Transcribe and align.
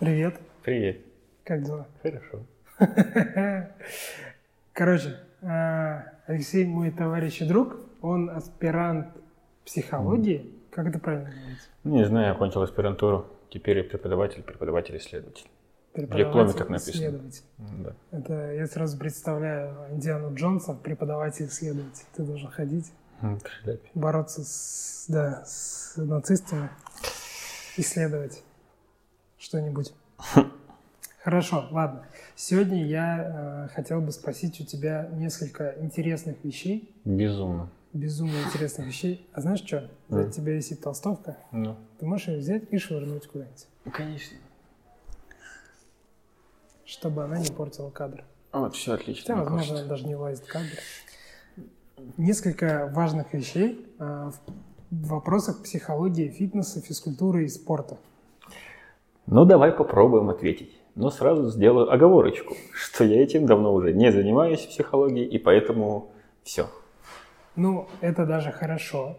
Привет, 0.00 0.40
Привет. 0.64 1.00
как 1.44 1.62
дела? 1.62 1.86
Хорошо. 2.02 2.40
Короче, 4.72 5.16
э, 5.42 6.02
Алексей 6.26 6.64
мой 6.64 6.90
товарищ 6.90 7.42
и 7.42 7.44
друг, 7.46 7.76
он 8.00 8.30
аспирант 8.30 9.08
психологии. 9.66 10.54
Как 10.70 10.86
это 10.86 10.98
правильно 10.98 11.26
называется? 11.28 11.68
Ну, 11.84 11.96
Не 11.96 12.04
знаю, 12.06 12.32
окончил 12.32 12.62
аспирантуру. 12.62 13.26
Теперь 13.50 13.78
я 13.78 13.84
преподаватель, 13.84 14.42
преподаватель-исследователь. 14.42 15.46
Преподаватель, 15.92 16.26
дипломе 16.28 16.52
так 16.54 16.68
написано. 16.70 16.92
исследователь. 16.94 17.42
М, 17.58 17.82
Да. 17.82 17.92
Это 18.12 18.52
я 18.54 18.66
сразу 18.68 18.96
представляю 18.98 19.74
Индиану 19.90 20.34
Джонса, 20.34 20.72
преподаватель-исследователь. 20.74 22.04
Ты 22.14 22.22
должен 22.22 22.48
ходить, 22.50 22.90
в 23.20 23.38
шляпе. 23.62 23.90
бороться 23.94 24.42
с, 24.44 25.04
да, 25.08 25.44
с 25.44 25.94
нацистами, 25.96 26.70
исследовать 27.76 28.42
что-нибудь. 29.40 29.92
Хорошо, 31.24 31.66
ладно. 31.70 32.06
Сегодня 32.36 32.86
я 32.86 33.66
э, 33.68 33.74
хотел 33.74 34.00
бы 34.00 34.12
спросить 34.12 34.60
у 34.60 34.64
тебя 34.64 35.08
несколько 35.12 35.74
интересных 35.80 36.36
вещей, 36.44 36.94
Безумно. 37.04 37.68
безумно 37.92 38.36
интересных 38.46 38.86
вещей. 38.86 39.28
А 39.32 39.40
знаешь 39.40 39.60
что? 39.60 39.90
У 40.08 40.14
Мгм. 40.16 40.30
тебя 40.30 40.52
висит 40.54 40.80
толстовка. 40.80 41.36
Ну, 41.52 41.76
Ты 41.98 42.06
можешь 42.06 42.28
ее 42.28 42.38
взять 42.38 42.62
и 42.70 42.78
швырнуть 42.78 43.26
куда-нибудь, 43.26 43.66
конечно. 43.92 44.38
чтобы 46.86 47.24
она 47.24 47.38
не 47.38 47.50
портила 47.50 47.90
кадр. 47.90 48.24
Вот, 48.52 48.74
все 48.74 48.94
отлично. 48.94 49.22
Хотя, 49.34 49.44
возможно, 49.44 49.58
кажется. 49.60 49.80
она 49.84 49.88
даже 49.88 50.06
не 50.06 50.14
влазит 50.16 50.44
в 50.44 50.48
кадр. 50.48 50.66
Несколько 52.16 52.90
важных 52.92 53.32
вещей 53.34 53.86
э, 53.98 54.30
в 54.90 55.06
вопросах 55.08 55.62
психологии, 55.62 56.28
фитнеса, 56.30 56.80
физкультуры 56.80 57.44
и 57.44 57.48
спорта. 57.48 57.98
Ну, 59.26 59.44
давай 59.44 59.72
попробуем 59.72 60.28
ответить. 60.30 60.76
Но 60.96 61.10
сразу 61.10 61.48
сделаю 61.50 61.90
оговорочку, 61.92 62.56
что 62.72 63.04
я 63.04 63.22
этим 63.22 63.46
давно 63.46 63.72
уже 63.72 63.92
не 63.92 64.10
занимаюсь 64.10 64.60
психологией, 64.66 65.26
и 65.28 65.38
поэтому 65.38 66.10
все. 66.42 66.66
Ну, 67.56 67.88
это 68.00 68.26
даже 68.26 68.50
хорошо, 68.50 69.16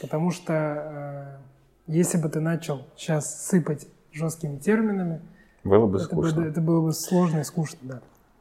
потому 0.00 0.30
что 0.30 0.52
э, 0.54 1.92
если 1.92 2.18
бы 2.18 2.28
ты 2.30 2.40
начал 2.40 2.82
сейчас 2.96 3.46
сыпать 3.46 3.86
жесткими 4.12 4.56
терминами, 4.58 5.20
Было 5.64 5.86
бы 5.86 5.98
это, 5.98 6.14
бы- 6.16 6.22
скучно. 6.28 6.44
это 6.46 6.60
было 6.60 6.80
бы 6.80 6.92
сложно 6.92 7.40
и 7.40 7.44
скучно, 7.44 7.78
да. 7.82 8.00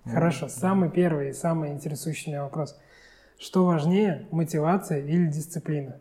Хорошо, 0.09 0.47
самый 0.47 0.89
первый 0.89 1.29
и 1.31 1.33
самый 1.33 1.71
интересующий 1.71 2.31
меня 2.31 2.43
вопрос. 2.43 2.79
Что 3.37 3.65
важнее, 3.65 4.25
мотивация 4.31 4.99
или 5.01 5.27
дисциплина? 5.27 5.99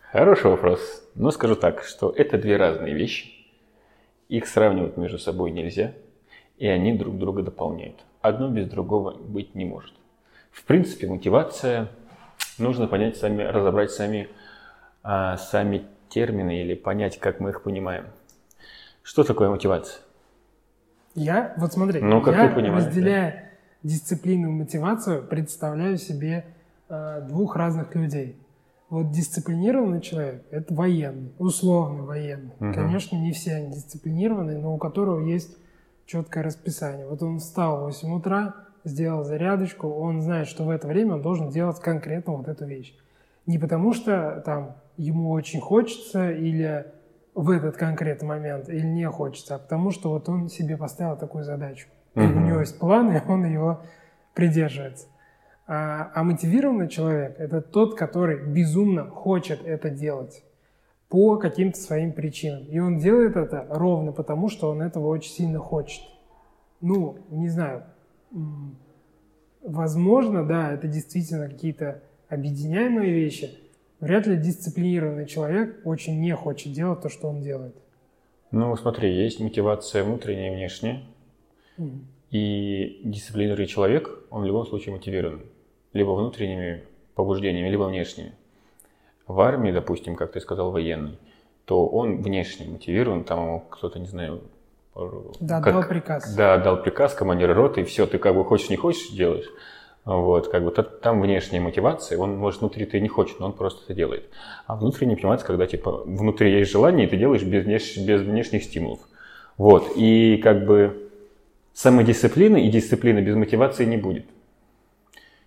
Хороший 0.00 0.50
вопрос. 0.50 0.80
Но 1.14 1.30
скажу 1.30 1.56
так, 1.56 1.82
что 1.82 2.10
это 2.10 2.38
две 2.38 2.56
разные 2.56 2.94
вещи. 2.94 3.30
Их 4.30 4.46
сравнивать 4.46 4.96
между 4.96 5.18
собой 5.18 5.50
нельзя, 5.50 5.92
и 6.56 6.68
они 6.68 6.96
друг 6.96 7.18
друга 7.18 7.42
дополняют. 7.42 7.96
Одно 8.20 8.48
без 8.48 8.68
другого 8.68 9.16
быть 9.16 9.56
не 9.56 9.64
может. 9.64 9.92
В 10.52 10.64
принципе, 10.64 11.08
мотивация 11.08 11.88
нужно 12.56 12.86
понять 12.86 13.16
сами, 13.16 13.42
разобрать 13.42 13.90
сами, 13.90 14.28
а, 15.02 15.36
сами 15.36 15.84
термины 16.08 16.62
или 16.62 16.74
понять, 16.74 17.18
как 17.18 17.40
мы 17.40 17.50
их 17.50 17.64
понимаем. 17.64 18.04
Что 19.02 19.24
такое 19.24 19.50
мотивация? 19.50 20.00
Я, 21.16 21.52
вот 21.56 21.72
смотри, 21.72 22.00
Ну, 22.00 22.22
как 22.22 22.36
я, 22.36 22.48
ты 22.48 22.54
понимаешь, 22.54 22.86
разделяя 22.86 23.50
дисциплину 23.82 24.50
и 24.50 24.52
мотивацию, 24.52 25.24
представляю 25.26 25.98
себе 25.98 26.44
э, 26.88 27.22
двух 27.26 27.56
разных 27.56 27.96
людей. 27.96 28.36
Вот 28.90 29.12
дисциплинированный 29.12 30.00
человек– 30.00 30.44
это 30.50 30.74
военный, 30.74 31.32
условный 31.38 32.02
военный. 32.02 32.52
Мгм. 32.58 32.74
Конечно, 32.74 33.16
не 33.16 33.32
все 33.32 33.54
они 33.54 33.70
дисциплинированные, 33.70 34.58
но 34.58 34.74
у 34.74 34.78
которого 34.78 35.24
есть 35.24 35.56
четкое 36.06 36.42
расписание. 36.42 37.06
Вот 37.06 37.22
он 37.22 37.38
встал 37.38 37.78
в 37.78 37.82
8 37.84 38.12
утра, 38.12 38.54
сделал 38.82 39.22
зарядочку, 39.22 39.88
он 39.88 40.20
знает, 40.22 40.48
что 40.48 40.64
в 40.64 40.70
это 40.70 40.88
время 40.88 41.14
он 41.14 41.22
должен 41.22 41.50
делать 41.50 41.78
конкретно 41.80 42.32
вот 42.32 42.48
эту 42.48 42.66
вещь. 42.66 42.96
Не 43.46 43.58
потому 43.58 43.92
что 43.92 44.42
там 44.44 44.76
ему 44.96 45.30
очень 45.30 45.60
хочется 45.60 46.32
или 46.32 46.86
в 47.34 47.50
этот 47.50 47.76
конкретный 47.76 48.26
момент, 48.26 48.68
или 48.68 48.84
не 48.84 49.08
хочется, 49.08 49.54
а 49.54 49.58
потому 49.58 49.92
что 49.92 50.10
вот 50.10 50.28
он 50.28 50.48
себе 50.48 50.76
поставил 50.76 51.16
такую 51.16 51.44
задачу. 51.44 51.86
И 52.16 52.20
у 52.20 52.40
него 52.40 52.58
есть 52.58 52.76
план, 52.78 53.16
и 53.16 53.20
он 53.28 53.44
его 53.44 53.82
придерживается. 54.34 55.06
А, 55.72 56.10
а 56.16 56.24
мотивированный 56.24 56.88
человек– 56.88 57.36
это 57.38 57.60
тот, 57.62 57.96
который 57.96 58.44
безумно 58.44 59.06
хочет 59.08 59.64
это 59.64 59.88
делать 59.88 60.42
по 61.08 61.36
каким-то 61.36 61.78
своим 61.78 62.12
причинам. 62.12 62.64
И 62.64 62.80
он 62.80 62.98
делает 62.98 63.36
это 63.36 63.68
ровно 63.70 64.10
потому, 64.10 64.48
что 64.48 64.68
он 64.68 64.82
этого 64.82 65.06
очень 65.06 65.30
сильно 65.30 65.60
хочет. 65.60 66.02
Ну, 66.80 67.18
не 67.30 67.48
знаю, 67.48 67.84
возможно, 69.62 70.44
да, 70.44 70.72
это 70.72 70.88
действительно 70.88 71.48
какие-то 71.48 72.02
объединяемые 72.28 73.12
вещи. 73.12 73.56
Вряд 74.00 74.26
ли 74.26 74.36
дисциплинированный 74.36 75.26
человек 75.26 75.82
очень 75.84 76.18
не 76.20 76.34
хочет 76.34 76.72
делать 76.72 77.00
то, 77.00 77.08
что 77.08 77.28
он 77.28 77.42
делает. 77.42 77.76
Ну, 78.50 78.74
смотри, 78.74 79.14
есть 79.14 79.38
мотивация 79.38 80.02
внутренняя 80.02 80.50
и 80.50 80.56
внешняя. 80.56 81.04
Мгм. 81.76 82.08
И 82.32 83.02
дисциплинированный 83.04 83.68
человек, 83.68 84.24
он 84.30 84.42
в 84.42 84.46
любом 84.46 84.66
случае 84.66 84.96
мотивирован. 84.96 85.42
Либо 85.92 86.10
внутренними 86.10 86.84
побуждениями, 87.14 87.68
либо 87.68 87.84
внешними. 87.84 88.32
В 89.26 89.40
армии, 89.40 89.72
допустим, 89.72 90.16
как 90.16 90.32
ты 90.32 90.40
сказал, 90.40 90.70
военный, 90.70 91.18
то 91.64 91.86
он 91.86 92.22
внешне 92.22 92.66
мотивирован, 92.66 93.24
там 93.24 93.40
ему 93.44 93.60
кто-то, 93.70 93.98
не 93.98 94.06
знаю... 94.06 94.42
Да, 95.40 95.60
как- 95.60 95.74
дал 95.74 95.82
приказ. 95.84 96.34
Да, 96.34 96.58
дал 96.58 96.82
приказ 96.82 97.14
командира 97.14 97.54
роты, 97.54 97.82
и 97.82 97.84
все, 97.84 98.06
ты 98.06 98.18
как 98.18 98.34
бы 98.34 98.44
хочешь, 98.44 98.70
не 98.70 98.76
хочешь, 98.76 99.10
делаешь. 99.10 99.48
Вот, 100.04 100.48
как 100.48 100.64
бы 100.64 100.70
та- 100.70 100.82
там 100.82 101.20
внешняя 101.20 101.60
мотивация, 101.60 102.18
он, 102.18 102.36
может, 102.36 102.60
внутри 102.60 102.86
ты 102.86 103.00
не 103.00 103.08
хочет, 103.08 103.38
но 103.38 103.46
он 103.46 103.52
просто 103.52 103.84
это 103.84 103.94
делает. 103.94 104.28
А 104.66 104.74
внутренняя 104.76 105.14
мотивация, 105.14 105.46
когда, 105.46 105.66
типа, 105.66 106.02
внутри 106.04 106.50
есть 106.58 106.70
желание, 106.72 107.06
и 107.06 107.10
ты 107.10 107.16
делаешь 107.16 107.42
без, 107.42 107.64
внеш- 107.64 108.04
без 108.04 108.22
внешних 108.22 108.64
стимулов. 108.64 109.00
Вот, 109.58 109.92
и 109.96 110.38
как 110.38 110.64
бы 110.66 111.10
самодисциплины 111.74 112.66
и 112.66 112.70
дисциплины 112.70 113.20
без 113.20 113.36
мотивации 113.36 113.84
не 113.84 113.96
будет. 113.96 114.24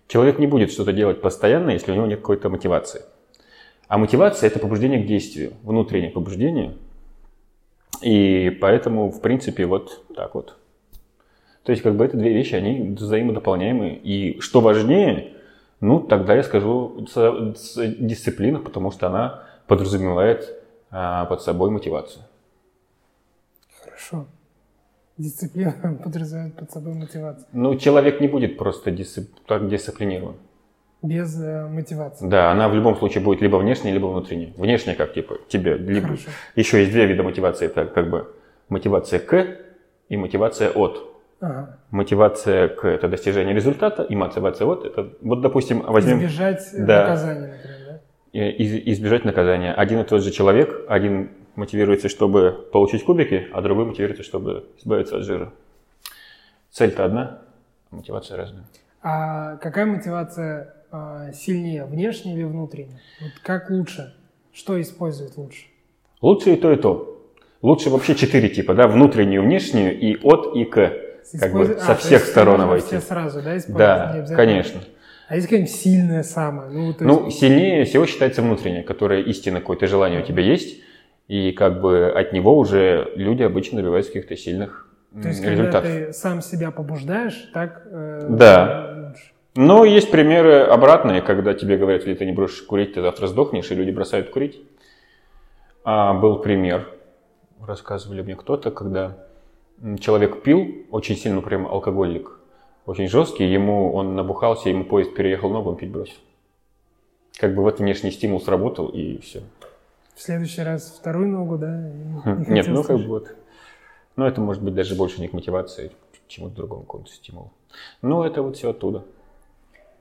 Человек 0.08 0.38
не 0.38 0.46
будет 0.46 0.70
что-то 0.70 0.92
делать 0.92 1.20
постоянно, 1.20 1.70
если 1.70 1.92
у 1.92 1.94
него 1.94 2.06
нет 2.06 2.20
какой-то 2.20 2.48
мотивации. 2.48 3.02
А 3.88 3.98
мотивация– 3.98 4.46
это 4.48 4.58
побуждение 4.58 5.02
к 5.02 5.06
действию, 5.06 5.54
внутреннее 5.62 6.10
побуждение. 6.10 6.74
И 8.02 8.56
поэтому, 8.60 9.10
в 9.10 9.20
принципе, 9.20 9.66
вот 9.66 10.04
так 10.14 10.34
вот. 10.34 10.56
То 11.62 11.72
есть, 11.72 11.82
как 11.82 11.94
бы 11.96 12.04
это 12.04 12.16
две 12.16 12.34
вещи, 12.34 12.54
они 12.54 12.94
взаимодополняемые. 12.94 13.96
И 13.96 14.40
что 14.40 14.60
важнее, 14.60 15.34
ну, 15.80 16.00
тогда 16.00 16.34
я 16.34 16.42
скажу 16.42 17.06
дисциплина, 17.98 18.58
потому 18.58 18.90
что 18.90 19.06
она 19.06 19.44
подразумевает 19.66 20.54
а, 20.90 21.24
под 21.24 21.42
собой 21.42 21.70
мотивацию. 21.70 22.24
Хорошо. 23.82 24.26
Дисциплина 25.16 25.72
подразумевает 26.04 26.54
под 26.54 26.70
собой 26.70 26.94
мотивацию. 26.94 27.46
Ну, 27.52 27.76
человек 27.76 28.20
не 28.20 28.28
будет 28.28 28.56
просто 28.58 28.90
дисцип- 28.90 29.30
так 29.46 29.68
дисциплинирован. 29.68 30.34
Без 31.02 31.38
э, 31.40 31.66
мотивации. 31.68 32.26
Да, 32.26 32.50
она 32.50 32.68
в 32.68 32.74
любом 32.74 32.96
случае 32.96 33.22
будет 33.22 33.42
либо 33.42 33.56
внешняя, 33.56 33.92
либо 33.92 34.06
внутренняя. 34.06 34.52
Внешняя, 34.56 34.94
как 34.94 35.12
типа 35.12 35.36
тебе, 35.48 35.76
либо 35.76 36.06
Хорошо. 36.08 36.30
еще 36.56 36.80
есть 36.80 36.92
две 36.92 37.06
вида 37.06 37.22
мотивации, 37.22 37.66
это 37.66 37.84
как 37.84 38.08
бы 38.10 38.32
мотивация 38.70 39.18
к 39.20 39.46
и 40.08 40.16
мотивация 40.16 40.70
от. 40.70 41.10
Ага. 41.40 41.78
Мотивация 41.90 42.68
к 42.68 42.86
это 42.88 43.06
достижение 43.08 43.54
результата, 43.54 44.02
и 44.02 44.16
мотивация 44.16 44.66
от 44.66 44.84
это 44.86 45.10
вот, 45.20 45.42
допустим, 45.42 45.82
возьмем 45.82 46.18
Избежать 46.20 46.62
Да. 46.78 47.02
наказания, 47.02 47.40
например, 47.54 48.00
да? 48.32 48.50
из- 48.50 48.94
избежать 48.96 49.24
наказания. 49.26 49.74
Один 49.74 50.00
и 50.00 50.04
тот 50.04 50.22
же 50.22 50.30
человек, 50.30 50.86
один 50.88 51.28
мотивируется, 51.56 52.08
чтобы 52.08 52.68
получить 52.72 53.04
кубики, 53.04 53.48
а 53.52 53.62
другой 53.62 53.86
мотивируется, 53.86 54.22
чтобы 54.22 54.66
избавиться 54.78 55.16
от 55.16 55.24
жира. 55.24 55.52
Цель-то 56.70 57.04
одна, 57.04 57.40
а 57.90 57.96
мотивация 57.96 58.36
разная. 58.36 58.64
А 59.02 59.56
какая 59.56 59.86
мотивация 59.86 60.74
э, 60.90 61.32
сильнее, 61.34 61.84
внешняя 61.84 62.34
или 62.34 62.44
внутренняя? 62.44 63.00
Вот 63.20 63.32
как 63.42 63.70
лучше? 63.70 64.14
Что 64.52 64.80
использовать 64.80 65.36
лучше? 65.36 65.66
Лучше 66.20 66.54
и 66.54 66.56
то, 66.56 66.72
и 66.72 66.76
то. 66.76 67.22
Лучше 67.60 67.90
вообще 67.90 68.14
четыре 68.14 68.48
типа, 68.48 68.74
да, 68.74 68.88
внутреннюю, 68.88 69.42
внешнюю 69.42 69.98
и 69.98 70.16
от 70.22 70.54
и 70.54 70.64
к. 70.64 70.92
Как 71.38 71.52
бы 71.52 71.78
со 71.78 71.92
а, 71.92 71.94
всех 71.94 72.24
сторон 72.24 72.60
обойти. 72.60 72.86
Все 72.86 73.00
сразу, 73.00 73.42
да, 73.42 73.56
использовать? 73.56 74.28
Да, 74.28 74.36
конечно. 74.36 74.80
А 75.28 75.36
есть 75.36 75.48
какая-нибудь 75.48 75.74
сильная 75.74 76.22
самая? 76.22 76.68
Ну, 76.68 76.94
Ну, 77.00 77.26
есть, 77.26 77.38
сильнее 77.38 77.84
всего 77.84 78.04
считается 78.06 78.42
внутреннее, 78.42 78.82
которое 78.82 79.22
истинно 79.22 79.60
какое-то 79.60 79.86
желание 79.86 80.20
у 80.20 80.24
тебя 80.24 80.42
есть, 80.42 80.82
и 81.28 81.52
как 81.52 81.80
бы 81.80 82.10
от 82.10 82.32
него 82.32 82.56
уже 82.58 83.12
люди 83.16 83.42
обычно 83.42 83.78
добиваются 83.78 84.12
каких-то 84.12 84.36
сильных 84.36 84.88
то 85.22 85.28
есть 85.28 85.40
когда 85.40 85.52
результатов. 85.52 85.90
ты 85.90 86.12
сам 86.12 86.42
себя 86.42 86.70
побуждаешь, 86.70 87.50
так 87.54 87.82
э, 87.86 88.26
Да. 88.30 89.14
Но 89.54 89.84
есть 89.84 90.10
примеры 90.10 90.62
обратные, 90.62 91.22
когда 91.22 91.54
тебе 91.54 91.76
говорят, 91.76 92.02
если 92.02 92.14
ты 92.14 92.26
не 92.26 92.32
бросишь 92.32 92.62
курить, 92.62 92.94
ты 92.94 93.02
завтра 93.02 93.28
сдохнешь, 93.28 93.70
и 93.70 93.74
люди 93.76 93.92
бросают 93.92 94.30
курить. 94.30 94.60
А, 95.84 96.14
был 96.14 96.40
пример 96.40 96.88
рассказывали 97.66 98.22
мне 98.22 98.36
кто-то, 98.36 98.70
когда 98.70 99.16
человек 100.00 100.42
пил, 100.42 100.86
очень 100.90 101.16
сильно 101.16 101.40
прям 101.40 101.66
алкоголик, 101.66 102.38
очень 102.86 103.08
жесткий, 103.08 103.44
ему 103.44 103.92
он 103.92 104.14
набухался, 104.14 104.68
ему 104.68 104.84
поезд 104.84 105.14
переехал 105.14 105.50
ногу, 105.50 105.70
он 105.70 105.76
пить 105.76 105.90
бросил. 105.90 106.16
Как 107.38 107.54
бы 107.54 107.62
вот 107.62 107.80
внешний 107.80 108.10
стимул 108.10 108.40
сработал, 108.40 108.88
и 108.88 109.18
все. 109.18 109.42
В 110.14 110.22
следующий 110.22 110.62
раз 110.62 110.96
вторую 110.98 111.28
ногу, 111.28 111.58
да? 111.58 111.90
Не 112.24 112.54
Нет, 112.54 112.68
ну 112.68 112.82
как 112.82 112.98
бы 112.98 113.06
вот. 113.06 113.36
Ну 114.16 114.24
это 114.24 114.40
может 114.40 114.62
быть 114.62 114.74
даже 114.74 114.94
больше 114.94 115.20
не 115.20 115.28
к 115.28 115.32
мотивации, 115.32 115.90
чему-то 116.28 116.54
другому, 116.54 116.82
какому-то 116.82 117.10
стимулу. 117.10 117.52
Ну 118.00 118.22
это 118.22 118.42
вот 118.42 118.56
все 118.56 118.70
оттуда. 118.70 119.04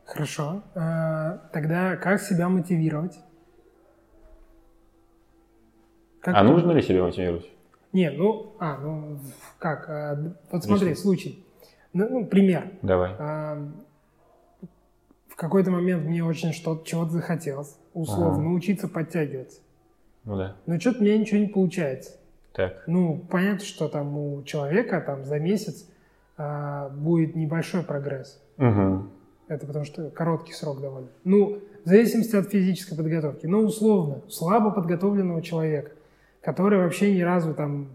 Хорошо. 0.05 0.61
А, 0.75 1.39
тогда 1.51 1.95
как 1.95 2.21
себя 2.21 2.49
мотивировать? 2.49 3.17
Как 6.21 6.35
а 6.35 6.41
ты... 6.41 6.47
нужно 6.47 6.71
ли 6.71 6.81
себя 6.81 7.03
мотивировать? 7.03 7.49
Не, 7.91 8.09
ну, 8.11 8.55
а, 8.59 8.77
ну, 8.77 9.19
как? 9.59 9.89
А, 9.89 10.35
вот 10.51 10.63
смотри, 10.63 10.89
Лично. 10.89 11.03
случай. 11.03 11.45
Ну, 11.93 12.07
ну, 12.09 12.25
пример. 12.25 12.71
Давай. 12.81 13.15
А, 13.19 13.71
в 15.27 15.35
какой-то 15.35 15.71
момент 15.71 16.05
мне 16.05 16.23
очень 16.23 16.53
что-то, 16.53 16.85
чего-то 16.85 17.11
захотелось, 17.11 17.77
условно, 17.93 18.33
ага. 18.33 18.41
научиться 18.41 18.87
подтягиваться. 18.87 19.61
Ну 20.25 20.37
да. 20.37 20.55
Но 20.65 20.79
что-то 20.79 21.01
мне 21.01 21.17
ничего 21.17 21.39
не 21.39 21.47
получается. 21.47 22.11
Так. 22.53 22.83
Ну, 22.87 23.25
понятно, 23.29 23.65
что 23.65 23.87
там 23.87 24.17
у 24.17 24.43
человека 24.43 25.01
там 25.01 25.25
за 25.25 25.39
месяц 25.39 25.87
а, 26.37 26.89
будет 26.89 27.35
небольшой 27.35 27.83
прогресс. 27.83 28.41
Угу. 28.57 29.07
Это 29.47 29.67
потому 29.67 29.85
что 29.85 30.09
короткий 30.09 30.53
срок 30.53 30.81
довольно. 30.81 31.09
Ну, 31.23 31.59
в 31.83 31.87
зависимости 31.87 32.35
от 32.35 32.49
физической 32.49 32.95
подготовки. 32.95 33.45
Но 33.45 33.59
условно, 33.59 34.21
слабо 34.29 34.71
подготовленного 34.71 35.41
человека, 35.41 35.91
который 36.41 36.79
вообще 36.79 37.13
ни 37.13 37.21
разу 37.21 37.53
там 37.53 37.89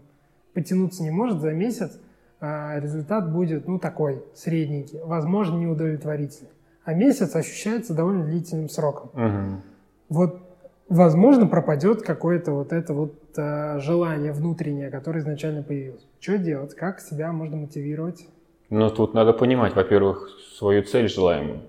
потянуться 0.53 1.03
не 1.03 1.11
может 1.11 1.39
за 1.39 1.51
месяц, 1.53 1.97
а 2.41 2.79
результат 2.79 3.31
будет, 3.31 3.67
ну, 3.67 3.79
такой, 3.79 4.23
средненький, 4.33 4.99
возможно, 5.03 5.57
неудовлетворительный. 5.57 6.51
А 6.85 6.93
месяц 6.93 7.35
ощущается 7.35 7.93
довольно 7.93 8.25
длительным 8.25 8.69
сроком. 8.69 9.09
Угу. 9.13 9.61
Вот, 10.09 10.48
возможно, 10.89 11.47
пропадет 11.47 12.01
какое-то 12.01 12.51
вот 12.51 12.73
это 12.73 12.93
вот 12.93 13.13
э, 13.37 13.79
желание 13.79 14.33
внутреннее, 14.33 14.89
которое 14.89 15.19
изначально 15.19 15.63
появилось. 15.63 16.05
Что 16.19 16.37
делать? 16.37 16.75
Как 16.75 16.99
себя 16.99 17.31
можно 17.31 17.57
мотивировать? 17.57 18.27
Ну, 18.69 18.89
тут 18.89 19.13
надо 19.13 19.33
понимать, 19.33 19.75
во-первых, 19.75 20.29
свою 20.57 20.83
цель 20.83 21.07
желаемую. 21.07 21.61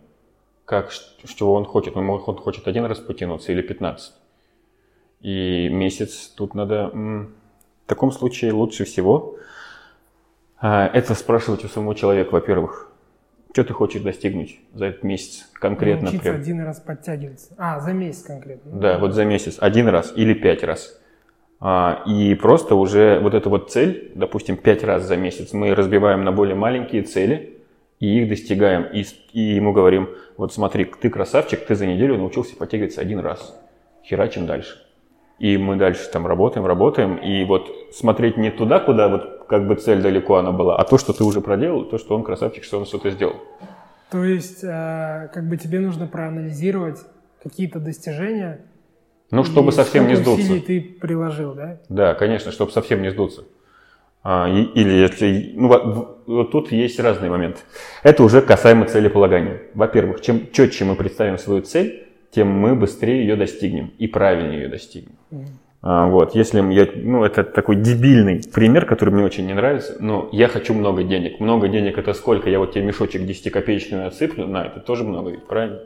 Как, 0.64 0.90
что 0.90 1.52
он 1.52 1.64
хочет. 1.64 1.96
Он, 1.96 2.08
он 2.08 2.37
хочет 2.37 2.67
один 2.67 2.84
раз 2.84 2.99
потянуться 2.99 3.52
или 3.52 3.62
15. 3.62 4.12
И 5.20 5.69
месяц 5.69 6.32
тут 6.37 6.55
надо... 6.55 6.90
В 6.93 7.90
таком 7.90 8.12
случае 8.12 8.52
лучше 8.52 8.84
всего 8.84 9.37
а, 10.61 10.87
это 10.87 11.14
спрашивать 11.14 11.64
у 11.64 11.69
самого 11.69 11.94
человека, 11.94 12.31
во-первых. 12.32 12.90
Что 13.52 13.64
ты 13.64 13.73
хочешь 13.73 14.02
достигнуть 14.02 14.61
за 14.75 14.87
этот 14.87 15.02
месяц 15.02 15.50
конкретно? 15.55 16.05
Научиться 16.05 16.31
прям? 16.31 16.41
один 16.41 16.61
раз 16.61 16.81
подтягиваться. 16.81 17.55
А, 17.58 17.81
за 17.81 17.93
месяц 17.93 18.23
конкретно. 18.23 18.79
Да, 18.79 18.99
вот 18.99 19.12
за 19.12 19.25
месяц. 19.25 19.56
Один 19.58 19.88
раз 19.88 20.12
или 20.14 20.35
пять 20.35 20.62
раз. 20.62 21.00
А, 21.58 22.02
и 22.06 22.35
просто 22.37 22.76
уже 22.76 23.19
вот 23.20 23.35
эту 23.35 23.50
вот 23.50 23.70
цель, 23.70 24.12
допустим, 24.14 24.56
пять 24.56 24.85
раз 24.85 25.02
за 25.02 25.17
месяц, 25.17 25.52
мы 25.52 25.75
разбиваем 25.75 26.25
на 26.25 26.32
более 26.32 26.55
маленькие 26.55 27.02
цели 27.02 27.58
и 27.99 28.20
их 28.20 28.29
достигаем. 28.29 28.85
И, 28.93 29.05
и 29.32 29.41
ему 29.41 29.73
говорим, 29.73 30.11
вот 30.37 30.53
смотри, 30.53 30.85
ты 30.85 31.11
красавчик, 31.11 31.64
ты 31.67 31.75
за 31.75 31.87
неделю 31.87 32.17
научился 32.17 32.56
подтягиваться 32.56 33.00
один 33.00 33.19
раз. 33.19 33.61
Херачим 34.05 34.46
дальше. 34.46 34.79
И 35.41 35.56
мы 35.56 35.76
дальше 35.76 36.08
там 36.11 36.26
работаем, 36.26 36.67
работаем. 36.67 37.17
И 37.17 37.44
вот 37.44 37.69
смотреть 37.93 38.37
не 38.37 38.50
туда, 38.50 38.79
куда 38.79 39.08
вот 39.08 39.40
как 39.50 39.67
бы 39.67 39.75
цель 39.75 40.00
далеко 40.00 40.37
она 40.37 40.52
была, 40.52 40.76
а 40.76 40.85
то, 40.85 40.97
что 40.97 41.12
ты 41.12 41.25
уже 41.25 41.41
проделал, 41.41 41.85
то, 41.85 41.99
что 41.99 42.14
он 42.14 42.23
красавчик, 42.23 42.62
что 42.62 42.79
он 42.79 42.87
что-то 42.87 43.11
сделал. 43.11 43.35
То 44.08 44.25
есть, 44.25 44.62
э, 44.62 45.29
как 45.35 45.49
бы 45.49 45.56
тебе 45.56 45.81
нужно 45.81 46.06
проанализировать 46.06 47.00
какие-то 47.43 47.81
достижения, 47.81 48.61
ну, 49.32 49.43
чтобы 49.43 49.73
совсем 49.73 50.06
не 50.06 50.14
сдуться. 50.14 50.61
ты 50.61 50.81
приложил, 50.81 51.55
да? 51.55 51.81
Да, 51.88 52.14
конечно, 52.14 52.52
чтобы 52.52 52.70
совсем 52.70 53.02
не 53.02 53.11
сдуться. 53.11 53.43
А, 54.23 54.49
или 54.49 54.93
если... 54.93 55.53
Ну, 55.56 55.69
вот, 55.69 56.23
вот 56.26 56.53
тут 56.53 56.70
есть 56.70 57.00
разные 57.00 57.31
моменты. 57.31 57.61
Это 58.05 58.23
уже 58.23 58.43
касаемо 58.43 58.87
целеполагания. 58.87 59.62
Во-первых, 59.75 60.20
чем 60.20 60.50
четче 60.53 60.85
мы 60.85 60.94
представим 60.94 61.38
свою 61.38 61.62
цель, 61.62 62.06
тем 62.31 62.49
мы 62.49 62.76
быстрее 62.76 63.23
ее 63.23 63.37
достигнем 63.37 63.93
и 63.99 64.06
правильнее 64.06 64.62
ее 64.62 64.69
достигнем. 64.69 65.17
Mm. 65.31 65.46
А, 65.82 66.09
вот, 66.09 66.35
если 66.35 66.61
я, 66.73 66.88
ну, 66.94 67.25
это 67.25 67.43
такой 67.43 67.77
дебильный 67.77 68.43
пример, 68.53 68.85
который 68.85 69.15
мне 69.15 69.25
очень 69.25 69.47
не 69.47 69.55
нравится, 69.55 69.97
но 69.99 70.29
я 70.31 70.49
хочу 70.49 70.75
много 70.75 71.03
денег. 71.03 71.41
Много 71.41 71.69
денег 71.69 71.97
это 71.97 72.12
сколько? 72.12 72.50
Я 72.50 72.59
вот 72.59 72.73
тебе 72.73 72.85
мешочек 72.85 73.23
10-копеечный 73.23 74.06
отсыплю, 74.06 74.47
на, 74.47 74.67
это 74.67 74.81
тоже 74.81 75.05
много, 75.05 75.32
правильно? 75.49 75.81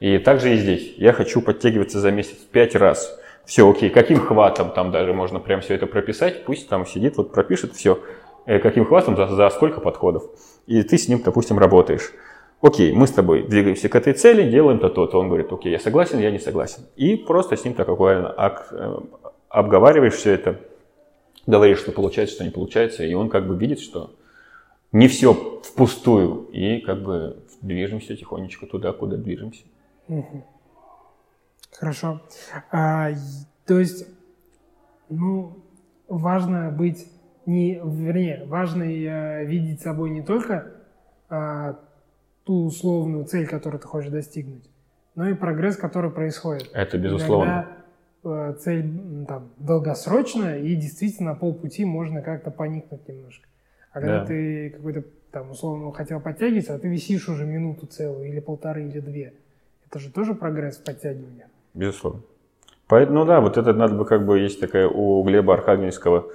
И 0.00 0.18
также 0.18 0.54
и 0.54 0.56
здесь. 0.56 0.94
Я 0.96 1.12
хочу 1.12 1.40
подтягиваться 1.40 2.00
за 2.00 2.10
месяц 2.10 2.36
пять 2.50 2.74
раз. 2.74 3.18
Все, 3.44 3.70
окей. 3.70 3.88
Каким 3.88 4.18
хватом 4.18 4.72
там 4.72 4.90
даже 4.90 5.14
можно 5.14 5.38
прям 5.38 5.60
все 5.60 5.74
это 5.74 5.86
прописать. 5.86 6.44
Пусть 6.44 6.68
там 6.68 6.84
сидит, 6.84 7.16
вот 7.16 7.32
пропишет 7.32 7.72
все. 7.72 8.00
Э, 8.44 8.58
каким 8.58 8.84
хватом, 8.84 9.16
за, 9.16 9.28
за 9.28 9.48
сколько 9.50 9.80
подходов. 9.80 10.24
И 10.66 10.82
ты 10.82 10.98
с 10.98 11.08
ним, 11.08 11.22
допустим, 11.24 11.58
работаешь. 11.58 12.12
Окей, 12.60 12.92
мы 12.92 13.06
с 13.06 13.12
тобой 13.12 13.42
двигаемся 13.42 13.88
к 13.88 13.94
этой 13.94 14.12
цели, 14.12 14.50
делаем 14.50 14.78
то-то. 14.78 15.06
то 15.06 15.18
Он 15.18 15.28
говорит, 15.28 15.52
окей, 15.52 15.72
я 15.72 15.78
согласен, 15.78 16.18
я 16.18 16.30
не 16.30 16.38
согласен. 16.38 16.82
И 16.96 17.16
просто 17.16 17.56
с 17.56 17.64
ним 17.64 17.74
так 17.74 17.88
аккуратно 17.88 18.34
э, 18.72 18.96
обговариваешь 19.56 20.12
все 20.12 20.32
это, 20.32 20.60
говоришь, 21.46 21.78
что 21.78 21.90
получается, 21.90 22.34
что 22.34 22.44
не 22.44 22.50
получается. 22.50 23.04
И 23.04 23.14
он 23.14 23.30
как 23.30 23.48
бы 23.48 23.56
видит, 23.56 23.80
что 23.80 24.14
не 24.92 25.08
все 25.08 25.32
впустую. 25.32 26.48
И 26.52 26.80
как 26.80 27.02
бы 27.02 27.42
движемся 27.62 28.16
тихонечко 28.16 28.66
туда, 28.66 28.92
куда 28.92 29.16
движемся. 29.16 29.64
Хорошо. 31.72 32.20
А, 32.70 33.10
то 33.66 33.78
есть, 33.78 34.06
ну, 35.08 35.56
важно 36.06 36.70
быть 36.70 37.06
не, 37.46 37.80
вернее, 37.82 38.44
важно 38.46 38.82
э, 38.82 39.44
видеть 39.46 39.80
собой 39.80 40.10
не 40.10 40.22
только 40.22 40.72
а, 41.28 41.78
ту 42.44 42.66
условную 42.66 43.24
цель, 43.24 43.46
которую 43.46 43.80
ты 43.80 43.86
хочешь 43.86 44.10
достигнуть, 44.10 44.68
но 45.14 45.28
и 45.28 45.34
прогресс, 45.34 45.76
который 45.76 46.10
происходит. 46.10 46.68
Это 46.72 46.98
безусловно. 46.98 47.44
Иногда 47.44 47.70
э, 47.70 47.85
цель 48.58 49.24
там, 49.26 49.50
долгосрочная, 49.58 50.60
и 50.60 50.74
действительно 50.74 51.32
на 51.32 51.36
полпути 51.36 51.84
можно 51.84 52.22
как-то 52.22 52.50
поникнуть 52.50 53.06
немножко. 53.08 53.48
А 53.92 54.00
когда 54.00 54.20
да. 54.20 54.26
ты 54.26 54.70
какой-то 54.70 55.04
там 55.30 55.50
условно 55.50 55.92
хотел 55.92 56.20
подтягиваться, 56.20 56.74
а 56.74 56.78
ты 56.78 56.88
висишь 56.88 57.28
уже 57.28 57.44
минуту 57.44 57.86
целую, 57.86 58.28
или 58.28 58.40
полторы, 58.40 58.88
или 58.88 59.00
две– 59.00 59.34
это 59.88 59.98
же 59.98 60.10
тоже 60.10 60.34
прогресс 60.34 60.78
в 60.78 60.84
подтягивании. 60.84 61.46
Безусловно. 61.74 62.22
Поэтому, 62.88 63.20
ну 63.20 63.24
да, 63.24 63.40
вот 63.40 63.56
это 63.56 63.72
надо 63.72 63.94
бы 63.94 64.04
как 64.04 64.24
бы, 64.26 64.38
есть 64.38 64.60
такая 64.60 64.88
у 64.88 65.22
Глеба 65.22 65.54
Архангельского 65.54 66.30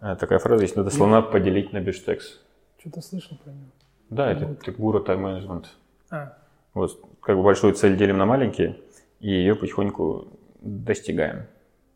э, 0.00 0.16
такая 0.16 0.38
фраза, 0.38 0.62
есть 0.62 0.76
надо 0.76 0.90
слона 0.90 1.20
поделить 1.20 1.72
на 1.72 1.80
бифштекс. 1.80 2.40
Что-то 2.78 3.00
слышал 3.00 3.36
про 3.42 3.50
него. 3.50 3.70
Да, 4.08 4.32
это, 4.32 4.44
это 4.44 4.72
гуру 4.72 5.00
тайм-менеджмент. 5.00 5.70
А. 6.10 6.36
Вот, 6.72 6.98
как 7.20 7.36
бы 7.36 7.42
большую 7.42 7.74
цель 7.74 7.96
делим 7.96 8.18
на 8.18 8.26
маленькие, 8.26 8.78
и 9.20 9.28
ее 9.30 9.54
потихоньку 9.54 10.28
достигаем. 10.60 11.46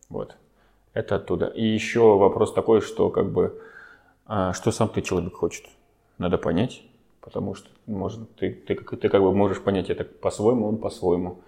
Вот. 0.08 0.36
Это 0.92 1.16
оттуда. 1.16 1.46
И 1.46 1.64
еще 1.64 2.16
вопрос 2.16 2.52
такой, 2.52 2.80
что 2.80 3.10
как 3.10 3.30
бы, 3.30 3.60
а, 4.26 4.52
что 4.52 4.70
сам 4.70 4.88
ты 4.88 5.02
человек 5.02 5.34
хочет. 5.34 5.66
Надо 6.18 6.38
понять, 6.38 6.82
потому 7.20 7.54
что 7.54 7.68
может, 7.86 8.36
ты, 8.36 8.52
ты, 8.52 8.76
ты 8.76 9.08
как 9.08 9.20
бы 9.20 9.32
можешь 9.32 9.60
понять 9.60 9.90
это 9.90 10.04
по-своему, 10.04 10.68
он 10.68 10.78
по-своему. 10.78 11.40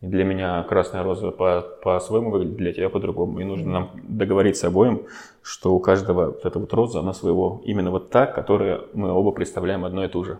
И 0.00 0.06
для 0.06 0.24
меня 0.24 0.62
красная 0.64 1.02
роза 1.02 1.30
по, 1.30 1.62
по-своему 1.82 2.30
выглядит, 2.30 2.56
для 2.56 2.72
тебя 2.72 2.90
по-другому. 2.90 3.40
И 3.40 3.44
нужно 3.44 3.70
нам 3.70 3.90
договориться 4.02 4.68
обоим, 4.68 5.06
что 5.42 5.74
у 5.74 5.80
каждого 5.80 6.26
вот 6.26 6.44
эта 6.44 6.58
вот 6.58 6.72
роза, 6.72 7.00
она 7.00 7.12
своего, 7.12 7.62
именно 7.64 7.90
вот 7.90 8.10
та, 8.10 8.26
которая 8.26 8.82
мы 8.92 9.10
оба 9.10 9.32
представляем 9.32 9.84
одно 9.84 10.04
и 10.04 10.08
то 10.08 10.22
же. 10.22 10.38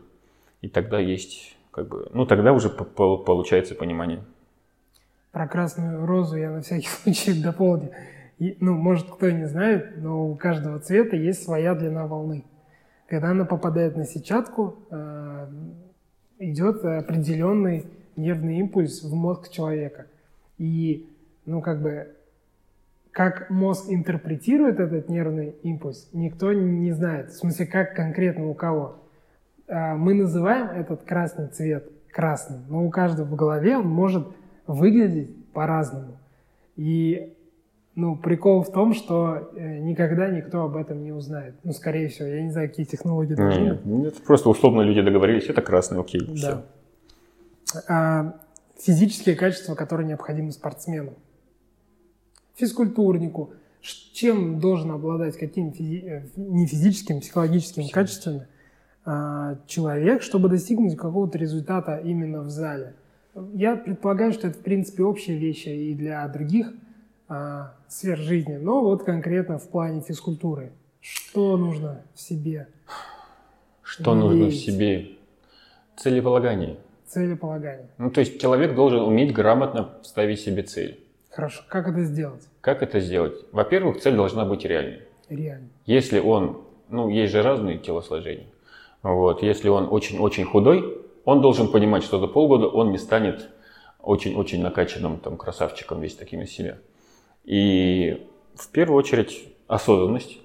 И 0.60 0.68
тогда 0.68 0.98
есть, 0.98 1.56
как 1.70 1.88
бы, 1.88 2.08
ну 2.12 2.26
тогда 2.26 2.52
уже 2.52 2.68
получается 2.68 3.74
понимание. 3.74 4.24
Про 5.36 5.48
красную 5.48 6.06
розу 6.06 6.38
я 6.38 6.50
на 6.50 6.62
всякий 6.62 6.88
случай 7.02 7.42
дополню. 7.42 7.90
И, 8.38 8.56
ну, 8.58 8.72
может, 8.72 9.10
кто 9.10 9.30
не 9.30 9.46
знает, 9.46 10.02
но 10.02 10.30
у 10.30 10.34
каждого 10.34 10.78
цвета 10.78 11.14
есть 11.14 11.42
своя 11.42 11.74
длина 11.74 12.06
волны. 12.06 12.46
Когда 13.06 13.32
она 13.32 13.44
попадает 13.44 13.98
на 13.98 14.06
сетчатку, 14.06 14.76
э, 14.90 15.46
идет 16.38 16.82
определенный 16.82 17.84
нервный 18.16 18.60
импульс 18.60 19.02
в 19.02 19.14
мозг 19.14 19.50
человека. 19.50 20.06
И, 20.56 21.06
ну, 21.44 21.60
как 21.60 21.82
бы, 21.82 22.14
как 23.10 23.50
мозг 23.50 23.90
интерпретирует 23.90 24.80
этот 24.80 25.10
нервный 25.10 25.54
импульс, 25.62 26.08
никто 26.14 26.54
не 26.54 26.92
знает. 26.92 27.28
В 27.28 27.36
смысле, 27.36 27.66
как 27.66 27.94
конкретно 27.94 28.48
у 28.48 28.54
кого. 28.54 29.02
Э, 29.68 29.96
мы 29.96 30.14
называем 30.14 30.68
этот 30.68 31.02
красный 31.02 31.48
цвет 31.48 31.92
красным, 32.10 32.64
но 32.70 32.86
у 32.86 32.88
каждого 32.88 33.26
в 33.26 33.36
голове 33.36 33.76
он 33.76 33.86
может 33.86 34.26
выглядеть 34.66 35.30
по-разному. 35.52 36.18
И 36.76 37.32
Ну, 37.98 38.14
прикол 38.14 38.62
в 38.62 38.70
том, 38.72 38.92
что 38.92 39.50
э, 39.56 39.78
никогда 39.78 40.28
никто 40.28 40.64
об 40.64 40.76
этом 40.76 41.02
не 41.02 41.12
узнает. 41.12 41.54
Ну, 41.64 41.72
скорее 41.72 42.08
всего, 42.08 42.28
я 42.28 42.42
не 42.42 42.50
знаю, 42.50 42.68
какие 42.68 42.84
технологии 42.84 43.32
должны 43.34 43.80
Нет, 43.84 44.12
это 44.12 44.22
просто 44.22 44.50
условно 44.50 44.82
люди 44.82 45.00
договорились, 45.00 45.44
это 45.48 45.62
красный, 45.62 45.98
окей, 45.98 46.20
Да. 46.20 46.34
все. 46.34 47.82
А, 47.88 48.34
физические 48.78 49.34
качества, 49.34 49.74
которые 49.74 50.06
необходимы 50.06 50.52
спортсмену. 50.52 51.14
Физкультурнику. 52.56 53.52
Чем 54.12 54.58
должен 54.60 54.90
обладать, 54.90 55.38
какими 55.38 55.70
физи- 55.70 56.04
э, 56.06 56.22
не 56.36 56.66
физическими, 56.66 57.20
психологическими 57.20 57.88
качествами 57.88 58.46
а, 59.04 59.56
человек, 59.66 60.20
чтобы 60.22 60.48
достигнуть 60.48 60.96
какого-то 60.96 61.38
результата 61.38 61.96
именно 62.04 62.40
в 62.42 62.50
зале. 62.50 62.94
Я 63.52 63.76
предполагаю, 63.76 64.32
что 64.32 64.48
это, 64.48 64.58
в 64.58 64.62
принципе, 64.62 65.02
общие 65.02 65.36
вещи 65.36 65.68
и 65.68 65.94
для 65.94 66.26
других 66.28 66.72
а, 67.28 67.74
сфер 67.88 68.18
жизни, 68.18 68.56
но 68.56 68.82
вот 68.82 69.04
конкретно 69.04 69.58
в 69.58 69.68
плане 69.68 70.00
физкультуры. 70.00 70.72
Что 71.00 71.56
нужно 71.56 72.02
в 72.14 72.20
себе? 72.20 72.68
Что 73.82 74.14
нужно 74.14 74.46
в 74.46 74.54
себе? 74.54 75.10
Целеполагание. 75.96 76.78
Целеполагание. 77.06 77.88
Ну, 77.98 78.10
то 78.10 78.20
есть 78.20 78.40
человек 78.40 78.74
должен 78.74 79.00
уметь 79.02 79.32
грамотно 79.32 79.90
ставить 80.02 80.40
себе 80.40 80.62
цель. 80.62 81.00
Хорошо. 81.30 81.62
Как 81.68 81.88
это 81.88 82.04
сделать? 82.04 82.48
Как 82.60 82.82
это 82.82 83.00
сделать? 83.00 83.34
Во-первых, 83.52 84.00
цель 84.00 84.16
должна 84.16 84.44
быть 84.44 84.64
реальной. 84.64 85.02
Реально. 85.28 85.68
Если 85.84 86.18
он, 86.18 86.62
ну, 86.88 87.08
есть 87.10 87.32
же 87.32 87.42
разные 87.42 87.78
телосложения. 87.78 88.46
Вот, 89.02 89.42
если 89.42 89.68
он 89.68 89.88
очень-очень 89.90 90.44
худой, 90.44 91.05
он 91.26 91.40
должен 91.40 91.68
понимать, 91.68 92.04
что 92.04 92.18
за 92.20 92.28
полгода 92.28 92.68
он 92.68 92.92
не 92.92 92.98
станет 92.98 93.50
очень-очень 94.00 94.62
накачанным 94.62 95.18
там, 95.18 95.36
красавчиком 95.36 96.00
весь 96.00 96.14
таким 96.14 96.40
из 96.40 96.50
себя. 96.52 96.78
И 97.44 98.26
в 98.54 98.68
первую 98.70 98.96
очередь 98.96 99.48
осознанность, 99.66 100.38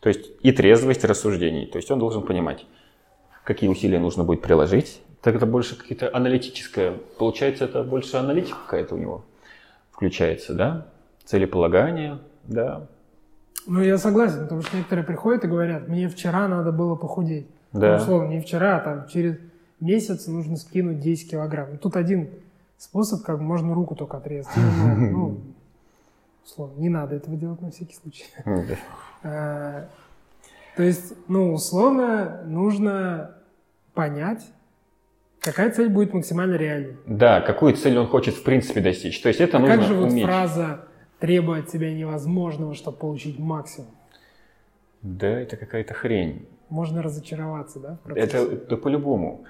то 0.00 0.08
есть 0.08 0.30
и 0.40 0.52
трезвость 0.52 1.04
рассуждений. 1.04 1.66
То 1.66 1.78
есть 1.78 1.90
он 1.90 1.98
должен 1.98 2.22
понимать, 2.22 2.64
какие 3.42 3.68
усилия 3.68 3.98
нужно 3.98 4.22
будет 4.22 4.40
приложить. 4.40 5.02
Тогда 5.20 5.46
больше 5.46 5.76
какие-то 5.76 6.14
аналитическое, 6.14 6.94
получается, 7.18 7.64
это 7.64 7.82
больше 7.82 8.16
аналитика 8.16 8.56
какая-то 8.64 8.94
у 8.94 8.98
него 8.98 9.24
включается, 9.90 10.54
да? 10.54 10.86
Целеполагание, 11.24 12.20
да, 12.44 12.86
Ну, 13.66 13.82
я 13.82 13.98
согласен, 13.98 14.44
потому 14.44 14.62
что 14.62 14.76
некоторые 14.76 15.04
приходят 15.04 15.44
и 15.44 15.48
говорят, 15.48 15.88
мне 15.88 16.08
вчера 16.08 16.46
надо 16.46 16.70
было 16.70 16.94
похудеть. 16.94 17.48
Да. 17.72 17.96
Ну, 17.96 18.02
условно, 18.02 18.28
не 18.28 18.40
вчера, 18.40 18.76
а 18.76 18.80
там 18.80 19.08
через 19.08 19.36
месяц 19.80 20.26
нужно 20.26 20.56
скинуть 20.56 21.00
10 21.00 21.30
килограмм. 21.30 21.78
Тут 21.78 21.96
один 21.96 22.30
способ, 22.76 23.22
как 23.22 23.40
можно 23.40 23.74
руку 23.74 23.94
только 23.94 24.16
отрезать. 24.18 24.52
Или, 24.56 24.64
Ну, 25.10 25.40
условно, 26.44 26.80
не 26.80 26.88
надо 26.88 27.16
этого 27.16 27.36
делать 27.36 27.60
на 27.60 27.70
всякий 27.70 27.94
случай. 27.96 28.24
Да. 28.44 28.76
А, 29.22 29.88
То 30.76 30.82
есть, 30.82 31.12
ну, 31.28 31.52
условно, 31.52 32.42
нужно 32.46 33.34
понять, 33.94 34.46
какая 35.40 35.70
цель 35.70 35.88
будет 35.88 36.14
максимально 36.14 36.54
реальной. 36.56 36.96
Да, 37.06 37.40
какую 37.40 37.74
цель 37.74 37.98
он 37.98 38.06
хочет 38.06 38.34
в 38.34 38.42
принципе 38.44 38.80
достичь. 38.80 39.20
То 39.20 39.28
есть 39.28 39.40
это 39.40 39.56
А 39.56 39.60
нужно 39.60 39.76
как 39.76 39.84
же 39.86 39.94
вот 39.94 40.10
уметь. 40.10 40.24
фраза 40.24 40.84
«требует 41.18 41.64
от 41.66 41.70
себя 41.70 41.92
невозможного, 41.92 42.74
чтобы 42.74 42.96
получить 42.96 43.38
максимум»? 43.38 43.90
Да, 45.02 45.28
это 45.28 45.56
какая-то 45.56 45.94
хрень. 45.94 46.46
Можно 46.70 47.02
разочароваться, 47.02 47.80
да? 47.80 47.98
Это 48.14 48.48
да 48.66 48.76
по-любому. 48.76 49.44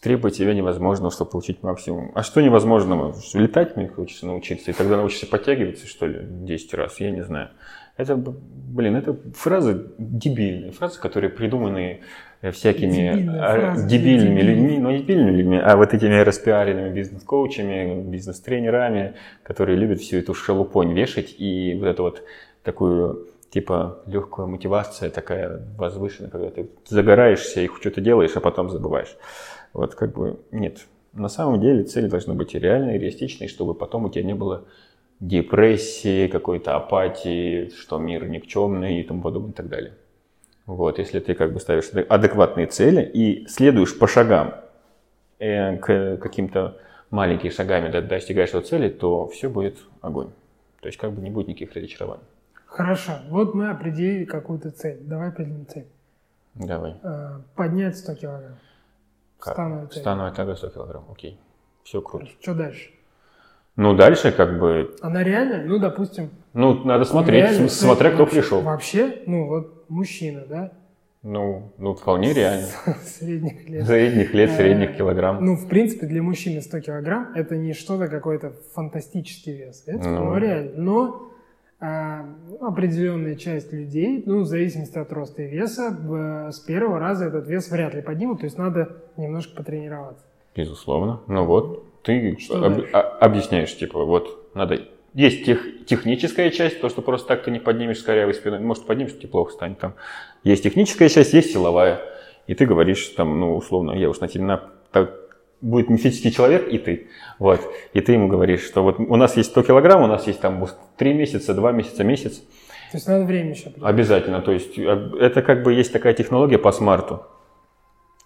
Требовать 0.00 0.36
тебя 0.36 0.54
невозможно, 0.54 1.10
чтобы 1.10 1.32
получить 1.32 1.62
максимум. 1.62 2.12
А 2.14 2.22
что 2.22 2.40
невозможного? 2.40 3.16
Летать 3.34 3.76
мне 3.76 3.88
хочется 3.88 4.26
научиться, 4.26 4.70
и 4.70 4.74
тогда 4.74 4.96
научишься 4.96 5.26
подтягиваться, 5.26 5.88
что 5.88 6.06
ли, 6.06 6.20
10 6.22 6.74
раз, 6.74 7.00
я 7.00 7.10
не 7.10 7.22
знаю. 7.22 7.50
Это, 7.96 8.16
блин, 8.16 8.96
это 8.96 9.16
фразы 9.34 9.88
дебильные, 9.98 10.72
фразы, 10.72 11.00
которые 11.00 11.30
придуманы 11.30 12.00
э, 12.40 12.50
всякими 12.52 13.28
а, 13.38 13.52
фразы, 13.52 13.88
дебильными 13.88 14.40
дебильные. 14.40 14.54
людьми, 14.54 14.78
но 14.78 14.92
не 14.92 14.98
дебильными 14.98 15.36
людьми, 15.36 15.60
а 15.62 15.76
вот 15.76 15.92
этими 15.92 16.14
распиаренными 16.14 16.94
бизнес-коучами, 16.94 18.02
бизнес-тренерами, 18.02 19.14
которые 19.42 19.76
любят 19.76 20.00
всю 20.00 20.18
эту 20.18 20.32
шелупонь 20.32 20.94
вешать 20.94 21.34
и 21.38 21.76
вот 21.78 21.86
эту 21.86 22.02
вот 22.04 22.22
такую 22.62 23.26
типа 23.50 23.98
легкая 24.06 24.46
мотивация 24.46 25.10
такая 25.10 25.60
возвышенная, 25.76 26.30
когда 26.30 26.50
ты 26.50 26.70
загораешься 26.88 27.60
и 27.60 27.68
что-то 27.68 28.00
делаешь, 28.00 28.32
а 28.34 28.40
потом 28.40 28.70
забываешь. 28.70 29.14
Вот 29.72 29.94
как 29.94 30.12
бы 30.12 30.40
нет. 30.50 30.86
На 31.12 31.28
самом 31.28 31.60
деле 31.60 31.84
цель 31.84 32.08
должна 32.08 32.34
быть 32.34 32.54
реальной, 32.54 32.98
реалистичной, 32.98 33.48
чтобы 33.48 33.74
потом 33.74 34.04
у 34.04 34.10
тебя 34.10 34.24
не 34.24 34.34
было 34.34 34.64
депрессии, 35.20 36.26
какой-то 36.26 36.76
апатии, 36.76 37.68
что 37.70 37.98
мир 37.98 38.28
никчемный 38.28 39.00
и 39.00 39.02
тому 39.04 39.22
подобное 39.22 39.50
и 39.52 39.54
так 39.54 39.68
далее. 39.68 39.92
Вот, 40.66 40.98
если 40.98 41.20
ты 41.20 41.34
как 41.34 41.52
бы 41.52 41.60
ставишь 41.60 41.90
адек- 41.92 42.06
адекватные 42.08 42.66
цели 42.66 43.02
и 43.02 43.46
следуешь 43.46 43.98
по 43.98 44.06
шагам 44.06 44.54
э, 45.38 45.76
к 45.76 46.16
каким-то 46.18 46.78
маленькими 47.10 47.50
шагами 47.50 47.90
до- 47.90 48.02
достигаешь 48.02 48.50
этой 48.50 48.62
цели, 48.62 48.88
то 48.88 49.26
все 49.28 49.48
будет 49.48 49.78
огонь. 50.00 50.30
То 50.80 50.88
есть 50.88 50.98
как 50.98 51.12
бы 51.12 51.20
не 51.22 51.30
будет 51.30 51.48
никаких 51.48 51.74
разочарований. 51.74 52.22
Хорошо, 52.66 53.12
вот 53.28 53.54
мы 53.54 53.70
определили 53.70 54.24
какую-то 54.24 54.70
цель. 54.70 54.98
Давай 55.02 55.28
определим 55.28 55.66
цель. 55.66 55.86
Давай. 56.54 56.94
А, 57.02 57.40
Поднять 57.54 57.96
100 57.98 58.14
килограмм. 58.14 58.56
Как? 59.42 59.54
Становая 59.54 59.86
цель. 59.88 60.00
Становая 60.02 60.32
тяга 60.32 60.54
100 60.54 60.68
килограмм. 60.70 61.04
Окей. 61.10 61.38
Все 61.82 62.00
круто. 62.00 62.26
Что 62.40 62.54
дальше? 62.54 62.90
Ну, 63.74 63.94
дальше 63.96 64.30
как 64.32 64.58
бы, 64.60 64.94
Она 65.00 65.24
реальная? 65.24 65.64
Ну, 65.64 65.78
допустим. 65.78 66.30
ну, 66.52 66.84
надо 66.84 67.04
смотреть, 67.04 67.42
реальная 67.44 67.68
с- 67.68 67.80
смотря 67.80 68.10
кто 68.10 68.20
вообще- 68.24 68.40
пришел. 68.40 68.60
Вообще, 68.60 69.22
ну, 69.26 69.46
вот 69.48 69.84
мужчина, 69.88 70.44
да? 70.48 70.72
Ну, 71.24 71.72
ну, 71.78 71.94
вполне 71.94 72.32
реально. 72.34 72.66
Средних 73.04 73.68
лет. 73.68 73.86
Средних 73.86 74.34
лет, 74.34 74.50
средних 74.52 74.96
килограмм. 74.96 75.44
Ну, 75.44 75.56
в 75.56 75.66
принципе, 75.68 76.06
для 76.06 76.22
мужчины 76.22 76.60
100 76.60 76.80
килограмм 76.80 77.32
это 77.34 77.56
не 77.56 77.72
что-то 77.74 78.08
какой-то 78.08 78.52
фантастический 78.74 79.56
вес. 79.56 79.82
Это 79.86 80.08
Ну. 80.08 80.24
ну, 80.26 80.36
реально. 80.36 80.72
Но 80.76 81.30
определенная 82.60 83.34
часть 83.36 83.72
людей, 83.72 84.22
ну, 84.24 84.40
в 84.40 84.46
зависимости 84.46 84.98
от 84.98 85.12
роста 85.12 85.42
и 85.42 85.48
веса, 85.48 86.50
с 86.52 86.58
первого 86.60 86.98
раза 86.98 87.26
этот 87.26 87.48
вес 87.48 87.70
вряд 87.70 87.94
ли 87.94 88.02
поднимут, 88.02 88.40
то 88.40 88.44
есть 88.46 88.56
надо 88.58 88.96
немножко 89.16 89.56
потренироваться. 89.56 90.24
Безусловно. 90.54 91.20
Ну 91.26 91.44
вот, 91.44 91.84
ты 92.02 92.36
Что 92.38 92.64
об- 92.64 92.74
дальше? 92.76 92.90
а- 92.92 93.00
объясняешь, 93.20 93.76
типа, 93.76 94.04
вот, 94.04 94.54
надо... 94.54 94.80
Есть 95.14 95.44
тех- 95.44 95.84
техническая 95.84 96.48
часть, 96.50 96.80
то, 96.80 96.88
что 96.88 97.02
просто 97.02 97.28
так 97.28 97.44
ты 97.44 97.50
не 97.50 97.58
поднимешь 97.58 97.98
с 97.98 98.02
корявой 98.02 98.32
спиной. 98.32 98.60
Может, 98.60 98.86
поднимешь, 98.86 99.12
тебе 99.18 99.28
плохо 99.28 99.52
станет 99.52 99.78
там. 99.78 99.92
Есть 100.42 100.62
техническая 100.62 101.10
часть, 101.10 101.34
есть 101.34 101.52
силовая. 101.52 102.00
И 102.46 102.54
ты 102.54 102.64
говоришь, 102.64 103.08
там, 103.08 103.38
ну, 103.38 103.54
условно, 103.54 103.90
я 103.92 104.08
уж 104.08 104.20
на 104.20 104.28
тебя 104.28 104.62
будет 105.62 105.88
мифический 105.88 106.30
человек 106.30 106.68
и 106.68 106.78
ты. 106.78 107.08
Вот. 107.38 107.60
И 107.94 108.00
ты 108.00 108.12
ему 108.12 108.28
говоришь, 108.28 108.62
что 108.62 108.82
вот 108.82 108.98
у 108.98 109.16
нас 109.16 109.36
есть 109.36 109.50
100 109.50 109.62
килограмм, 109.62 110.02
у 110.02 110.06
нас 110.06 110.26
есть 110.26 110.40
там 110.40 110.66
3 110.98 111.14
месяца, 111.14 111.54
2 111.54 111.72
месяца, 111.72 112.04
месяц. 112.04 112.38
То 112.90 112.98
есть 112.98 113.08
надо 113.08 113.24
время 113.24 113.50
еще 113.50 113.68
определить. 113.68 113.88
Обязательно. 113.88 114.42
То 114.42 114.52
есть 114.52 114.76
э, 114.76 115.10
это 115.18 115.40
как 115.40 115.62
бы 115.62 115.72
есть 115.72 115.92
такая 115.92 116.12
технология 116.12 116.58
по 116.58 116.72
смарту, 116.72 117.24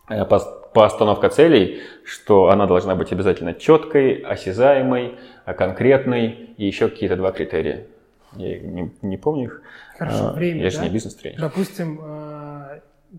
э, 0.09 0.25
по, 0.25 0.40
по 0.75 0.85
остановка 0.87 1.28
целей, 1.28 1.83
что 2.05 2.49
она 2.49 2.66
должна 2.66 2.97
быть 2.97 3.12
обязательно 3.12 3.55
четкой, 3.55 4.14
осязаемой, 4.14 5.14
э, 5.45 5.55
конкретной 5.55 6.55
и 6.57 6.66
еще 6.66 6.88
какие-то 6.88 7.16
два 7.16 7.31
критерия. 7.31 7.87
Я 8.35 8.59
не, 8.59 8.90
не 9.02 9.16
помню 9.16 9.45
их. 9.45 9.62
Хорошо, 9.97 10.28
А, 10.28 10.33
время, 10.33 10.62
Я 10.62 10.71
же 10.71 10.78
да? 10.78 10.85
не 10.85 10.90
бизнес-тренер. 10.90 11.40
Допустим, 11.40 12.00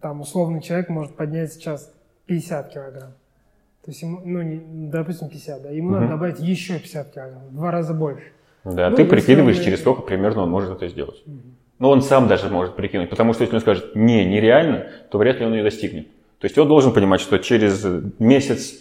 там 0.01 0.21
условный 0.21 0.61
человек 0.61 0.89
может 0.89 1.15
поднять 1.15 1.53
сейчас 1.53 1.91
50 2.25 2.73
килограмм. 2.73 3.13
То 3.87 3.91
есть 3.91 4.01
ему, 4.01 4.19
ну, 4.25 4.41
не- 4.41 4.89
допустим, 4.89 5.29
50, 5.29 5.61
да, 5.61 5.69
ему 5.69 5.91
надо 5.91 6.07
Мгм. 6.07 6.15
добавить 6.15 6.39
еще 6.41 6.77
50 6.77 7.13
килограмм, 7.13 7.47
в 7.47 7.53
два 7.55 7.71
раза 7.71 7.93
больше. 7.93 8.33
Да, 8.65 8.89
Ну, 8.89 8.97
ты 8.97 9.05
прикидываешь, 9.05 9.59
он- 9.59 9.63
через 9.63 9.79
сколько 9.79 10.01
примерно 10.01 10.43
он 10.43 10.49
может 10.49 10.71
это 10.71 10.89
сделать. 10.89 11.23
Но 11.79 11.89
он 11.89 12.01
сам 12.01 12.27
даже 12.27 12.49
может 12.49 12.75
прикинуть, 12.75 13.09
потому 13.09 13.31
что 13.31 13.43
если 13.43 13.55
он 13.55 13.61
скажет 13.61 13.95
«не, 13.95 14.25
нереально», 14.25 14.87
то 15.09 15.17
вряд 15.19 15.39
ли 15.39 15.45
он 15.45 15.53
ее 15.53 15.63
достигнет. 15.63 16.07
То 16.39 16.47
есть 16.47 16.57
он 16.57 16.67
должен 16.67 16.91
понимать, 16.91 17.21
что 17.21 17.37
через 17.39 17.85
месяц 18.19 18.73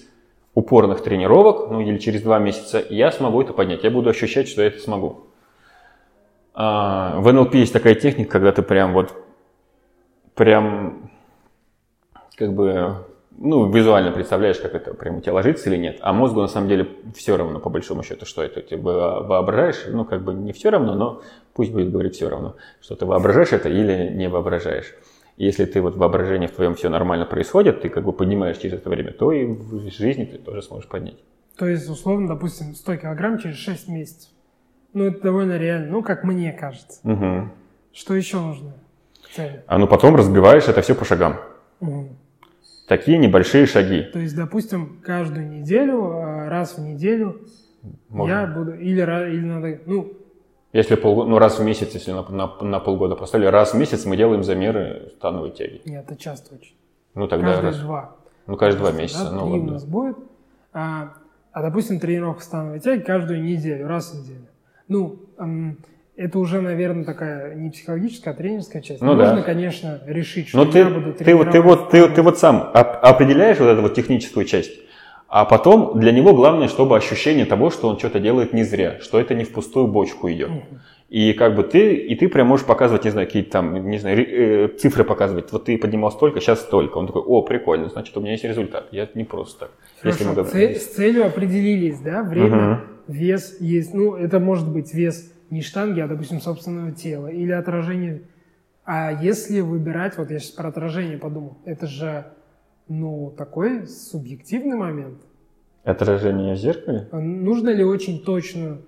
упорных 0.54 1.04
тренировок, 1.04 1.70
ну 1.70 1.80
или 1.82 1.98
через 1.98 2.22
два 2.22 2.40
месяца, 2.40 2.82
я 2.90 3.12
смогу 3.12 3.40
это 3.42 3.52
поднять, 3.52 3.84
я 3.84 3.90
буду 3.92 4.10
ощущать, 4.10 4.48
что 4.48 4.60
я 4.62 4.66
это 4.68 4.80
смогу. 4.80 5.20
А, 6.52 7.20
в 7.20 7.32
НЛП 7.32 7.54
есть 7.54 7.72
такая 7.72 7.94
техника, 7.94 8.32
когда 8.32 8.50
ты 8.50 8.62
прям 8.62 8.92
вот, 8.92 9.14
прям, 10.34 11.10
как 12.36 12.52
бы, 12.54 13.04
ну, 13.38 13.71
визуально 13.71 14.12
представляешь, 14.12 14.59
как 14.59 14.75
это 14.75 14.95
прям 14.95 15.16
у 15.19 15.21
тебя 15.21 15.35
ложится 15.35 15.69
или 15.71 15.76
нет, 15.76 15.99
а 16.00 16.12
мозгу 16.12 16.40
на 16.40 16.49
самом 16.49 16.69
деле 16.69 16.88
все 17.14 17.37
равно, 17.37 17.59
по 17.61 17.71
большому 17.71 18.02
счету, 18.02 18.26
что 18.26 18.43
это 18.43 18.61
ты 18.61 18.76
во- 18.76 19.23
воображаешь, 19.23 19.85
ну, 19.88 20.05
как 20.05 20.23
бы 20.23 20.35
не 20.35 20.52
все 20.52 20.71
равно, 20.71 20.95
но 20.95 21.23
пусть 21.55 21.73
будет 21.73 21.90
говорить 21.90 22.14
все 22.14 22.28
равно, 22.28 22.57
что 22.81 22.95
ты 22.97 23.07
воображаешь 23.07 23.52
это 23.52 23.69
или 23.69 24.09
не 24.14 24.28
воображаешь. 24.28 24.95
И 25.37 25.45
если 25.45 25.66
ты 25.66 25.83
вот 25.83 25.97
воображение 25.97 26.49
в 26.49 26.52
твоем 26.52 26.75
все 26.75 26.88
нормально 26.88 27.26
происходит, 27.26 27.83
ты 27.83 27.88
как 27.90 28.05
бы 28.05 28.12
поднимаешь 28.12 28.57
через 28.57 28.78
это 28.78 28.88
время, 28.88 29.12
то 29.12 29.33
и 29.33 29.45
в 29.45 29.90
жизни 29.90 30.25
ты 30.25 30.38
тоже 30.38 30.62
сможешь 30.62 30.88
поднять. 30.88 31.19
То 31.59 31.66
есть, 31.66 31.88
условно, 31.88 32.28
допустим, 32.28 32.75
100 32.75 32.97
килограмм 32.97 33.38
через 33.38 33.57
6 33.57 33.88
месяцев. 33.88 34.31
Ну, 34.95 35.05
это 35.05 35.21
довольно 35.21 35.59
реально, 35.59 35.88
ну, 35.93 36.02
как 36.02 36.25
мне 36.25 36.52
кажется. 36.52 37.00
Угу. 37.05 37.50
Что 37.93 38.14
еще 38.14 38.40
нужно? 38.40 38.73
Цели. 39.35 39.62
А 39.66 39.78
ну 39.78 39.87
потом 39.87 40.16
разбиваешь 40.16 40.69
это 40.69 40.81
все 40.81 40.95
по 40.95 41.05
шагам. 41.05 41.37
Мгм. 41.81 42.16
Такие 42.87 43.19
небольшие 43.19 43.66
шаги. 43.66 44.02
То 44.12 44.19
есть, 44.21 44.37
допустим, 44.37 45.00
каждую 45.05 45.49
неделю, 45.49 46.05
э, 46.12 46.49
раз 46.49 46.78
в 46.78 46.81
неделю 46.81 47.40
Можно. 48.09 48.33
я 48.33 48.47
буду, 48.47 48.75
или, 48.75 49.00
или 49.00 49.45
надо, 49.45 49.81
ну, 49.87 50.12
Если 50.73 50.95
полгода, 50.95 51.28
ну 51.31 51.38
раз 51.38 51.59
в 51.59 51.64
месяц, 51.64 51.95
если 51.95 52.12
на, 52.12 52.23
на, 52.28 52.62
на 52.62 52.81
полгода 52.81 53.16
поставили, 53.16 53.47
раз 53.49 53.75
в 53.75 53.78
месяц 53.78 54.05
мы 54.07 54.16
делаем 54.16 54.45
замеры 54.45 55.12
становой 55.19 55.50
тяги. 55.50 55.83
нет, 55.85 56.05
это 56.07 56.16
часто 56.21 56.55
очень. 56.55 56.75
Ну 57.14 57.26
тогда 57.28 57.47
Каждые 57.52 57.71
раз. 57.73 57.81
два. 57.81 58.16
Ну 58.47 58.57
каждые 58.57 58.81
два 58.83 58.93
Да, 58.93 58.99
месяца. 59.02 59.31
ну 59.33 59.40
три 59.40 59.49
у 59.49 59.52
ладно. 59.57 59.73
нас 59.73 59.85
будет. 59.85 60.16
А, 60.73 61.14
а, 61.52 61.62
допустим, 61.62 61.99
тренировка 61.99 62.43
становой 62.43 62.78
тяги 62.81 63.00
каждую 63.00 63.43
неделю, 63.43 63.88
раз 63.88 64.12
в 64.12 64.21
неделю. 64.23 64.47
Ну, 64.88 65.19
это 66.16 66.38
уже, 66.38 66.61
наверное, 66.61 67.04
такая 67.04 67.54
не 67.54 67.70
психологическая, 67.70 68.32
а 68.32 68.37
тренерская 68.37 68.82
часть. 68.82 69.00
Ну 69.02 69.14
Можно, 69.14 69.37
да. 69.37 69.42
конечно, 69.42 70.00
решить, 70.06 70.49
что 70.49 70.58
Но 70.58 70.64
ты, 70.64 70.78
я 70.78 70.85
буду 70.87 71.12
ты, 71.12 71.35
вот- 71.35 71.46
ты, 71.46 71.52
тренировать 71.52 71.64
вот, 71.80 71.90
ты, 71.90 72.08
ты 72.08 72.23
вот 72.23 72.38
сам 72.38 72.70
оп- 72.75 72.99
определяешь 73.02 73.58
вот 73.58 73.66
эту 73.68 73.82
вот 73.82 73.94
техническую 73.94 74.46
часть, 74.46 74.73
а 75.28 75.44
потом 75.44 75.99
для 76.00 76.12
него 76.12 76.35
главное, 76.35 76.68
чтобы 76.68 76.96
ощущение 76.96 77.44
того, 77.46 77.70
что 77.70 77.88
он 77.88 77.99
что-то 77.99 78.20
делает 78.20 78.52
не 78.52 78.62
зря, 78.64 78.99
что 79.00 79.20
это 79.20 79.35
не 79.35 79.44
в 79.44 79.52
пустую 79.52 79.87
бочку 79.88 80.30
идет. 80.30 80.50
И 81.08 81.35
как 81.35 81.54
бы 81.54 81.62
ты, 81.62 81.94
и 81.94 82.16
ты 82.16 82.28
прям 82.28 82.49
можешь 82.49 82.66
показывать, 82.66 83.04
не 83.04 83.11
знаю, 83.11 83.28
какие-то 83.28 83.50
там, 83.50 83.88
не 83.88 83.99
знаю, 83.99 84.18
э, 84.26 84.68
цифры 84.76 85.04
показывать. 85.04 85.52
Вот 85.52 85.64
ты 85.66 85.78
поднимал 85.78 86.11
столько, 86.11 86.40
сейчас 86.40 86.61
столько. 86.62 86.99
Он 86.99 87.06
такой, 87.06 87.23
о, 87.23 87.42
прикольно, 87.42 87.88
значит, 87.88 88.16
у 88.16 88.20
меня 88.20 88.32
есть 88.32 88.42
результат. 88.42 88.88
Я 88.90 89.08
не 89.14 89.23
просто 89.23 89.61
так. 89.66 89.70
Если 90.02 90.25
мы 90.25 90.44
цель- 90.44 90.75
с 90.75 90.87
целью 90.94 91.25
определились, 91.25 92.00
да, 92.00 92.25
время, 92.25 92.56
Мгм. 92.56 92.80
вес 93.06 93.56
есть, 93.61 93.94
ну, 93.94 94.16
это 94.16 94.40
может 94.40 94.68
быть 94.68 94.92
вес 94.94 95.32
не 95.50 95.62
штанги, 95.62 96.00
а, 96.00 96.08
допустим, 96.08 96.40
собственного 96.40 96.92
тела 96.92 97.28
или 97.28 97.52
отражение. 97.52 98.22
А 98.84 99.10
если 99.10 99.60
выбирать, 99.60 100.16
вот 100.16 100.30
я 100.30 100.38
сейчас 100.38 100.52
про 100.52 100.68
отражение 100.68 101.18
подумал, 101.18 101.58
это 101.64 101.86
же, 101.86 102.26
ну, 102.88 103.34
такой 103.36 103.86
субъективный 103.86 104.76
момент. 104.76 105.18
Отражение 105.84 106.54
в 106.54 106.58
зеркале? 106.58 107.08
А 107.10 107.18
Нужно 107.18 107.70
ли 107.70 107.84
очень 107.84 108.22
точную 108.22 108.82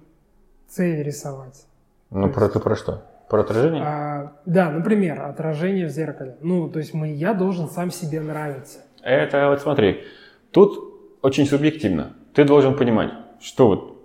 цель 0.68 1.02
рисовать? 1.02 1.66
Ну, 2.10 2.30
про, 2.30 2.48
ты 2.48 2.60
про 2.60 2.76
что? 2.76 3.04
Про 3.28 3.40
отражение? 3.40 3.82
А, 3.84 4.32
да, 4.46 4.70
например, 4.70 5.20
отражение 5.20 5.86
в 5.86 5.90
зеркале. 5.90 6.36
Ну, 6.40 6.68
то 6.68 6.78
есть 6.78 6.94
мы, 6.94 7.12
я 7.12 7.34
должен 7.34 7.68
сам 7.68 7.90
себе 7.90 8.20
нравиться. 8.20 8.78
Это 9.02 9.48
вот 9.48 9.60
смотри, 9.60 10.04
тут 10.50 11.18
очень 11.22 11.46
субъективно. 11.46 12.14
Ты 12.34 12.44
должен 12.44 12.76
понимать, 12.76 13.12
что 13.40 13.68
вот 13.68 13.97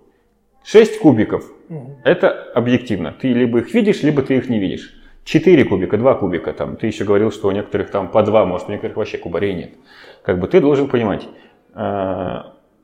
6 0.64 1.00
кубиков 1.00 1.44
Мгм. 1.70 1.98
это 2.04 2.30
объективно. 2.54 3.14
Ты 3.20 3.34
либо 3.34 3.60
их 3.60 3.74
видишь, 3.74 4.04
либо 4.04 4.22
ты 4.22 4.38
их 4.38 4.50
не 4.50 4.60
видишь. 4.60 5.00
4 5.26 5.64
кубика, 5.66 5.98
2 5.98 6.16
кубика, 6.16 6.52
там, 6.54 6.76
ты 6.76 6.88
еще 6.88 7.06
говорил, 7.06 7.32
что 7.32 7.48
у 7.48 7.52
некоторых 7.52 7.90
там 7.92 8.10
по 8.10 8.24
2, 8.24 8.46
может, 8.46 8.68
у 8.68 8.72
некоторых 8.72 8.98
вообще 8.98 9.18
кубарей 9.18 9.54
нет. 9.54 9.72
Как 10.24 10.40
бы 10.40 10.48
ты 10.48 10.60
должен 10.60 10.88
понимать, 10.90 11.28
э, 11.76 12.36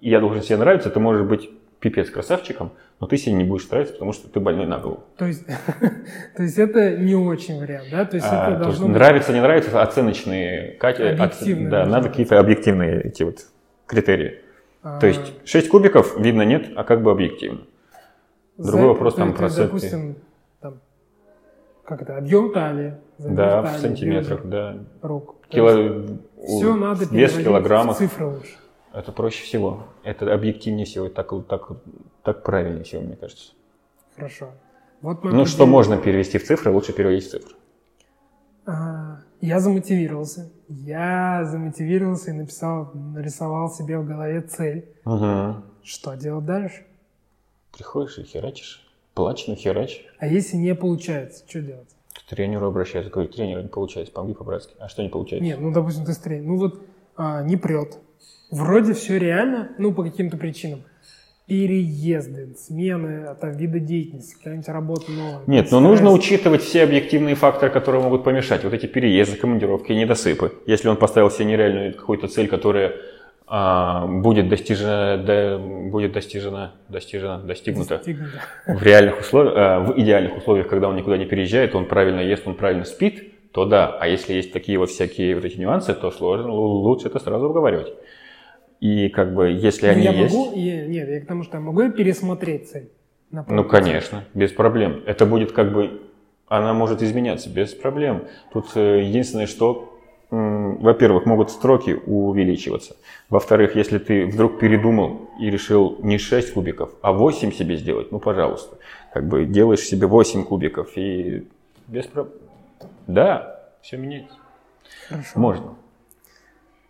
я 0.01 0.19
должен 0.19 0.41
себе 0.41 0.57
нравиться, 0.57 0.89
ты 0.89 0.99
можешь 0.99 1.27
быть 1.27 1.49
пипец 1.81 2.09
красавчиком, 2.09 2.71
но 2.99 3.07
ты 3.07 3.17
себе 3.17 3.33
не 3.33 3.43
будешь 3.43 3.69
нравиться, 3.69 3.93
потому 3.93 4.13
что 4.13 4.29
ты 4.29 4.39
больной 4.39 4.67
на 4.67 4.77
голову. 4.79 5.03
То 5.17 5.25
есть, 5.25 5.45
то 6.35 6.43
есть 6.43 6.57
это 6.57 6.97
не 6.97 7.15
очень 7.15 7.59
вариант, 7.59 7.87
да? 7.91 8.05
То 8.05 8.15
есть 8.17 8.27
А, 8.29 8.47
это 8.51 8.57
то 8.57 8.63
должно 8.65 8.87
быть 8.87 8.95
нравится, 8.95 9.33
не 9.33 9.41
нравится, 9.41 9.81
оценочные 9.81 10.77
оц- 10.79 10.99
Объективные 10.99 11.69
Да, 11.69 11.77
должны 11.79 11.91
надо 11.93 12.09
какие-то 12.09 12.39
объективные 12.39 13.01
эти 13.03 13.23
вот 13.23 13.37
критерии. 13.85 14.39
А, 14.81 14.99
То 14.99 15.07
есть 15.07 15.33
6 15.45 15.69
кубиков 15.69 16.17
видно 16.19 16.43
нет, 16.43 16.71
а 16.75 16.83
как 16.83 17.01
бы 17.01 17.11
объективно. 17.11 17.61
другой 18.57 18.87
вопрос, 18.89 19.15
то 19.15 19.21
там, 19.21 19.33
проценты. 19.33 19.67
Допустим, 19.67 20.15
там, 20.61 20.79
как 21.83 22.01
это, 22.01 22.17
объем 22.17 22.53
талии. 22.53 22.95
Да, 23.17 23.61
в 23.61 23.65
талии, 23.65 23.77
сантиметрах, 23.79 24.45
бедер, 24.45 24.49
да. 24.49 24.77
рук. 25.01 25.35
Кило... 25.49 26.05
Все 26.41 26.75
надо 26.75 27.05
Вес 27.05 27.05
в 27.05 27.09
переводить 27.09 27.43
килограммах. 27.43 27.95
в 27.95 27.99
цифры 27.99 28.25
лучше. 28.25 28.55
Это 28.93 29.11
проще 29.11 29.43
всего. 29.43 29.83
Это 30.03 30.33
объективнее 30.33 30.85
всего. 30.85 31.09
Так, 31.09 31.31
так, 31.47 31.69
так 32.23 32.43
правильнее 32.43 32.83
всего, 32.83 33.01
мне 33.01 33.15
кажется. 33.15 33.53
Хорошо. 34.15 34.51
Вот 35.01 35.23
Ну, 35.23 35.45
что 35.45 35.65
можно 35.65 35.97
перевести 35.97 36.37
в 36.37 36.45
цифры, 36.45 36.71
лучше 36.71 36.93
переводить 36.93 37.25
в 37.25 37.31
цифры. 37.31 37.55
А, 38.69 39.21
Я 39.41 39.59
замотивировался. 39.59 40.51
Я 40.67 41.43
замотивировался 41.45 42.29
и 42.29 42.33
написал, 42.33 42.91
нарисовал 42.93 43.71
себе 43.71 43.97
в 43.97 44.05
голове 44.05 44.41
цель. 44.41 44.85
Угу. 45.05 45.63
Что 45.83 46.13
делать 46.15 46.45
дальше? 46.45 46.85
Приходишь 47.75 48.19
и 48.19 48.23
херачишь. 48.23 48.85
Плачь, 49.15 49.47
ну 49.47 49.55
херач. 49.55 50.05
А 50.19 50.27
если 50.27 50.57
не 50.57 50.75
получается, 50.75 51.43
что 51.47 51.61
делать? 51.61 51.89
К 52.13 52.29
тренеру 52.29 52.67
обращается, 52.67 53.11
говорит, 53.11 53.35
тренер, 53.35 53.63
не 53.63 53.69
получается, 53.69 54.13
помоги 54.13 54.35
по-братски. 54.35 54.75
А 54.79 54.87
что 54.87 55.01
не 55.01 55.09
получается? 55.09 55.43
Нет, 55.43 55.59
ну, 55.59 55.71
допустим, 55.71 56.05
ты 56.05 56.13
стрель. 56.13 56.43
Ну, 56.43 56.57
вот 56.57 56.81
а, 57.17 57.41
не 57.43 57.57
прет. 57.57 57.97
Вроде 58.51 58.93
все 58.93 59.17
реально, 59.17 59.71
ну, 59.77 59.93
по 59.93 60.03
каким-то 60.03 60.37
причинам. 60.37 60.83
Переезды, 61.49 62.49
смены, 62.57 63.25
а, 63.27 63.33
там, 63.35 63.51
вида 63.57 63.79
деятельности, 63.79 64.35
какая-нибудь 64.35 64.69
работа 64.69 65.11
новая. 65.11 65.41
Нет, 65.47 65.71
но 65.71 65.79
нужно 65.79 65.97
Стараюсь- 66.11 66.19
учитывать 66.23 66.61
все 66.61 66.83
объективные 66.83 67.33
факторы, 67.33 67.71
которые 67.71 68.03
могут 68.03 68.23
помешать. 68.23 68.63
Вот 68.63 68.73
эти 68.73 68.85
переезды, 68.85 69.35
командировки, 69.35 69.91
недосыпы. 69.91 70.53
Если 70.67 70.87
он 70.87 70.95
поставил 70.95 71.31
себе 71.31 71.45
нереальную 71.45 71.95
какую-то 71.95 72.27
цель, 72.27 72.47
которая 72.47 72.93
а, 73.47 74.05
будет 74.05 74.47
достижена, 74.47 75.17
да, 75.17 75.57
будет 75.57 76.11
достижена, 76.11 76.73
достижена, 76.87 77.39
достигнута 77.39 77.95
Достигнуто. 77.97 78.31
в 78.67 78.83
реальных 78.83 79.19
условиях, 79.21 79.53
а, 79.57 79.79
в 79.79 79.99
идеальных 79.99 80.37
условиях, 80.37 80.67
когда 80.67 80.87
он 80.87 80.95
никуда 80.95 81.17
не 81.17 81.25
переезжает, 81.25 81.73
он 81.73 81.85
правильно 81.87 82.19
ест, 82.19 82.43
он 82.47 82.53
правильно 82.53 82.85
спит, 82.85 83.33
то 83.51 83.65
да. 83.65 83.97
А 83.99 84.07
если 84.07 84.33
есть 84.33 84.53
такие 84.53 84.77
вот 84.77 84.91
всякие 84.91 85.33
вот 85.33 85.45
эти 85.45 85.57
нюансы, 85.57 85.95
то 85.95 86.11
сложно, 86.11 86.51
лучше 86.53 87.07
это 87.07 87.17
сразу 87.17 87.47
обговаривать. 87.47 87.91
И 88.79 89.09
как 89.09 89.33
бы, 89.33 89.49
если 89.49 89.87
Ну, 89.87 89.91
они 89.93 90.03
я 90.03 90.11
есть... 90.11 90.33
могу, 90.35 90.51
и- 90.53 90.87
нет, 90.87 91.09
я 91.09 91.21
к 91.21 91.25
тому, 91.27 91.43
что 91.43 91.57
я 91.57 91.61
могу 91.61 91.81
я 91.81 91.89
пересмотреть 91.91 92.69
цель. 92.69 92.89
на 93.31 93.45
Ну, 93.47 93.63
конечно, 93.65 94.23
без 94.33 94.51
проблем. 94.51 95.03
Это 95.05 95.25
будет 95.25 95.51
как 95.51 95.73
бы, 95.73 96.01
она 96.47 96.73
может 96.73 97.01
изменяться 97.03 97.49
без 97.49 97.73
проблем. 97.73 98.23
Тут 98.53 98.67
э, 98.75 99.01
единственное, 99.03 99.47
что, 99.47 99.99
во-первых, 100.31 101.25
могут 101.25 101.51
строки 101.51 101.91
увеличиваться. 102.05 102.95
Во-вторых, 103.29 103.75
если 103.75 103.97
ты 103.99 104.25
вдруг 104.25 104.59
передумал 104.59 105.29
и 105.39 105.49
решил 105.49 105.97
не 106.01 106.17
6 106.17 106.53
кубиков, 106.53 106.91
а 107.01 107.11
8 107.11 107.51
себе 107.51 107.75
сделать, 107.75 108.11
ну, 108.11 108.19
пожалуйста. 108.19 108.77
Как 109.13 109.27
бы 109.27 109.45
делаешь 109.45 109.81
себе 109.81 110.07
8 110.07 110.43
кубиков 110.45 110.91
и 110.95 111.47
без 111.87 112.05
проблем. 112.05 112.33
Да, 113.07 113.59
все 113.81 113.97
меняется. 113.97 114.35
Хорошо. 115.09 115.39
Можно. 115.39 115.75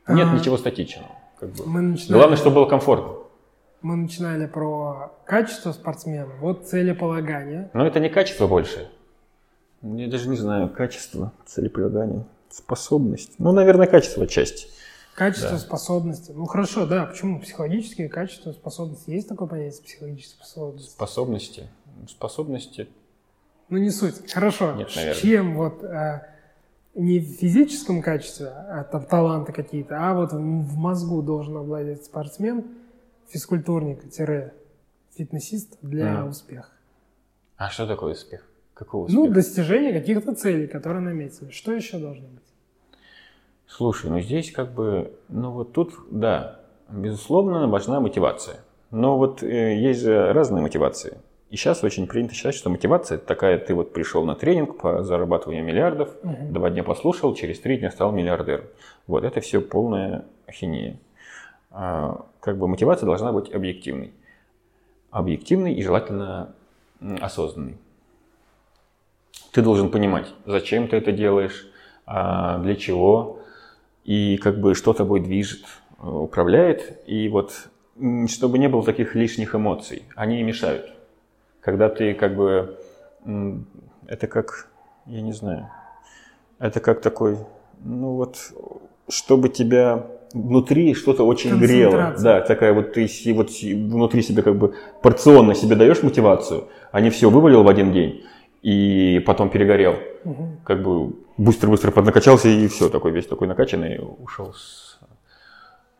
Нет 0.08 0.28
А, 0.32 0.36
ничего 0.36 0.58
статичного. 0.58 1.08
Как 1.39 1.49
бы. 1.49 1.65
Мы 1.65 1.82
начинали, 1.82 2.13
Главное, 2.19 2.38
чтобы 2.38 2.56
было 2.58 2.65
комфортно. 2.65 3.13
мы 3.82 3.95
начинали 3.95 4.45
про 4.45 5.13
качество 5.25 5.71
спортсмена. 5.71 6.34
Вот 6.41 6.67
целеполагание. 6.67 7.69
Но 7.73 7.86
это 7.86 7.99
не 7.99 8.10
качество 8.10 8.47
больше. 8.47 8.89
Я 9.82 10.10
даже 10.10 10.28
не 10.28 10.36
знаю, 10.36 10.69
качество, 10.69 11.32
целеполагание, 11.45 12.25
способность. 12.49 13.32
Ну, 13.38 13.54
наверное, 13.54 13.88
качество 13.88 14.28
часть. 14.28 14.67
Качество, 15.15 15.52
Да. 15.52 15.58
способности. 15.60 16.32
Ну 16.32 16.45
хорошо, 16.45 16.86
да. 16.86 17.06
Почему? 17.06 17.39
Психологические 17.39 18.08
качества, 18.10 18.52
способности. 18.54 19.10
Есть 19.12 19.28
такое 19.30 19.47
понятие 19.47 19.84
психологические 19.84 20.38
способности? 20.38 20.89
Способности. 20.91 21.67
Способности. 22.08 22.88
Ну 23.69 23.78
не 23.78 23.89
суть. 23.89 24.32
Хорошо. 24.32 24.73
Нет, 24.75 24.89
наверное. 24.95 25.21
Чем 25.21 25.56
вот 25.58 25.84
а, 25.84 26.25
не 26.95 27.19
в 27.19 27.25
физическом 27.39 28.02
качестве, 28.02 28.47
а 28.47 28.84
там 28.84 29.06
таланты 29.06 29.54
какие-то, 29.54 29.95
а 29.99 30.13
вот 30.15 30.34
в, 30.34 30.78
мозгу 30.78 31.21
должен 31.21 31.58
обладать 31.58 32.04
спортсмен, 32.06 32.65
физкультурник-фитнесист 33.30 35.78
для 35.82 36.21
Мгм. 36.21 36.30
успеха. 36.30 36.69
А 37.58 37.69
что 37.69 37.86
такое 37.88 38.13
успех? 38.13 38.45
Какого 38.73 39.08
Ну, 39.10 39.21
успеха? 39.23 39.36
достижение 39.36 39.91
каких-то 39.93 40.34
целей, 40.34 40.67
которые 40.67 41.02
наметили. 41.02 41.49
Что 41.52 41.73
еще 41.73 41.99
должно 41.99 42.28
быть? 42.28 42.43
Слушай, 43.67 44.10
ну 44.10 44.19
здесь 44.21 44.52
как 44.52 44.73
бы, 44.73 45.13
ну 45.28 45.52
вот 45.52 45.73
тут, 45.73 45.93
да, 46.10 46.60
безусловно, 46.89 47.67
важна 47.67 47.99
мотивация. 47.99 48.58
Но 48.91 49.17
вот 49.17 49.43
э, 49.43 49.75
есть 49.78 50.02
же 50.02 50.34
разные 50.34 50.62
мотивации. 50.63 51.17
И 51.49 51.55
сейчас 51.55 51.83
очень 51.83 52.05
принято 52.05 52.35
считать, 52.35 52.53
что 52.53 52.69
мотивация 52.69 53.15
это 53.15 53.25
такая, 53.25 53.57
ты 53.57 53.73
вот 53.73 53.91
пришел 53.91 54.23
на 54.23 54.35
тренинг 54.35 54.77
по 54.77 55.03
зарабатыванию 55.03 55.63
миллиардов, 55.65 56.09
Мгм. 56.21 56.53
два 56.53 56.69
дня 56.69 56.83
послушал, 56.83 57.33
через 57.33 57.59
три 57.59 57.77
дня 57.77 57.89
стал 57.89 58.12
миллиардером. 58.12 58.65
Вот 59.07 59.23
это 59.23 59.41
все 59.41 59.59
полная 59.59 60.25
ахинея. 60.47 60.97
А, 61.71 62.25
как 62.39 62.57
бы 62.57 62.67
мотивация 62.67 63.07
должна 63.07 63.31
быть 63.31 63.51
объективной. 63.53 64.13
Объективной 65.09 65.73
и 65.73 65.81
желательно 65.81 66.53
осознанной. 67.19 67.77
Ты 69.51 69.63
должен 69.63 69.89
понимать, 69.89 70.27
зачем 70.45 70.88
ты 70.88 70.97
это 70.97 71.12
делаешь, 71.12 71.67
а, 72.05 72.59
для 72.59 72.75
чего, 72.75 73.39
и 74.03 74.38
как 74.38 74.59
бы 74.59 74.75
что 74.75 74.93
тобой 74.93 75.19
движет, 75.19 75.65
э, 75.99 76.07
управляет. 76.07 77.01
И 77.07 77.27
вот 77.29 77.69
чтобы 78.27 78.59
не 78.59 78.69
было 78.69 78.83
таких 78.83 79.15
лишних 79.15 79.55
эмоций, 79.55 80.03
они 80.15 80.41
мешают. 80.43 80.89
Когда 81.69 81.88
ты 81.88 82.15
как 82.15 82.36
бы, 82.36 82.79
это 84.08 84.25
как, 84.25 84.69
я 85.05 85.21
не 85.21 85.34
знаю, 85.34 85.69
это 86.58 86.79
как 86.79 86.99
такой, 86.99 87.38
ну 87.84 88.15
вот, 88.15 88.38
чтобы 89.08 89.49
тебя 89.49 90.08
внутри 90.34 90.95
что-то 90.95 91.27
очень 91.27 91.60
грело. 91.60 92.15
Да, 92.19 92.41
такая 92.41 92.73
вот 92.73 92.93
ты 92.93 93.08
вот 93.34 93.49
внутри 93.62 94.23
себя 94.23 94.41
как 94.41 94.55
бы 94.55 94.73
порционно 95.03 95.53
себе 95.53 95.75
даешь 95.75 96.01
мотивацию, 96.01 96.69
а 96.91 97.01
не 97.01 97.12
все 97.12 97.29
вывалил 97.29 97.62
в 97.63 97.67
один 97.67 97.93
день 97.93 98.25
и 98.63 99.21
потом 99.27 99.51
перегорел. 99.51 99.95
Угу. 100.25 100.47
Как 100.63 100.82
бы 100.82 101.13
быстро-быстро 101.38 101.91
поднакачался 101.91 102.47
и 102.47 102.67
все, 102.67 102.89
такой 102.89 103.12
весь 103.12 103.27
такой 103.27 103.47
накачанный, 103.47 103.99
ушел 103.99 104.53
с 104.53 104.99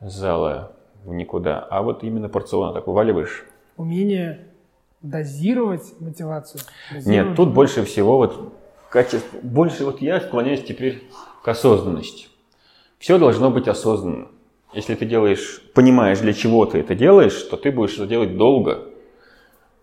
зала 0.02 0.72
в 1.06 1.14
никуда. 1.14 1.60
А 1.70 1.84
вот 1.84 2.04
именно 2.04 2.28
порционно 2.28 2.74
так 2.74 2.88
вываливаешь. 2.88 3.46
Умение 3.78 4.49
дозировать 5.02 6.00
мотивацию? 6.00 6.62
Дозировать 6.94 7.28
Нет, 7.28 7.36
тут 7.36 7.54
больше 7.54 7.84
всего 7.84 8.18
вот 8.18 8.54
качество, 8.90 9.40
больше 9.42 9.86
вот 9.86 10.02
я 10.02 10.20
склоняюсь 10.20 10.64
теперь 10.64 11.04
к 11.44 11.48
осознанности. 11.48 12.28
Все 12.98 13.18
должно 13.18 13.50
быть 13.50 13.68
осознанно. 13.68 14.28
Если 14.74 14.94
ты 14.96 15.06
делаешь, 15.06 15.64
понимаешь, 15.74 16.20
для 16.20 16.34
чего 16.34 16.66
ты 16.66 16.80
это 16.80 16.96
делаешь, 16.96 17.42
то 17.44 17.58
ты 17.58 17.72
будешь 17.72 17.96
это 17.96 18.08
делать 18.08 18.38
долго 18.38 18.90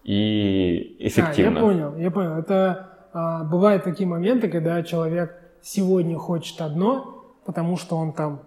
и 0.05 0.97
эффективно. 1.01 1.61
А, 1.61 1.63
я 1.63 1.69
понял, 1.69 1.97
я 1.97 2.11
понял. 2.11 2.33
Это 2.37 2.91
а, 3.13 3.45
бывают 3.45 3.83
такие 3.83 4.07
моменты, 4.09 4.49
когда 4.49 4.83
человек 4.83 5.35
сегодня 5.63 6.17
хочет 6.17 6.61
одно, 6.61 7.25
потому 7.45 7.77
что 7.77 7.97
он 7.97 8.13
там 8.13 8.43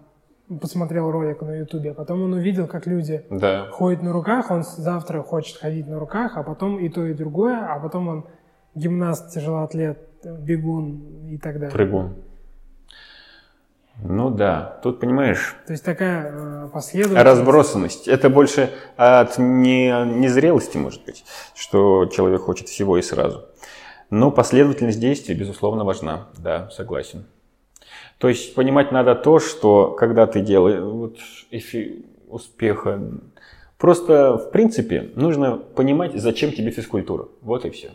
посмотрел 0.58 1.10
ролик 1.10 1.42
на 1.42 1.58
ютубе, 1.58 1.92
а 1.92 1.94
потом 1.94 2.22
он 2.22 2.32
увидел, 2.32 2.66
как 2.66 2.86
люди 2.86 3.24
да. 3.30 3.68
ходят 3.70 4.02
на 4.02 4.12
руках, 4.12 4.50
он 4.50 4.64
завтра 4.64 5.22
хочет 5.22 5.58
ходить 5.58 5.86
на 5.86 5.98
руках, 5.98 6.36
а 6.36 6.42
потом 6.42 6.78
и 6.78 6.88
то, 6.88 7.04
и 7.06 7.14
другое, 7.14 7.66
а 7.66 7.78
потом 7.78 8.08
он 8.08 8.26
гимнаст, 8.74 9.32
тяжелоатлет, 9.32 9.98
бегун 10.24 11.28
и 11.28 11.38
так 11.38 11.54
далее. 11.54 11.70
Прыгун. 11.70 12.16
Ну 14.02 14.30
да, 14.30 14.80
тут 14.82 14.98
понимаешь. 14.98 15.56
То 15.66 15.72
есть 15.72 15.84
такая 15.84 16.32
э, 16.32 16.68
последовательность. 16.72 17.26
Разбросанность. 17.26 18.08
Это 18.08 18.30
больше 18.30 18.70
от 18.96 19.36
не, 19.38 19.88
незрелости, 19.88 20.78
может 20.78 21.04
быть, 21.04 21.24
что 21.54 22.06
человек 22.06 22.40
хочет 22.40 22.68
всего 22.68 22.96
и 22.96 23.02
сразу. 23.02 23.44
Но 24.08 24.30
последовательность 24.30 24.98
действий, 24.98 25.34
безусловно, 25.34 25.84
важна. 25.84 26.28
Да, 26.38 26.70
согласен. 26.70 27.26
То 28.20 28.28
есть 28.28 28.54
понимать 28.54 28.92
надо 28.92 29.14
то, 29.14 29.38
что 29.38 29.92
когда 29.92 30.26
ты 30.26 30.42
делаешь 30.42 30.82
вот, 30.82 31.16
эфи, 31.50 32.04
успеха, 32.28 33.00
просто 33.78 34.36
в 34.36 34.50
принципе 34.50 35.10
нужно 35.14 35.56
понимать, 35.56 36.12
зачем 36.14 36.52
тебе 36.52 36.70
физкультура. 36.70 37.28
Вот 37.40 37.64
и 37.64 37.70
все. 37.70 37.92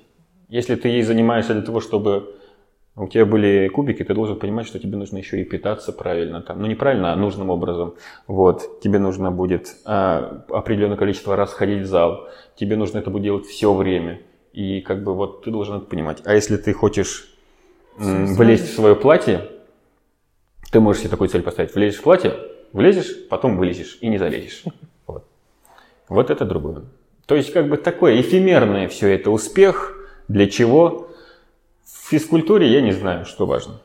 Если 0.50 0.74
ты 0.76 0.88
ей 0.88 1.04
занимаешься 1.04 1.54
для 1.54 1.62
того, 1.62 1.80
чтобы 1.80 2.36
у 2.96 3.08
тебя 3.08 3.26
были 3.28 3.68
кубики, 3.68 4.04
ты 4.04 4.16
должен 4.16 4.40
понимать, 4.40 4.66
что 4.66 4.80
тебе 4.80 4.98
нужно 4.98 5.18
еще 5.18 5.42
и 5.42 5.44
питаться 5.44 5.92
правильно. 5.92 6.42
Там. 6.42 6.60
Ну, 6.60 6.66
не 6.66 6.76
правильно, 6.76 7.14
а 7.14 7.16
нужным 7.16 7.52
образом. 7.52 7.94
Вот. 8.26 8.80
Тебе 8.82 8.98
нужно 8.98 9.32
будет 9.32 9.76
а, 9.86 10.44
определенное 10.50 10.98
количество 10.98 11.36
раз 11.36 11.54
ходить 11.54 11.84
в 11.84 11.86
зал. 11.86 12.30
Тебе 12.56 12.78
нужно 12.78 12.98
это 12.98 13.12
будет 13.12 13.24
делать 13.24 13.46
все 13.46 13.72
время. 13.72 14.22
И 14.54 14.82
как 14.82 15.04
бы 15.04 15.14
вот 15.14 15.44
ты 15.44 15.52
должен 15.52 15.78
это 15.78 15.86
понимать. 15.86 16.24
А 16.26 16.34
если 16.34 16.58
ты 16.58 16.74
хочешь 16.74 17.32
м, 18.00 18.34
влезть 18.36 18.72
в 18.72 18.74
свое 18.74 18.96
платье, 18.96 19.52
ты 20.76 20.82
можешь 20.82 21.04
себе 21.04 21.12
такую 21.12 21.30
цель 21.30 21.42
поставить. 21.42 21.74
Влезешь 21.74 22.02
в 22.02 22.04
платье, 22.04 22.34
влезешь, 22.74 23.30
потом 23.30 23.56
вылезешь 23.56 23.98
и 24.02 24.10
не 24.10 24.18
залезешь. 24.18 24.66
Вот. 25.08 25.26
Вот 26.10 26.30
это 26.30 26.44
другое. 26.44 26.82
То 27.28 27.36
есть 27.36 27.54
как 27.54 27.70
бы 27.70 27.78
такое 27.78 28.20
эфемерное 28.20 28.90
все 28.90 29.08
это 29.16 29.32
успех. 29.32 29.94
Для 30.28 30.50
чего? 30.50 31.12
В 31.86 32.10
физкультуре 32.10 32.68
я 32.68 32.82
не 32.82 32.92
знаю, 32.92 33.24
что 33.24 33.46
важно. 33.46 33.80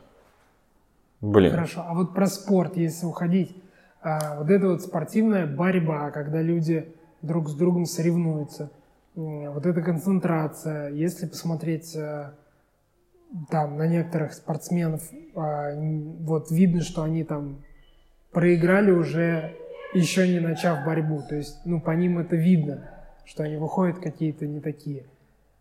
Блин. 1.21 1.51
Хорошо, 1.51 1.85
а 1.87 1.93
вот 1.93 2.13
про 2.13 2.27
спорт, 2.27 2.75
если 2.75 3.05
уходить, 3.05 3.55
а, 4.01 4.39
вот 4.39 4.49
это 4.49 4.67
вот 4.67 4.81
спортивная 4.81 5.45
борьба, 5.45 6.11
когда 6.11 6.41
люди 6.41 6.93
друг 7.21 7.47
с 7.47 7.53
другом 7.53 7.85
соревнуются, 7.85 8.69
вот 9.15 9.65
эта 9.65 9.81
концентрация, 9.81 10.89
если 10.89 11.25
посмотреть 11.25 11.95
а, 11.95 12.33
там 13.49 13.77
на 13.77 13.87
некоторых 13.87 14.33
спортсменов, 14.33 15.01
а, 15.35 15.71
вот 15.75 16.51
видно, 16.51 16.81
что 16.81 17.03
они 17.03 17.23
там 17.23 17.63
проиграли 18.31 18.91
уже 18.91 19.55
еще 19.93 20.27
не 20.27 20.39
начав 20.39 20.85
борьбу, 20.85 21.21
то 21.27 21.35
есть, 21.35 21.59
ну, 21.65 21.81
по 21.81 21.91
ним 21.91 22.19
это 22.19 22.35
видно, 22.35 22.89
что 23.25 23.43
они 23.43 23.57
выходят 23.57 23.99
какие-то 23.99 24.45
не 24.45 24.61
такие. 24.61 25.05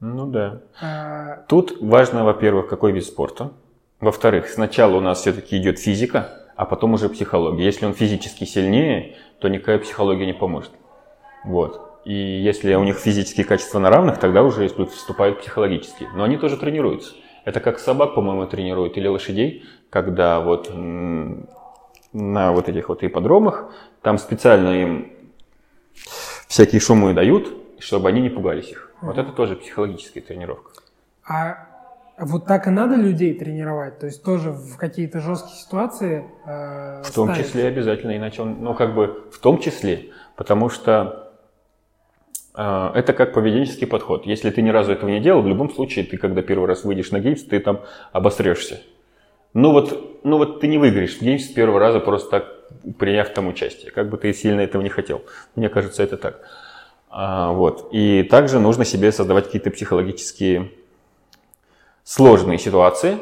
Ну 0.00 0.26
да. 0.26 0.62
А... 0.80 1.44
Тут 1.48 1.80
важно, 1.80 2.24
во-первых, 2.24 2.68
какой 2.68 2.92
вид 2.92 3.04
спорта. 3.04 3.52
Во-вторых, 4.00 4.48
сначала 4.48 4.96
у 4.96 5.00
нас 5.00 5.20
все-таки 5.20 5.58
идет 5.58 5.78
физика, 5.78 6.30
а 6.56 6.64
потом 6.64 6.94
уже 6.94 7.08
психология. 7.08 7.64
Если 7.64 7.84
он 7.84 7.92
физически 7.92 8.44
сильнее, 8.44 9.16
то 9.40 9.48
никакая 9.48 9.78
психология 9.78 10.26
не 10.26 10.32
поможет. 10.32 10.72
Вот. 11.44 12.00
И 12.06 12.14
если 12.14 12.74
у 12.74 12.84
них 12.84 12.96
физические 12.96 13.44
качества 13.44 13.78
на 13.78 13.90
равных, 13.90 14.18
тогда 14.18 14.42
уже 14.42 14.68
вступают 14.68 15.40
психологические. 15.40 16.08
Но 16.14 16.24
они 16.24 16.38
тоже 16.38 16.56
тренируются. 16.56 17.14
Это 17.44 17.60
как 17.60 17.78
собак, 17.78 18.14
по-моему, 18.14 18.46
тренируют, 18.46 18.96
или 18.96 19.08
лошадей, 19.08 19.64
когда 19.88 20.40
вот 20.40 20.70
на 22.12 22.52
вот 22.52 22.68
этих 22.68 22.88
вот 22.88 23.02
ипподромах, 23.02 23.72
там 24.02 24.18
специально 24.18 24.82
им 24.82 25.12
всякие 26.48 26.80
шумы 26.80 27.14
дают, 27.14 27.52
чтобы 27.78 28.08
они 28.08 28.20
не 28.20 28.28
пугались 28.28 28.70
их. 28.70 28.92
Вот 29.00 29.16
это 29.16 29.32
тоже 29.32 29.56
психологическая 29.56 30.22
тренировка. 30.22 30.72
А 31.26 31.66
вот 32.18 32.44
так 32.44 32.66
и 32.66 32.70
надо 32.70 32.96
людей 32.96 33.32
тренировать? 33.34 33.98
То 33.98 34.06
есть 34.06 34.22
тоже 34.22 34.50
в 34.50 34.76
какие-то 34.76 35.20
жесткие 35.20 35.56
ситуации 35.56 36.24
э, 36.44 37.02
В 37.02 37.14
том 37.14 37.28
ставить? 37.28 37.46
числе 37.46 37.66
обязательно, 37.66 38.16
иначе 38.16 38.42
он, 38.42 38.58
ну 38.60 38.74
как 38.74 38.94
бы 38.94 39.24
в 39.32 39.38
том 39.38 39.58
числе, 39.58 40.10
потому 40.36 40.68
что 40.68 41.29
это 42.54 43.12
как 43.12 43.32
поведенческий 43.32 43.86
подход. 43.86 44.26
Если 44.26 44.50
ты 44.50 44.60
ни 44.62 44.70
разу 44.70 44.92
этого 44.92 45.08
не 45.08 45.20
делал, 45.20 45.42
в 45.42 45.46
любом 45.46 45.70
случае 45.70 46.04
ты, 46.04 46.16
когда 46.16 46.42
первый 46.42 46.66
раз 46.66 46.84
выйдешь 46.84 47.10
на 47.10 47.20
Games, 47.20 47.44
ты 47.44 47.60
там 47.60 47.80
обосрешься. 48.12 48.80
Ну 49.54 49.72
вот, 49.72 50.24
ну 50.24 50.38
вот 50.38 50.60
ты 50.60 50.66
не 50.66 50.78
выиграешь 50.78 51.16
в 51.16 51.22
Games 51.22 51.44
с 51.44 51.48
первого 51.48 51.78
раза 51.78 52.00
просто 52.00 52.30
так 52.30 52.60
приняв 52.98 53.28
там 53.30 53.48
участие, 53.48 53.90
как 53.90 54.08
бы 54.08 54.16
ты 54.16 54.32
сильно 54.32 54.60
этого 54.60 54.82
не 54.82 54.88
хотел. 54.88 55.22
Мне 55.54 55.68
кажется, 55.68 56.02
это 56.02 56.16
так. 56.16 56.40
А, 57.08 57.52
вот. 57.52 57.88
И 57.92 58.22
также 58.22 58.60
нужно 58.60 58.84
себе 58.84 59.10
создавать 59.12 59.46
какие-то 59.46 59.70
психологические 59.70 60.70
сложные 62.04 62.58
ситуации, 62.58 63.18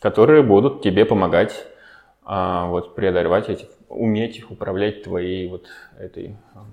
которые 0.00 0.42
будут 0.42 0.82
тебе 0.82 1.04
помогать 1.04 1.66
а, 2.24 2.66
вот, 2.66 2.94
преодолевать 2.94 3.48
эти, 3.48 3.68
уметь 3.88 4.44
управлять 4.50 5.04
твоей 5.04 5.48
вот 5.48 5.66
этой 5.98 6.36
а, 6.54 6.64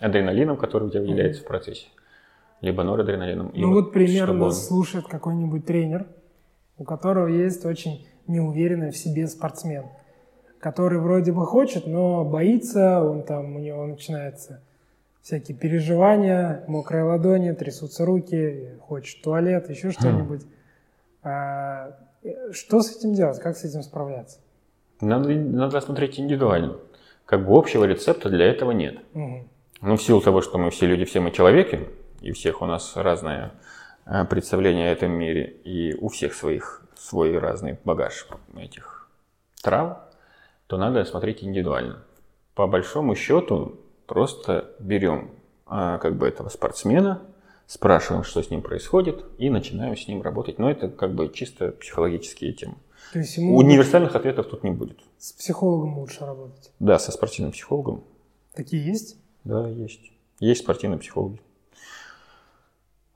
адреналином, 0.00 0.56
который 0.56 0.88
у 0.88 0.90
тебя 0.90 1.02
выделяется 1.02 1.42
mm-hmm. 1.42 1.44
в 1.44 1.48
процессе, 1.48 1.86
либо 2.60 2.82
норадреналином. 2.82 3.52
Ну 3.54 3.68
вот, 3.68 3.84
вот 3.84 3.92
примерно 3.92 4.46
он... 4.46 4.52
слушает 4.52 5.06
какой-нибудь 5.06 5.64
тренер, 5.64 6.06
у 6.78 6.84
которого 6.84 7.28
есть 7.28 7.64
очень 7.64 8.06
неуверенный 8.26 8.90
в 8.90 8.96
себе 8.96 9.26
спортсмен, 9.26 9.84
который 10.58 10.98
вроде 10.98 11.32
бы 11.32 11.46
хочет, 11.46 11.86
но 11.86 12.24
боится, 12.24 13.02
он 13.02 13.22
там, 13.22 13.56
у 13.56 13.58
него 13.58 13.86
начинается 13.86 14.62
всякие 15.22 15.56
переживания, 15.56 16.64
мокрые 16.66 17.04
ладони, 17.04 17.52
трясутся 17.52 18.04
руки, 18.04 18.70
хочет 18.80 19.22
туалет, 19.22 19.68
еще 19.68 19.88
хм. 19.88 19.92
что-нибудь. 19.92 20.42
А, 21.22 21.96
что 22.52 22.80
с 22.80 22.96
этим 22.96 23.14
делать? 23.14 23.38
Как 23.38 23.56
с 23.56 23.64
этим 23.64 23.82
справляться? 23.82 24.38
Надо, 25.00 25.30
надо 25.30 25.80
смотреть 25.80 26.18
индивидуально. 26.18 26.78
Как 27.26 27.46
бы 27.46 27.56
общего 27.56 27.84
рецепта 27.84 28.28
для 28.28 28.46
этого 28.46 28.72
нет. 28.72 28.98
Угу. 29.14 29.48
Ну, 29.80 29.96
в 29.96 30.02
силу 30.02 30.20
того, 30.20 30.42
что 30.42 30.58
мы 30.58 30.70
все 30.70 30.86
люди, 30.86 31.04
все 31.04 31.20
мы 31.20 31.30
человеки, 31.30 31.88
и 32.20 32.30
у 32.32 32.34
всех 32.34 32.62
у 32.62 32.66
нас 32.66 32.96
разное 32.96 33.54
а, 34.04 34.24
представление 34.24 34.90
о 34.90 34.92
этом 34.92 35.12
мире, 35.12 35.44
и 35.64 35.94
у 35.94 36.08
всех 36.08 36.34
своих 36.34 36.82
свой 36.96 37.38
разный 37.38 37.78
багаж 37.84 38.26
этих 38.56 39.08
трав, 39.62 39.98
то 40.66 40.76
надо 40.76 41.04
смотреть 41.04 41.42
индивидуально. 41.42 42.04
По 42.54 42.66
большому 42.66 43.14
счету, 43.14 43.80
Просто 44.10 44.74
берем 44.80 45.30
а, 45.66 45.98
как 45.98 46.16
бы 46.16 46.26
этого 46.26 46.48
спортсмена, 46.48 47.22
спрашиваем, 47.68 48.24
что 48.24 48.42
с 48.42 48.50
ним 48.50 48.60
происходит, 48.60 49.24
и 49.38 49.48
начинаем 49.50 49.96
с 49.96 50.08
ним 50.08 50.20
работать. 50.20 50.58
Но 50.58 50.68
это 50.68 50.88
как 50.88 51.14
бы 51.14 51.32
чисто 51.32 51.70
психологические 51.70 52.52
темы. 52.52 52.74
То 53.12 53.20
есть 53.20 53.36
ему 53.36 53.56
Универсальных 53.56 54.16
ответов 54.16 54.48
тут 54.48 54.64
не 54.64 54.72
будет. 54.72 54.98
С 55.16 55.32
психологом 55.32 55.96
лучше 55.96 56.26
работать? 56.26 56.72
Да, 56.80 56.98
со 56.98 57.12
спортивным 57.12 57.52
психологом. 57.52 58.02
Такие 58.52 58.84
есть? 58.84 59.16
Да, 59.44 59.68
есть. 59.68 60.12
Есть 60.38 60.62
спортивные 60.62 60.98
психологи. 60.98 61.40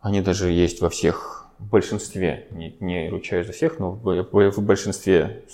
Они 0.01 0.21
даже 0.21 0.51
есть 0.51 0.81
во 0.81 0.91
всех, 0.91 1.47
в 1.59 1.69
большинстве, 1.69 2.49
не, 2.51 2.77
не 2.81 3.09
ручаюсь 3.09 3.47
за 3.47 3.53
всех, 3.53 3.79
но 3.79 3.93
в, 3.93 4.51
в 4.51 4.63
большинстве 4.63 5.45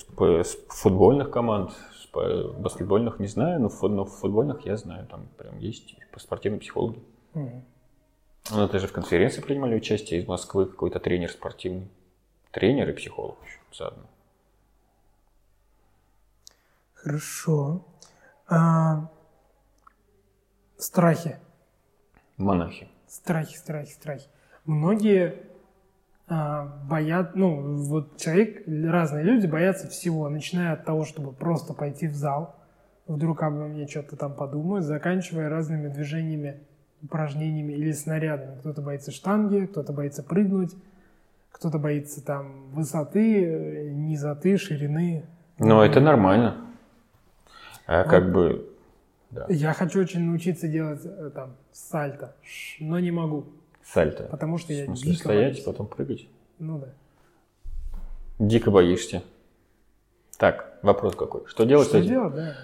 футбольных 0.68 1.30
команд, 1.30 1.72
баскетбольных 2.12 3.20
не 3.20 3.28
знаю, 3.28 3.61
но 3.61 3.68
в, 3.68 3.83
но 3.83 4.04
в 4.04 4.11
футбольных 4.11 4.66
я 4.66 4.76
знаю, 4.76 5.06
там 5.06 5.28
прям 5.38 5.59
есть 5.59 5.94
спортивные 6.16 6.61
психологи. 6.61 7.00
Ну, 7.35 8.64
это 8.64 8.78
же 8.80 8.88
в 8.88 8.92
конференции 8.92 9.40
принимали 9.40 9.76
участие 9.76 10.20
из 10.20 10.26
Москвы 10.26 10.66
какой-то 10.66 10.98
тренер 10.98 11.30
спортивный. 11.30 11.88
Тренер 12.50 12.90
и 12.90 12.92
психолог 12.92 13.37
еще 13.44 13.59
заодно. 13.72 14.02
Хорошо. 16.94 17.85
А, 18.48 19.09
страхи. 20.82 21.36
Монахи. 22.36 22.88
Страхи, 23.06 23.56
страхи, 23.56 23.92
страхи. 23.92 24.26
Многие 24.64 25.34
а, 26.28 26.64
боят, 26.88 27.34
ну, 27.34 27.76
вот 27.76 28.16
человек, 28.16 28.62
разные 28.66 29.24
люди 29.24 29.46
боятся 29.46 29.88
всего, 29.88 30.28
начиная 30.28 30.74
от 30.74 30.84
того, 30.84 31.04
чтобы 31.04 31.32
просто 31.32 31.74
пойти 31.74 32.06
в 32.06 32.14
зал, 32.14 32.56
вдруг 33.06 33.42
обо 33.42 33.66
мне 33.66 33.86
что-то 33.86 34.16
там 34.16 34.34
подумают, 34.34 34.84
заканчивая 34.84 35.48
разными 35.48 35.88
движениями, 35.88 36.60
упражнениями 37.02 37.72
или 37.72 37.92
снарядами. 37.92 38.58
Кто-то 38.60 38.80
боится 38.80 39.10
штанги, 39.10 39.66
кто-то 39.66 39.92
боится 39.92 40.22
прыгнуть, 40.22 40.74
кто-то 41.50 41.78
боится 41.78 42.24
там 42.24 42.70
высоты, 42.70 43.90
низоты, 43.92 44.56
ширины. 44.56 45.24
Но 45.58 45.84
это 45.84 46.00
нормально. 46.00 46.58
А 47.86 48.04
как 48.04 48.30
бы, 48.30 48.69
да. 49.30 49.46
Я 49.48 49.72
хочу 49.72 50.00
очень 50.00 50.20
научиться 50.22 50.68
делать 50.68 51.00
э, 51.04 51.30
там 51.34 51.54
сальто, 51.72 52.34
но 52.80 52.98
не 52.98 53.10
могу. 53.10 53.46
Сальто? 53.84 54.24
Потому 54.24 54.58
что 54.58 54.72
я 54.72 54.86
дико 54.86 55.18
стоять, 55.18 55.52
боюсь. 55.52 55.64
потом 55.64 55.86
прыгать? 55.86 56.26
Ну 56.58 56.78
да. 56.78 56.88
Дико 58.38 58.70
боишься. 58.70 59.22
Так, 60.36 60.78
вопрос 60.82 61.14
какой. 61.14 61.46
Что 61.46 61.64
делать 61.64 61.88
Что 61.88 61.98
этим? 61.98 62.08
делать, 62.08 62.34
да. 62.34 62.56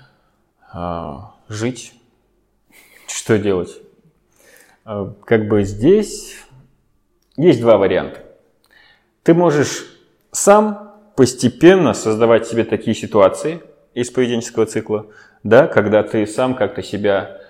А, 0.72 1.34
жить. 1.48 1.94
Что 3.06 3.38
делать? 3.38 3.70
А, 4.84 5.14
как 5.24 5.48
бы 5.48 5.62
здесь 5.64 6.36
есть 7.36 7.60
два 7.60 7.76
варианта. 7.76 8.20
Ты 9.22 9.34
можешь 9.34 9.84
сам 10.32 10.94
постепенно 11.16 11.92
создавать 11.94 12.46
себе 12.46 12.64
такие 12.64 12.94
ситуации 12.94 13.62
из 13.94 14.10
поведенческого 14.10 14.66
цикла, 14.66 15.06
да, 15.48 15.66
когда 15.68 16.02
ты 16.02 16.26
сам 16.26 16.54
как-то 16.54 16.82
себя 16.82 17.40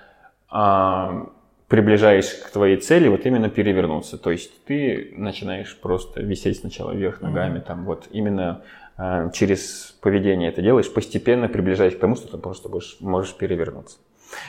а, 0.49 1.29
приближаешь 1.69 2.29
к 2.35 2.51
твоей 2.51 2.77
цели, 2.77 3.09
вот 3.09 3.27
именно 3.27 3.49
перевернуться. 3.49 4.19
То 4.19 4.31
есть 4.31 4.65
ты 4.65 5.15
начинаешь 5.17 5.77
просто 5.79 6.23
висеть 6.23 6.61
сначала 6.61 6.93
вверх 6.93 7.21
ногами, 7.21 7.61
там 7.61 7.85
вот 7.85 8.07
именно 8.11 8.63
а, 8.97 9.31
через 9.31 9.97
поведение 10.01 10.51
это 10.51 10.63
делаешь, 10.63 10.93
постепенно 10.93 11.49
приближаясь 11.49 11.97
к 11.97 11.99
тому, 11.99 12.17
что 12.17 12.29
ты 12.29 12.39
просто 12.39 12.69
будешь, 12.69 12.99
можешь 13.01 13.35
перевернуться. 13.35 13.99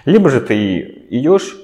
Либо 0.05 0.29
же 0.29 0.41
ты 0.41 0.79
идешь 1.10 1.55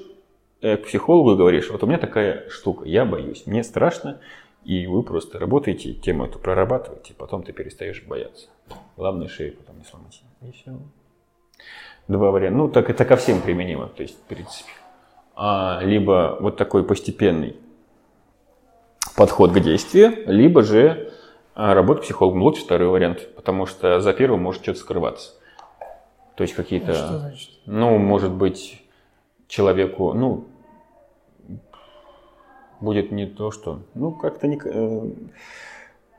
э, 0.62 0.76
к 0.76 0.84
психологу 0.84 1.32
и 1.32 1.36
говоришь, 1.36 1.70
вот 1.70 1.82
у 1.82 1.86
меня 1.86 1.98
такая 1.98 2.48
штука, 2.48 2.86
я 2.86 3.04
боюсь, 3.04 3.44
мне 3.46 3.64
страшно, 3.64 4.20
и 4.64 4.86
вы 4.86 5.02
просто 5.02 5.38
работаете, 5.38 5.92
тему 5.92 6.24
эту 6.24 6.38
прорабатываете, 6.38 7.12
потом 7.12 7.42
ты 7.42 7.52
перестаешь 7.52 8.02
бояться. 8.04 8.48
Главное 8.96 9.28
шею 9.28 9.56
потом 9.56 9.78
не 9.78 9.84
сломать. 9.84 10.22
И 10.42 10.52
все. 10.52 10.78
Два 12.08 12.30
варианта. 12.30 12.58
Ну, 12.58 12.68
так 12.68 12.90
это 12.90 13.04
ко 13.04 13.16
всем 13.16 13.40
применимо, 13.40 13.86
то 13.86 14.02
есть, 14.02 14.18
в 14.18 14.22
принципе. 14.22 14.70
А, 15.36 15.80
либо 15.82 16.36
вот 16.40 16.56
такой 16.56 16.84
постепенный 16.84 17.56
подход 19.16 19.52
к 19.52 19.60
действию, 19.60 20.22
либо 20.26 20.62
же 20.62 21.12
а, 21.54 21.74
работа 21.74 22.02
психологом. 22.02 22.42
Лучше 22.42 22.62
второй 22.62 22.88
вариант, 22.88 23.34
потому 23.34 23.66
что 23.66 24.00
за 24.00 24.12
первым 24.12 24.42
может 24.42 24.62
что-то 24.62 24.78
скрываться. 24.80 25.32
То 26.36 26.42
есть 26.42 26.54
какие-то... 26.54 26.94
Что 26.94 27.18
значит? 27.18 27.50
Ну, 27.66 27.96
может 27.98 28.32
быть, 28.32 28.82
человеку, 29.48 30.12
ну, 30.12 30.46
будет 32.80 33.12
не 33.12 33.26
то, 33.26 33.50
что... 33.50 33.80
Ну, 33.94 34.12
как-то 34.12 34.46
не... 34.46 34.60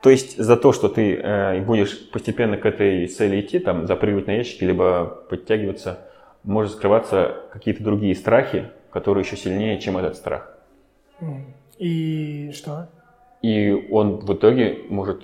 То 0.06 0.12
есть 0.12 0.38
за 0.38 0.56
то, 0.56 0.72
что 0.72 0.88
ты 0.88 1.16
э, 1.16 1.62
будешь 1.62 2.12
постепенно 2.12 2.58
к 2.58 2.66
этой 2.68 3.08
цели 3.08 3.42
идти, 3.42 3.58
там, 3.58 3.88
запрыгивать 3.88 4.28
на 4.28 4.34
ящики, 4.34 4.64
либо 4.64 5.06
подтягиваться, 5.32 5.98
может 6.44 6.74
скрываться 6.74 7.38
какие-то 7.52 7.84
другие 7.84 8.14
страхи, 8.16 8.70
которые 8.92 9.24
еще 9.24 9.36
сильнее, 9.36 9.80
чем 9.82 9.98
этот 9.98 10.16
страх. 10.16 10.56
И 11.80 12.52
что? 12.54 12.88
И 13.42 13.72
он 13.90 14.18
в 14.18 14.32
итоге 14.36 14.78
может... 14.90 15.24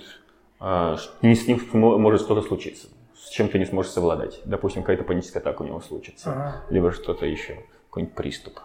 э, 0.60 0.96
не 1.22 1.36
с 1.36 1.46
ним 1.46 1.60
может 1.74 2.20
что-то 2.22 2.42
случиться, 2.42 2.88
с 3.16 3.28
чем 3.30 3.46
ты 3.46 3.60
не 3.60 3.66
сможешь 3.66 3.92
совладать. 3.92 4.40
Допустим, 4.44 4.82
какая-то 4.82 5.04
паническая 5.04 5.40
атака 5.40 5.62
у 5.62 5.64
него 5.64 5.80
случится, 5.80 6.32
Ага. 6.32 6.56
либо 6.70 6.90
что-то 6.90 7.24
еще, 7.24 7.58
какой-нибудь 7.88 8.16
приступ, 8.16 8.58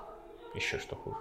еще 0.56 0.80
что 0.80 0.95
хуже. 0.95 1.17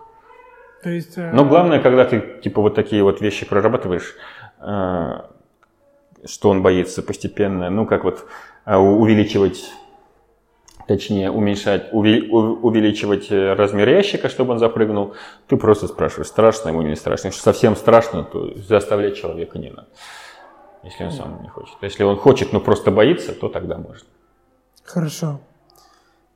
То 0.83 0.89
есть... 0.89 1.19
э, 1.19 1.33
Но 1.35 1.45
главное, 1.45 1.81
когда 1.83 2.07
ты 2.07 2.41
типа 2.43 2.63
вот 2.63 2.75
такие 2.75 3.03
вот 3.03 3.21
вещи 3.21 3.45
прорабатываешь, 3.45 4.15
что 4.59 6.51
он 6.51 6.63
боится 6.63 7.03
постепенно, 7.03 7.71
ну 7.71 7.87
как 7.87 8.05
вот 8.05 8.27
э, 8.65 8.77
увеличивать, 8.77 9.71
точнее 10.87 11.31
уменьшать, 11.31 11.93
увеличивать 11.93 13.31
э, 13.31 13.55
размер 13.55 13.89
ящика, 13.89 14.29
чтобы 14.29 14.53
он 14.53 14.59
запрыгнул, 14.59 15.15
ты 15.47 15.57
просто 15.57 15.89
спрашиваешь, 15.89 16.29
страшно 16.29 16.71
ему 16.71 16.83
или 16.83 16.91
не 16.91 16.97
страшно. 16.97 17.29
Если 17.29 17.41
совсем 17.41 17.77
страшно, 17.77 18.25
то 18.25 18.55
заставлять 18.57 19.17
человека 19.17 19.59
не 19.59 19.71
надо, 19.71 19.89
если 20.83 21.05
он 21.05 21.13
сам 21.13 21.43
не 21.43 21.49
хочет. 21.49 21.77
Если 21.81 22.03
он 22.03 22.17
хочет, 22.17 22.53
но 22.53 22.61
просто 22.61 22.91
боится, 22.91 23.33
то 23.33 23.49
тогда 23.49 23.77
можно. 23.77 24.07
Хорошо. 24.85 25.41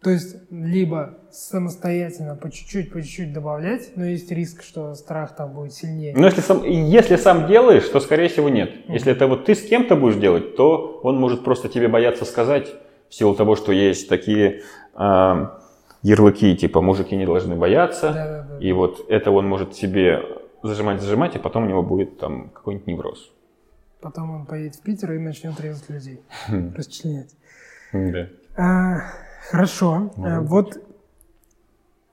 То 0.03 0.11
есть 0.11 0.37
либо 0.51 1.19
самостоятельно 1.31 2.35
по 2.35 2.51
чуть-чуть, 2.51 2.91
по 2.91 3.03
чуть-чуть 3.03 3.35
добавлять, 3.35 3.93
но 3.97 4.07
есть 4.07 4.33
риск, 4.33 4.63
что 4.63 4.95
страх 4.95 5.37
там 5.37 5.53
будет 5.53 5.75
сильнее. 5.75 6.15
Но 6.17 6.25
если 6.25 6.41
сам, 6.41 6.65
если 6.65 7.17
сам 7.17 7.47
делаешь, 7.47 7.87
то 7.87 8.01
скорее 8.01 8.29
всего 8.29 8.49
нет. 8.49 8.71
Если 8.89 9.13
это 9.13 9.27
вот 9.27 9.45
ты 9.45 9.55
с 9.55 9.63
кем-то 9.63 9.97
будешь 9.97 10.17
делать, 10.17 10.57
то 10.57 11.01
он 11.03 11.19
может 11.19 11.45
просто 11.45 11.69
тебе 11.69 11.89
бояться 11.89 12.25
сказать 12.25 12.73
в 13.11 13.15
силу 13.15 13.35
того, 13.35 13.57
что 13.57 13.73
есть 13.73 14.09
такие 14.09 14.63
а, 14.95 15.61
ярлыки, 16.03 16.57
типа 16.57 16.81
мужики 16.81 17.15
не 17.15 17.27
должны 17.27 17.57
бояться. 17.57 18.13
Да-да-да. 18.13 18.59
И 18.59 18.73
вот 18.73 19.05
это 19.11 19.31
он 19.31 19.47
может 19.47 19.75
себе 19.75 20.23
зажимать, 20.63 21.03
зажимать, 21.03 21.37
и 21.37 21.39
потом 21.39 21.65
у 21.65 21.67
него 21.67 21.83
будет 21.83 22.19
там 22.19 22.49
какой-нибудь 22.49 22.87
невроз. 22.87 23.31
Потом 24.01 24.31
он 24.31 24.47
поедет 24.47 24.77
в 24.77 24.81
Питер 24.81 25.13
и 25.13 25.19
начнет 25.19 25.61
резать 25.61 25.91
людей, 25.91 26.21
расчленять. 26.75 27.37
Да. 27.93 28.29
Хорошо. 29.49 30.13
Ну, 30.17 30.27
А, 30.27 30.41
вот 30.41 30.79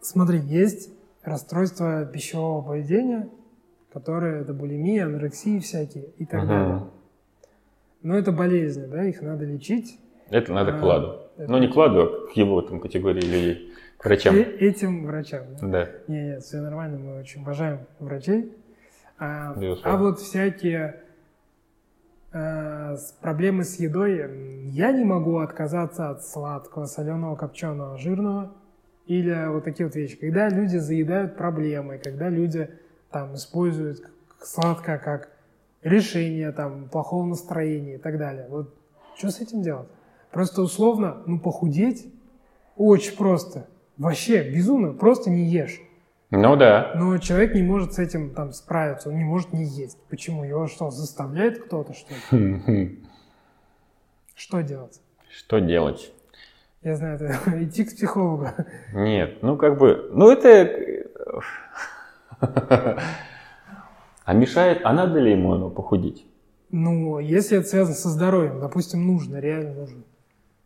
смотри, 0.02 0.40
есть 0.40 0.90
расстройства 1.24 2.06
пищевого 2.06 2.62
поведения, 2.62 3.30
которые 3.92 4.42
это 4.42 4.54
булимия, 4.54 5.06
анорексия 5.06 5.60
всякие 5.60 6.06
и 6.18 6.26
так 6.26 6.44
Ага. 6.44 6.48
далее. 6.48 6.84
Но 8.04 8.16
это 8.18 8.32
болезни, 8.32 8.86
да, 8.86 9.04
их 9.04 9.22
надо 9.22 9.46
лечить. 9.46 10.00
Это 10.30 10.54
надо 10.54 10.76
А, 10.76 10.80
к 10.80 10.84
ладу. 10.84 11.20
это- 11.38 11.52
Ну 11.52 11.58
не 11.60 11.68
к 11.68 11.76
ладу, 11.76 12.02
а 12.02 12.28
к 12.28 12.38
его 12.38 12.62
там 12.62 12.80
категории 12.80 13.22
людей, 13.22 13.74
к 13.98 14.06
врачам. 14.06 14.36
Э- 14.36 14.42
этим 14.60 15.06
врачам. 15.06 15.44
Да? 15.62 15.68
Да. 15.68 15.80
Нет, 16.08 16.08
нет, 16.08 16.44
все 16.44 16.58
нормально, 16.62 16.98
мы 17.00 17.20
очень 17.20 17.42
уважаем 17.42 17.80
врачей. 18.00 18.52
А, 19.20 19.54
Безусловно. 19.56 20.00
а 20.00 20.02
вот 20.02 20.20
всякие 20.20 20.80
э, 20.80 21.07
с- 22.32 23.16
проблемы 23.22 23.64
с 23.64 23.80
едой, 23.80 24.70
я 24.72 24.92
не 24.92 25.04
могу 25.04 25.38
отказаться 25.38 26.10
от 26.10 26.26
сладкого, 26.26 26.86
соленого, 26.86 27.36
копченого, 27.36 27.98
жирного. 27.98 28.54
Или 29.06 29.48
вот 29.48 29.64
такие 29.64 29.86
вот 29.86 29.96
вещи. 29.96 30.18
Когда 30.18 30.50
люди 30.50 30.76
заедают 30.78 31.38
проблемы, 31.38 31.98
когда 31.98 32.28
люди 32.30 32.70
там 33.10 33.36
используют 33.36 34.02
сладкое 34.42 34.98
как 34.98 35.30
решение 35.82 36.52
там 36.52 36.90
плохого 36.90 37.26
настроения 37.26 37.96
и 37.96 37.98
так 37.98 38.18
далее. 38.18 38.48
Вот 38.50 38.74
что 39.16 39.32
с 39.32 39.40
этим 39.40 39.62
делать? 39.62 39.88
Просто 40.32 40.62
условно, 40.62 41.24
ну 41.26 41.40
похудеть 41.40 42.14
очень 42.76 43.16
просто. 43.16 43.68
Вообще 43.98 44.44
безумно, 44.52 44.92
просто 44.94 45.30
не 45.30 45.46
ешь. 45.46 45.80
Ну 46.30 46.56
да. 46.58 46.92
Но 46.96 47.18
человек 47.20 47.54
не 47.56 47.64
может 47.64 47.94
с 47.94 48.00
этим 48.00 48.34
там 48.34 48.52
справиться, 48.52 49.10
он 49.10 49.18
не 49.18 49.24
может 49.24 49.54
не 49.54 49.64
есть. 49.64 49.98
Почему? 50.10 50.44
Его 50.44 50.68
что, 50.68 50.92
заставляет 50.92 51.64
кто-то, 51.66 51.94
что 51.94 52.36
ли? 52.36 53.00
Что 54.36 54.62
делать? 54.62 55.02
Что 55.30 55.60
делать? 55.60 56.12
Я 56.84 56.96
знаю, 56.96 57.16
это 57.16 57.64
идти 57.64 57.86
к 57.86 57.96
психологу. 57.96 58.50
Нет, 58.94 59.42
ну 59.42 59.58
как 59.58 59.78
бы, 59.78 60.10
ну 60.14 60.30
это... 60.30 61.06
А 64.26 64.34
мешает, 64.34 64.82
а 64.84 64.92
надо 64.92 65.20
ли 65.22 65.32
ему 65.32 65.54
оно 65.54 65.70
похудеть? 65.70 66.26
Ну, 66.70 67.18
если 67.20 67.60
это 67.60 67.68
связано 67.68 67.96
со 67.96 68.10
здоровьем, 68.10 68.60
допустим, 68.60 69.08
нужно, 69.08 69.38
реально 69.38 69.74
нужно. 69.74 70.04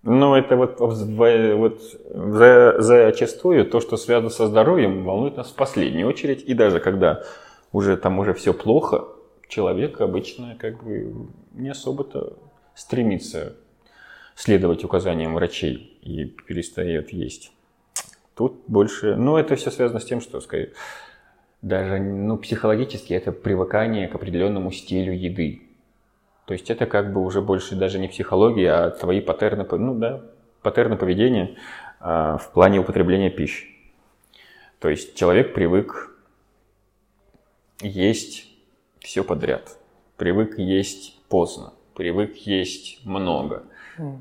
Ну, 0.04 0.34
это 0.36 0.56
вот, 0.56 0.80
вот 0.80 1.82
за, 2.10 2.76
зачастую 2.80 3.66
то, 3.66 3.80
что 3.82 3.98
связано 3.98 4.30
со 4.30 4.48
здоровьем, 4.48 5.04
волнует 5.04 5.38
нас 5.38 5.52
в 5.52 5.56
последнюю 5.56 6.08
очередь. 6.08 6.44
И 6.44 6.56
даже 6.56 6.80
когда 6.80 7.24
уже 7.72 7.98
там 7.98 8.18
уже 8.18 8.34
все 8.34 8.54
плохо, 8.54 9.06
человек 9.48 10.02
обычно 10.02 10.56
как 10.58 10.84
бы 10.84 11.28
не 11.54 11.70
особо-то 11.70 12.34
стремится 12.74 13.56
следовать 14.36 14.84
указаниям 14.84 15.36
врачей 15.36 15.98
и 16.02 16.26
перестает 16.26 17.14
есть. 17.14 17.52
Тут 18.36 18.64
больше... 18.68 19.16
Ну, 19.16 19.38
это 19.38 19.56
все 19.56 19.70
связано 19.70 20.00
с 20.00 20.06
тем, 20.06 20.20
что, 20.20 20.42
скорее, 20.42 20.72
даже 21.62 22.00
ну, 22.00 22.38
психологически 22.38 23.14
это 23.14 23.32
привыкание 23.32 24.08
к 24.08 24.16
определенному 24.16 24.72
стилю 24.72 25.14
еды. 25.14 25.62
То 26.52 26.54
есть 26.56 26.70
это 26.70 26.86
как 26.86 27.14
бы 27.14 27.24
уже 27.24 27.42
больше 27.42 27.78
даже 27.78 27.98
не 27.98 28.10
психология, 28.10 28.74
а 28.74 28.90
твои 28.90 29.22
паттерны, 29.22 29.66
ну 29.78 29.96
да, 29.96 30.22
паттерны 30.62 30.98
поведения 30.98 31.56
а, 32.02 32.36
в 32.36 32.52
плане 32.52 32.80
употребления 32.80 33.30
пищи. 33.30 33.68
То 34.80 34.90
есть 34.90 35.16
человек 35.16 35.54
привык 35.54 36.14
есть 37.80 38.50
все 39.00 39.24
подряд, 39.24 39.78
привык 40.18 40.60
есть 40.60 41.22
поздно, 41.30 41.72
привык 41.96 42.36
есть 42.36 43.00
много, 43.06 43.64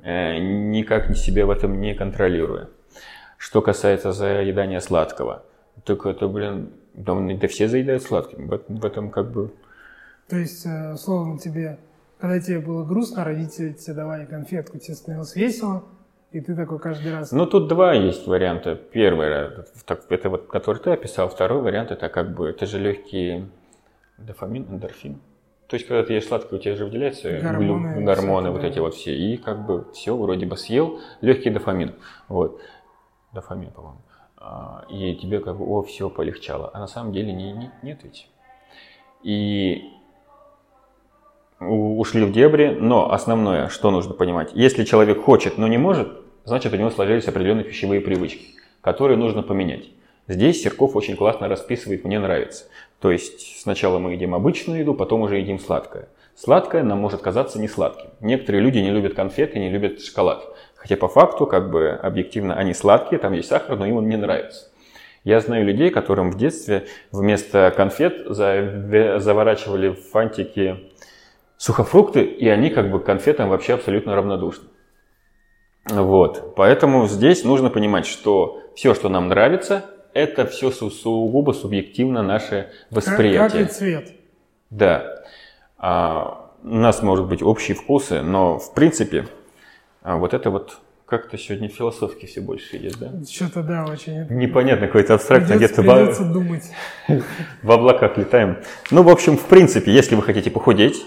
э, 0.05 0.39
никак 0.39 1.17
себя 1.17 1.47
в 1.47 1.51
этом 1.51 1.81
не 1.81 1.97
контролируя. 1.97 2.69
Что 3.39 3.61
касается 3.61 4.13
заедания 4.13 4.81
сладкого, 4.81 5.43
так 5.85 6.07
это, 6.07 6.29
блин, 6.29 6.71
да, 6.95 7.13
да 7.19 7.49
все 7.49 7.67
заедают 7.67 8.05
сладким, 8.05 8.47
в, 8.47 8.61
в 8.69 8.85
этом 8.85 9.11
как 9.11 9.33
бы... 9.33 9.53
То 10.29 10.37
есть, 10.37 10.65
э, 10.65 10.93
условно, 10.93 11.41
тебе, 11.41 11.77
когда 12.21 12.39
тебе 12.41 12.61
было 12.61 12.85
грустно, 12.85 13.25
родители 13.25 13.73
тебе 13.73 13.95
давали 13.95 14.27
конфетку, 14.27 14.79
тебе 14.79 14.95
становилось 14.95 15.35
весело, 15.37 15.85
и 16.33 16.41
ты 16.41 16.55
такой 16.55 16.79
каждый 16.79 17.13
раз... 17.13 17.33
Ну, 17.33 17.47
тут 17.47 17.69
два 17.69 17.93
есть 17.93 18.27
варианта. 18.27 18.77
Первый, 18.77 19.29
это 19.29 20.29
вот, 20.29 20.47
который 20.49 20.79
ты 20.79 20.91
описал. 20.91 21.29
Второй 21.29 21.63
вариант, 21.63 21.91
это 21.91 22.09
как 22.09 22.35
бы, 22.35 22.51
это 22.51 22.67
же 22.67 22.79
легкий 22.79 23.47
дофамин, 24.19 24.67
эндорфин. 24.71 25.21
То 25.67 25.75
есть, 25.75 25.87
когда 25.87 26.03
ты 26.03 26.15
ешь 26.15 26.27
сладкое, 26.27 26.59
у 26.59 26.63
тебя 26.63 26.75
же 26.75 26.85
выделяются 26.85 27.31
гормоны, 27.39 27.95
глю, 27.95 28.05
гормоны 28.05 28.51
вот 28.51 28.63
да. 28.63 28.67
эти 28.69 28.81
вот 28.81 28.95
все. 28.95 29.15
И 29.15 29.37
как 29.37 29.65
бы 29.67 29.87
все, 29.93 30.17
вроде 30.17 30.45
бы 30.45 30.57
съел, 30.57 31.01
легкий 31.21 31.51
дофамин. 31.51 31.95
Вот. 32.29 32.61
Дофамин, 33.33 33.71
по-моему. 33.71 34.01
А, 34.37 34.85
и 34.91 35.15
тебе 35.15 35.39
как 35.39 35.57
бы, 35.57 35.65
о, 35.65 35.83
все, 35.83 36.11
полегчало. 36.11 36.71
А 36.75 36.81
на 36.81 36.89
самом 36.89 37.13
деле 37.13 37.33
не, 37.33 37.53
не, 37.53 37.71
нет 37.83 38.01
ведь. 38.03 38.29
И 39.23 40.00
ушли 41.61 42.25
в 42.25 42.33
дебри, 42.33 42.77
но 42.79 43.13
основное, 43.13 43.69
что 43.69 43.91
нужно 43.91 44.15
понимать, 44.15 44.51
если 44.55 44.85
человек 44.85 45.23
хочет, 45.23 45.59
но 45.59 45.69
не 45.69 45.79
может, 45.79 46.09
значит 46.45 46.73
у 46.73 46.77
него 46.77 46.91
сложились 46.91 47.29
определенные 47.29 47.65
пищевые 47.65 48.01
привычки, 48.01 48.47
которые 48.81 49.17
нужно 49.17 49.43
поменять. 49.43 49.91
Здесь 50.27 50.63
Серков 50.63 50.97
очень 50.97 51.17
классно 51.17 51.49
расписывает, 51.49 52.05
мне 52.05 52.19
нравится. 52.19 52.65
То 53.01 53.11
есть 53.11 53.61
сначала 53.63 53.99
мы 53.99 54.13
едим 54.13 54.35
обычную 54.35 54.81
еду, 54.81 54.95
потом 54.95 55.23
уже 55.23 55.39
едим 55.39 55.59
сладкое. 55.59 56.09
Сладкое 56.37 56.83
нам 56.83 56.99
может 56.99 57.21
казаться 57.21 57.61
не 57.61 57.69
сладким. 57.69 58.11
Некоторые 58.21 58.63
люди 58.63 58.79
не 58.79 58.91
любят 58.91 59.15
конфеты, 59.15 59.59
не 59.59 59.69
любят 59.69 60.01
шоколад. 60.01 60.45
Хотя 60.77 60.97
по 60.97 61.09
факту, 61.09 61.47
как 61.47 61.71
бы 61.71 61.91
объективно, 61.91 62.55
они 62.55 62.73
сладкие, 62.73 63.19
там 63.19 63.33
есть 63.35 63.49
сахар, 63.49 63.77
но 63.77 63.85
им 63.87 63.97
он 63.97 64.09
не 64.09 64.17
нравится. 64.17 64.71
Я 65.25 65.41
знаю 65.41 65.67
людей, 65.67 65.91
которым 65.91 66.31
в 66.31 66.39
детстве 66.39 66.87
вместо 67.13 67.71
конфет 67.77 68.25
заворачивали 68.27 69.89
в 69.89 70.01
фантики 70.11 70.89
сухофрукты, 71.61 72.23
и 72.23 72.49
они 72.49 72.71
как 72.71 72.91
бы 72.91 73.01
к 73.01 73.05
конфетам 73.05 73.51
вообще 73.51 73.75
абсолютно 73.75 74.17
равнодушны. 74.17 74.65
Вот. 75.85 76.55
Поэтому 76.57 77.07
здесь 77.07 77.45
нужно 77.45 77.69
понимать, 77.69 78.07
что 78.07 78.63
все, 78.75 78.95
что 78.95 79.11
нам 79.11 79.29
нравится, 79.29 79.85
это 80.15 80.47
все 80.47 80.71
сугубо 80.71 81.53
субъективно 81.53 82.23
наше 82.23 82.71
восприятие. 82.91 83.65
Как, 83.65 83.73
и 83.73 83.75
цвет. 83.75 84.13
Да. 84.71 85.23
А, 85.77 86.51
у 86.63 86.77
нас 86.77 87.03
может 87.03 87.27
быть 87.27 87.43
общие 87.43 87.77
вкусы, 87.77 88.23
но 88.23 88.59
в 88.59 88.73
принципе 88.73 89.27
а 90.01 90.17
вот 90.17 90.33
это 90.33 90.51
вот 90.51 90.79
как-то 91.05 91.37
сегодня 91.37 91.69
философски 91.69 92.25
все 92.25 92.41
больше 92.41 92.79
идет, 92.79 92.97
да? 92.99 93.11
Что-то 93.31 93.63
да, 93.63 93.85
очень. 93.85 94.27
Непонятно, 94.31 94.87
какой-то 94.87 95.13
абстрактно 95.15 95.57
где-то 95.57 95.83
в... 95.83 96.33
думать. 96.33 96.65
в 97.63 97.71
облаках 97.71 98.17
летаем. 98.17 98.57
Ну, 98.91 99.03
в 99.03 99.11
общем, 99.11 99.37
в 99.37 99.45
принципе, 99.45 99.93
если 99.93 100.15
вы 100.15 100.23
хотите 100.23 100.51
похудеть, 100.51 101.05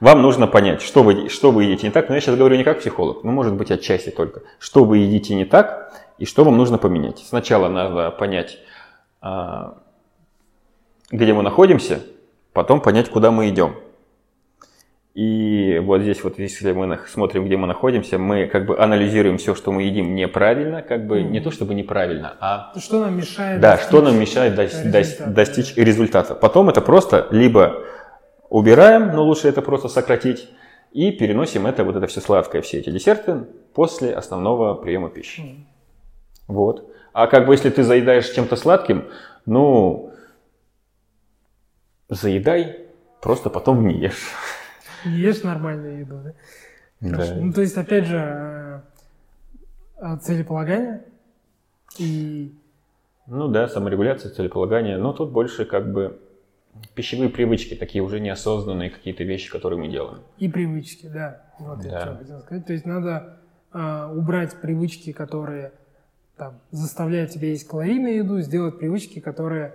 вам 0.00 0.22
нужно 0.22 0.46
понять, 0.46 0.82
что 0.82 1.02
вы, 1.02 1.28
что 1.28 1.52
вы 1.52 1.64
едите 1.64 1.86
не 1.86 1.92
так. 1.92 2.08
Но 2.08 2.14
я 2.14 2.20
сейчас 2.20 2.36
говорю 2.36 2.56
не 2.56 2.64
как 2.64 2.80
психолог, 2.80 3.22
но 3.22 3.32
может 3.32 3.54
быть 3.54 3.70
отчасти 3.70 4.10
только. 4.10 4.42
Что 4.58 4.84
вы 4.84 4.98
едите 4.98 5.34
не 5.34 5.44
так 5.44 5.92
и 6.18 6.24
что 6.24 6.44
вам 6.44 6.56
нужно 6.56 6.78
поменять. 6.78 7.18
Сначала 7.18 7.68
надо 7.68 8.10
понять, 8.10 8.58
а, 9.20 9.78
где 11.10 11.32
мы 11.32 11.42
находимся, 11.42 12.02
потом 12.52 12.80
понять, 12.80 13.08
куда 13.08 13.30
мы 13.30 13.48
идем. 13.48 13.74
И 15.14 15.80
вот 15.82 16.02
здесь 16.02 16.22
вот, 16.22 16.38
если 16.38 16.72
мы 16.72 16.98
смотрим, 17.08 17.44
где 17.44 17.56
мы 17.56 17.66
находимся, 17.66 18.16
мы 18.16 18.46
как 18.46 18.66
бы 18.66 18.78
анализируем 18.78 19.38
все, 19.38 19.54
что 19.54 19.72
мы 19.72 19.82
едим 19.82 20.14
неправильно, 20.14 20.82
как 20.82 21.06
бы 21.06 21.18
mm-hmm. 21.20 21.30
не 21.30 21.40
то 21.40 21.50
чтобы 21.50 21.74
неправильно, 21.74 22.36
а... 22.40 22.72
Что 22.78 23.00
нам 23.00 23.16
мешает 23.16 23.60
Да, 23.60 23.76
что 23.76 24.02
нам 24.02 24.18
мешает 24.18 24.56
результата. 24.56 25.30
достичь 25.30 25.74
результата. 25.74 26.34
Потом 26.34 26.68
это 26.68 26.80
просто 26.80 27.26
либо 27.32 27.82
убираем, 28.50 29.12
но 29.12 29.24
лучше 29.24 29.48
это 29.48 29.62
просто 29.62 29.88
сократить, 29.88 30.50
и 30.92 31.12
переносим 31.12 31.66
это, 31.66 31.84
вот 31.84 31.96
это 31.96 32.06
все 32.08 32.20
сладкое, 32.20 32.60
все 32.60 32.80
эти 32.80 32.90
десерты 32.90 33.46
после 33.72 34.12
основного 34.12 34.74
приема 34.74 35.08
пищи. 35.08 35.40
Mm. 35.40 35.56
Вот. 36.48 36.92
А 37.12 37.28
как 37.28 37.46
бы 37.46 37.54
если 37.54 37.70
ты 37.70 37.82
заедаешь 37.82 38.28
чем-то 38.30 38.56
сладким, 38.56 39.08
ну, 39.46 40.12
заедай, 42.08 42.86
просто 43.22 43.50
потом 43.50 43.86
не 43.86 43.94
ешь. 43.94 44.34
Не 45.04 45.18
ешь 45.18 45.42
нормальную 45.42 46.00
еду, 46.00 46.20
да? 46.22 46.32
Да. 47.00 47.34
Ну, 47.36 47.52
то 47.52 47.62
есть, 47.62 47.76
опять 47.78 48.04
же, 48.04 48.18
э, 48.18 48.80
э, 50.02 50.16
целеполагание 50.18 51.04
и... 51.98 52.54
Ну 53.26 53.48
да, 53.48 53.68
саморегуляция, 53.68 54.32
целеполагание, 54.32 54.98
но 54.98 55.12
тут 55.12 55.30
больше 55.30 55.64
как 55.64 55.92
бы 55.92 56.20
пищевые 56.94 57.30
привычки, 57.30 57.74
такие 57.74 58.02
уже 58.02 58.20
неосознанные 58.20 58.90
какие-то 58.90 59.24
вещи, 59.24 59.50
которые 59.50 59.78
мы 59.78 59.88
делаем. 59.88 60.22
И 60.38 60.48
привычки, 60.48 61.06
да. 61.06 61.42
Вот 61.58 61.80
да. 61.80 61.88
я 61.88 62.00
что 62.00 62.16
хотел 62.16 62.40
сказать. 62.40 62.66
То 62.66 62.72
есть 62.72 62.86
надо 62.86 63.40
а, 63.72 64.12
убрать 64.12 64.60
привычки, 64.60 65.12
которые 65.12 65.72
там, 66.36 66.60
заставляют 66.70 67.32
тебя 67.32 67.48
есть 67.48 67.68
калорийную 67.68 68.16
еду, 68.16 68.40
сделать 68.40 68.78
привычки, 68.78 69.20
которые 69.20 69.74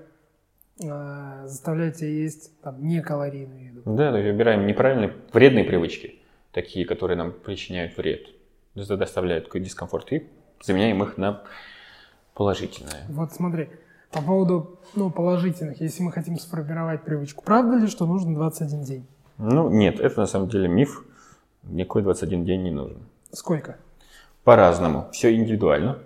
а, 0.83 1.45
заставляют 1.47 1.97
тебя 1.97 2.09
есть 2.09 2.59
там, 2.61 2.85
некалорийную 2.85 3.65
еду. 3.65 3.81
Да, 3.85 4.11
то 4.11 4.17
есть 4.17 4.33
убираем 4.33 4.65
неправильные, 4.65 5.13
вредные 5.31 5.63
привычки, 5.63 6.15
такие, 6.51 6.85
которые 6.85 7.17
нам 7.17 7.31
причиняют 7.31 7.95
вред, 7.97 8.27
доставляют 8.73 9.45
какой 9.45 9.61
дискомфорт, 9.61 10.11
и 10.11 10.27
заменяем 10.61 11.01
их 11.03 11.17
на 11.17 11.43
положительные. 12.33 13.05
Вот 13.09 13.31
смотри, 13.31 13.69
по 14.15 14.21
поводу 14.21 14.79
ну, 14.95 15.09
положительных, 15.09 15.81
если 15.81 16.01
мы 16.01 16.11
хотим 16.13 16.39
сформировать 16.39 17.03
привычку, 17.03 17.43
правда 17.43 17.75
ли, 17.75 17.87
что 17.87 18.05
нужно 18.05 18.33
21 18.33 18.83
день? 18.83 19.05
Ну, 19.37 19.69
нет, 19.69 19.99
это 19.99 20.21
на 20.21 20.25
самом 20.25 20.47
деле 20.47 20.69
миф. 20.69 21.03
Никакой 21.63 22.01
21 22.01 22.45
день 22.45 22.63
не 22.63 22.71
нужен. 22.71 22.99
Сколько? 23.33 23.77
По-разному. 24.45 25.09
Все 25.11 25.35
индивидуально. 25.35 25.99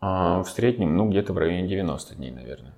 А 0.00 0.44
в 0.44 0.48
среднем, 0.48 0.96
ну, 0.96 1.10
где-то 1.10 1.32
в 1.32 1.38
районе 1.38 1.66
90 1.66 2.14
дней, 2.14 2.30
наверное. 2.30 2.74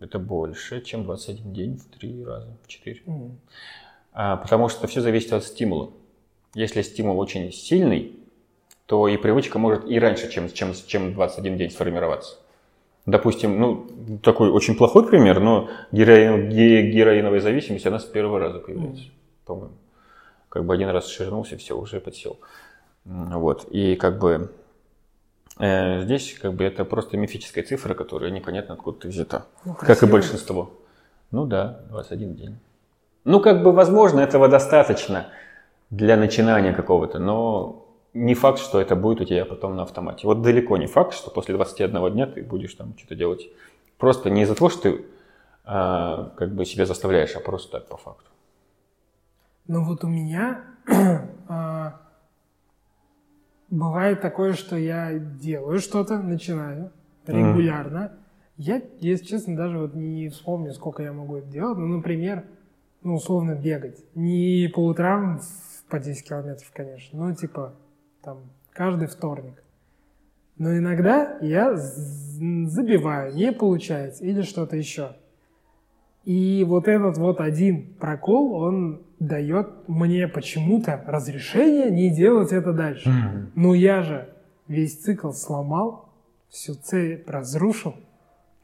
Это 0.00 0.18
больше, 0.18 0.80
чем 0.80 1.04
21 1.04 1.52
день 1.52 1.76
в 1.76 1.84
три 1.98 2.24
раза, 2.24 2.56
в 2.62 2.68
четыре. 2.68 3.02
Mm. 3.06 3.32
А, 4.12 4.36
потому 4.36 4.70
что 4.70 4.86
все 4.86 5.02
зависит 5.02 5.32
от 5.34 5.44
стимула. 5.44 5.90
Если 6.54 6.80
стимул 6.80 7.18
очень 7.18 7.52
сильный, 7.52 8.18
то 8.86 9.08
и 9.08 9.18
привычка 9.18 9.58
может 9.58 9.84
и 9.90 9.98
раньше, 9.98 10.30
чем, 10.30 10.50
чем, 10.50 10.72
чем 10.86 11.12
21 11.12 11.58
день 11.58 11.70
сформироваться. 11.70 12.36
Допустим, 13.06 13.60
ну, 13.60 13.86
такой 14.22 14.50
очень 14.50 14.76
плохой 14.76 15.06
пример, 15.06 15.38
но 15.40 15.68
героин, 15.92 16.48
героиновая 16.48 17.40
зависимость, 17.40 17.86
она 17.86 17.98
с 17.98 18.04
первого 18.04 18.38
раза 18.38 18.60
появляется, 18.60 19.04
mm. 19.04 19.10
по-моему. 19.44 19.74
Как 20.48 20.64
бы 20.64 20.72
один 20.72 20.88
раз 20.88 21.08
ширнулся, 21.08 21.58
все, 21.58 21.76
уже 21.76 22.00
подсел. 22.00 22.38
Вот, 23.04 23.66
и 23.70 23.96
как 23.96 24.18
бы 24.18 24.50
э, 25.58 26.00
здесь 26.02 26.38
как 26.40 26.54
бы 26.54 26.64
это 26.64 26.86
просто 26.86 27.18
мифическая 27.18 27.62
цифра, 27.62 27.92
которая 27.92 28.30
непонятно 28.30 28.74
откуда 28.74 29.08
взята, 29.08 29.44
ну, 29.66 29.74
как 29.74 30.02
и 30.02 30.06
большинство. 30.06 30.70
Ну 31.30 31.44
да, 31.44 31.80
21 31.90 32.34
день. 32.34 32.58
Ну, 33.24 33.40
как 33.40 33.62
бы, 33.62 33.72
возможно, 33.72 34.20
этого 34.20 34.48
достаточно 34.48 35.26
для 35.90 36.16
начинания 36.16 36.72
какого-то, 36.72 37.18
но 37.18 37.83
не 38.14 38.34
факт, 38.34 38.60
что 38.60 38.80
это 38.80 38.94
будет 38.96 39.20
у 39.20 39.24
тебя 39.24 39.44
потом 39.44 39.76
на 39.76 39.82
автомате. 39.82 40.26
Вот 40.26 40.40
далеко 40.40 40.76
не 40.76 40.86
факт, 40.86 41.14
что 41.14 41.30
после 41.30 41.54
21 41.54 42.12
дня 42.12 42.26
ты 42.26 42.42
будешь 42.42 42.74
там 42.74 42.96
что-то 42.96 43.16
делать. 43.16 43.48
Просто 43.98 44.30
не 44.30 44.42
из-за 44.42 44.54
того, 44.54 44.70
что 44.70 44.82
ты 44.82 45.04
а, 45.64 46.30
как 46.36 46.54
бы 46.54 46.64
себя 46.64 46.86
заставляешь, 46.86 47.34
а 47.34 47.40
просто 47.40 47.72
так 47.72 47.88
по 47.88 47.96
факту. 47.96 48.30
Ну 49.66 49.84
вот 49.84 50.04
у 50.04 50.08
меня 50.08 50.64
а, 51.48 52.00
бывает 53.68 54.20
такое, 54.20 54.52
что 54.52 54.76
я 54.76 55.18
делаю 55.18 55.80
что-то, 55.80 56.18
начинаю 56.18 56.92
регулярно. 57.26 57.98
Mm. 57.98 58.18
Я, 58.56 58.82
если 59.00 59.24
честно, 59.24 59.56
даже 59.56 59.78
вот 59.78 59.94
не 59.94 60.28
вспомню, 60.28 60.72
сколько 60.72 61.02
я 61.02 61.12
могу 61.12 61.36
это 61.36 61.48
делать. 61.48 61.76
Ну, 61.76 61.86
например, 61.88 62.44
ну, 63.02 63.16
условно 63.16 63.56
бегать. 63.56 64.04
Не 64.14 64.70
по 64.72 64.86
утрам 64.86 65.40
по 65.88 65.98
10 65.98 66.28
километров, 66.28 66.70
конечно, 66.72 67.18
но 67.18 67.34
типа 67.34 67.74
там, 68.24 68.38
каждый 68.72 69.06
вторник. 69.06 69.62
Но 70.56 70.76
иногда 70.76 71.36
я 71.40 71.74
забиваю, 71.76 73.34
не 73.34 73.52
получается, 73.52 74.24
или 74.24 74.42
что-то 74.42 74.76
еще. 74.76 75.16
И 76.24 76.64
вот 76.66 76.88
этот 76.88 77.18
вот 77.18 77.40
один 77.40 77.94
прокол, 78.00 78.54
он 78.54 79.02
дает 79.20 79.88
мне 79.88 80.26
почему-то 80.26 81.02
разрешение 81.06 81.90
не 81.90 82.08
делать 82.10 82.52
это 82.52 82.72
дальше. 82.72 83.08
Мгм. 83.10 83.50
Но 83.54 83.74
я 83.74 84.02
же 84.02 84.28
весь 84.68 84.96
цикл 84.98 85.32
сломал, 85.32 86.08
всю 86.48 86.74
цель 86.74 87.24
разрушил. 87.26 87.94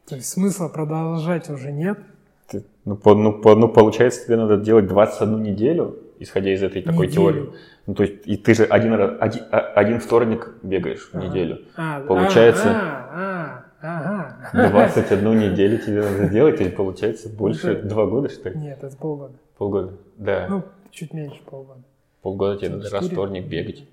То 0.07 0.15
есть 0.15 0.29
смысла 0.29 0.69
продолжать 0.69 1.49
уже 1.49 1.71
нет. 1.71 1.99
Ты- 2.47 2.65
ну, 2.85 2.95
по- 2.95 3.13
ну, 3.15 3.33
по- 3.33 3.55
ну, 3.55 3.67
получается, 3.69 4.25
тебе 4.25 4.37
надо 4.37 4.57
делать 4.57 4.87
21 4.87 5.43
неделю, 5.43 5.99
исходя 6.21 6.53
из 6.53 6.61
этой 6.63 6.81
такой 6.81 7.07
Неделю. 7.07 7.21
теории. 7.21 7.49
Ну, 7.87 7.93
то 7.95 8.03
есть, 8.03 8.25
и 8.25 8.37
ты 8.37 8.53
же 8.53 8.63
один, 8.65 8.93
один, 9.19 9.43
а- 9.51 9.59
один 9.75 9.99
вторник 9.99 10.53
бегаешь 10.63 11.09
в 11.11 11.15
Ага. 11.15 11.27
неделю. 11.27 11.59
А, 11.75 11.99
Получается- 12.01 12.69
А, 12.69 13.63
а, 13.81 14.37
ага. 14.53 14.69
21 14.69 15.39
неделю 15.51 15.77
тебе 15.79 16.01
надо 16.03 16.27
сделать, 16.27 16.61
или 16.61 16.69
получается 16.69 17.29
больше 17.29 17.75
два 17.81 18.05
года, 18.05 18.29
что 18.29 18.49
ли? 18.49 18.57
Нет, 18.59 18.83
это 18.83 18.95
полгода. 18.95 19.33
Полгода. 19.57 19.93
Да, 20.17 20.47
Ну, 20.49 20.63
чуть 20.91 21.13
меньше 21.13 21.39
полгода. 21.45 21.81
полгода 22.21 22.57
тебе 22.59 22.69
надо 22.69 22.89
раз 22.89 23.07
вторник 23.07 23.45
бегать. 23.47 23.83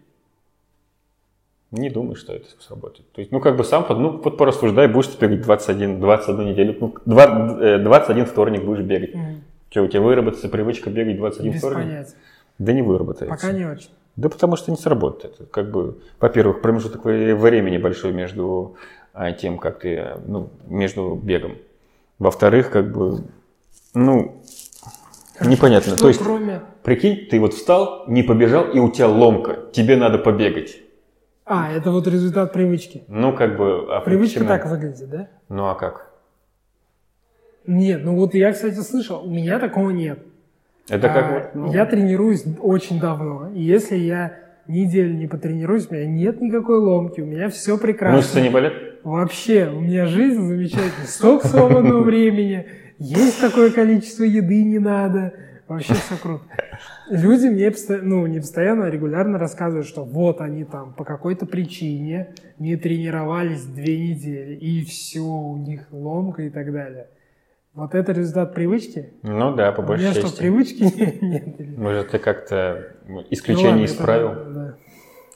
Не 1.71 1.91
думаю, 1.91 2.15
что 2.15 2.33
это 2.33 2.47
сработает. 2.61 3.11
То 3.13 3.21
есть, 3.21 3.31
ну, 3.31 3.41
как 3.41 3.57
бы 3.57 3.63
сам, 3.65 3.85
ну, 3.91 4.13
вот 4.23 4.39
порассуждай, 4.39 4.89
будешь 4.89 5.09
ты 5.09 5.27
бегать 5.27 5.43
21, 5.45 6.01
21 6.01 6.47
неделю, 6.53 6.75
ну, 6.81 6.95
два- 7.05 7.59
э, 7.61 7.79
21 7.79 8.25
вторник 8.25 8.65
будешь 8.65 8.83
бегать. 8.85 9.15
Мгм. 9.15 9.43
Что, 9.71 9.83
у 9.83 9.89
тебя 9.89 10.01
выработается 10.01 10.49
привычка 10.49 10.91
бегать 10.91 11.17
21 11.17 11.53
Без 11.53 11.59
вторник? 11.59 11.79
понятия. 11.85 12.15
Да 12.59 12.73
не 12.73 12.83
выработается. 12.83 13.35
Пока 13.35 13.53
не 13.53 13.65
очень. 13.65 13.91
Да 14.17 14.29
потому 14.29 14.57
что 14.57 14.71
не 14.71 14.77
сработает. 14.77 15.37
Как 15.51 15.71
бы, 15.71 15.99
во-первых, 16.21 16.61
промежуток 16.61 17.05
времени 17.05 17.79
большой 17.79 18.13
между 18.13 18.77
а, 19.13 19.33
тем, 19.33 19.59
как 19.59 19.81
ты, 19.81 20.17
ну, 20.27 20.51
между 20.67 21.15
бегом. 21.15 21.59
Во-вторых, 22.19 22.71
как 22.71 22.91
бы, 22.91 23.23
ну, 23.95 24.43
непонятно. 25.41 25.93
Что 25.93 26.01
То 26.03 26.09
есть, 26.09 26.21
кроме... 26.21 26.63
прикинь, 26.83 27.29
ты 27.31 27.39
вот 27.39 27.55
встал, 27.55 28.05
не 28.09 28.25
побежал, 28.25 28.71
и 28.71 28.81
у 28.81 28.91
тебя 28.91 29.07
ломка, 29.09 29.59
тебе 29.73 29.97
надо 29.97 30.19
побегать. 30.19 30.79
А, 31.45 31.71
это 31.73 31.91
вот 31.91 32.07
результат 32.07 32.53
привычки. 32.53 33.05
Ну, 33.09 33.35
как 33.35 33.57
бы, 33.57 33.87
а 33.89 34.01
Привычка 34.01 34.41
почему? 34.41 34.49
так 34.49 34.67
выглядит, 34.67 35.09
да? 35.09 35.29
Ну, 35.49 35.67
а 35.69 35.75
как? 35.75 36.08
Нет, 37.69 38.01
ну 38.03 38.17
вот 38.17 38.33
я, 38.33 38.53
кстати, 38.53 38.81
слышал, 38.81 39.27
у 39.27 39.31
меня 39.31 39.59
такого 39.59 39.91
нет. 39.91 40.21
Это 40.89 41.09
как 41.09 41.25
А, 41.25 41.33
вот, 41.35 41.55
ну, 41.55 41.73
Я 41.73 41.85
тренируюсь 41.85 42.43
очень 42.63 42.99
давно. 42.99 43.51
И 43.55 43.61
если 43.61 43.97
я 43.97 44.33
неделю 44.67 45.13
не 45.13 45.27
потренируюсь, 45.27 45.87
у 45.91 45.95
меня 45.95 46.07
нет 46.07 46.41
никакой 46.41 46.79
ломки, 46.79 47.21
у 47.21 47.27
меня 47.27 47.51
все 47.51 47.77
прекрасно. 47.77 48.17
мышцы 48.17 48.41
не 48.41 48.49
болят? 48.49 48.73
Вообще, 49.05 49.69
у 49.69 49.81
меня 49.81 50.07
жизнь 50.07 50.41
замечательная. 50.41 51.07
Столько 51.07 51.47
свободного 51.47 52.03
времени, 52.03 52.67
есть 52.99 53.39
такое 53.39 53.71
количество 53.71 54.25
еды 54.25 54.65
не 54.65 54.79
надо. 54.79 55.35
Вообще 55.67 55.93
все 55.93 56.17
круто. 56.17 56.45
Люди 57.11 57.49
мне 57.49 57.71
ну, 58.01 58.27
не 58.27 58.41
постоянно, 58.41 58.87
а 58.87 58.91
регулярно 58.91 59.39
рассказывают, 59.39 59.87
что 59.87 60.05
вот 60.05 60.41
они 60.41 60.65
там 60.65 60.95
по 60.95 61.05
какой-то 61.05 61.45
причине 61.45 62.29
не 62.59 62.77
тренировались 62.77 63.65
две 63.67 64.09
недели, 64.09 64.55
и 64.55 64.83
все, 64.87 65.21
у 65.21 65.59
них 65.59 65.83
ломка 65.91 66.45
и 66.45 66.49
так 66.49 66.73
далее. 66.73 67.09
Вот 67.75 67.95
это 67.95 68.13
результат 68.13 68.55
привычки? 68.55 69.13
Ну 69.23 69.55
да, 69.55 69.73
по 69.73 69.81
у 69.81 69.85
меня 69.85 69.89
большей 69.89 70.11
что, 70.13 70.23
части. 70.23 70.39
привычки 70.39 70.83
нет? 71.25 71.79
Может, 71.79 72.11
ты 72.11 72.19
как-то 72.19 72.95
ну, 73.07 73.21
Ну 73.21 73.27
исключение 73.31 73.71
ладно, 73.71 73.85
из 73.85 73.95
это 73.95 74.03
правил, 74.03 74.31
да, 74.53 74.75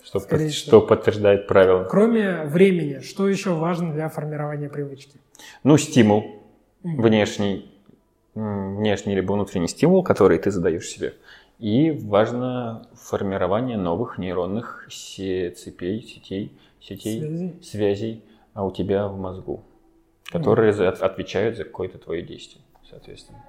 что, 0.02 0.20
под- 0.20 0.52
что 0.52 0.80
подтверждает 0.80 1.46
правила. 1.46 1.84
Кроме 1.84 2.42
времени, 2.44 3.00
что 3.00 3.28
еще 3.28 3.50
важно 3.54 3.92
для 3.92 4.08
формирования 4.08 4.68
привычки? 4.68 5.18
Ну, 5.62 5.76
стимул. 5.78 6.24
Внешний, 6.82 7.70
внешний 8.34 9.14
либо 9.14 9.32
внутренний 9.34 9.68
стимул, 9.68 10.02
который 10.02 10.38
ты 10.38 10.50
задаешь 10.50 10.86
себе. 10.88 11.14
И 11.60 11.92
важно 11.92 12.88
формирование 12.94 13.76
новых 13.76 14.18
нейронных 14.18 14.88
цепей, 14.90 16.02
сетей, 16.02 16.58
сетей, 16.80 17.20
Связи? 17.20 17.54
связей 17.62 18.24
а 18.54 18.66
у 18.66 18.72
тебя 18.72 19.06
в 19.06 19.16
мозгу, 19.16 19.62
которые 20.30 20.72
за- 20.72 20.88
отвечают 20.90 21.56
за 21.56 21.64
какое-то 21.64 21.98
твое 21.98 22.22
действие, 22.22 22.62
соответственно. 22.88 23.42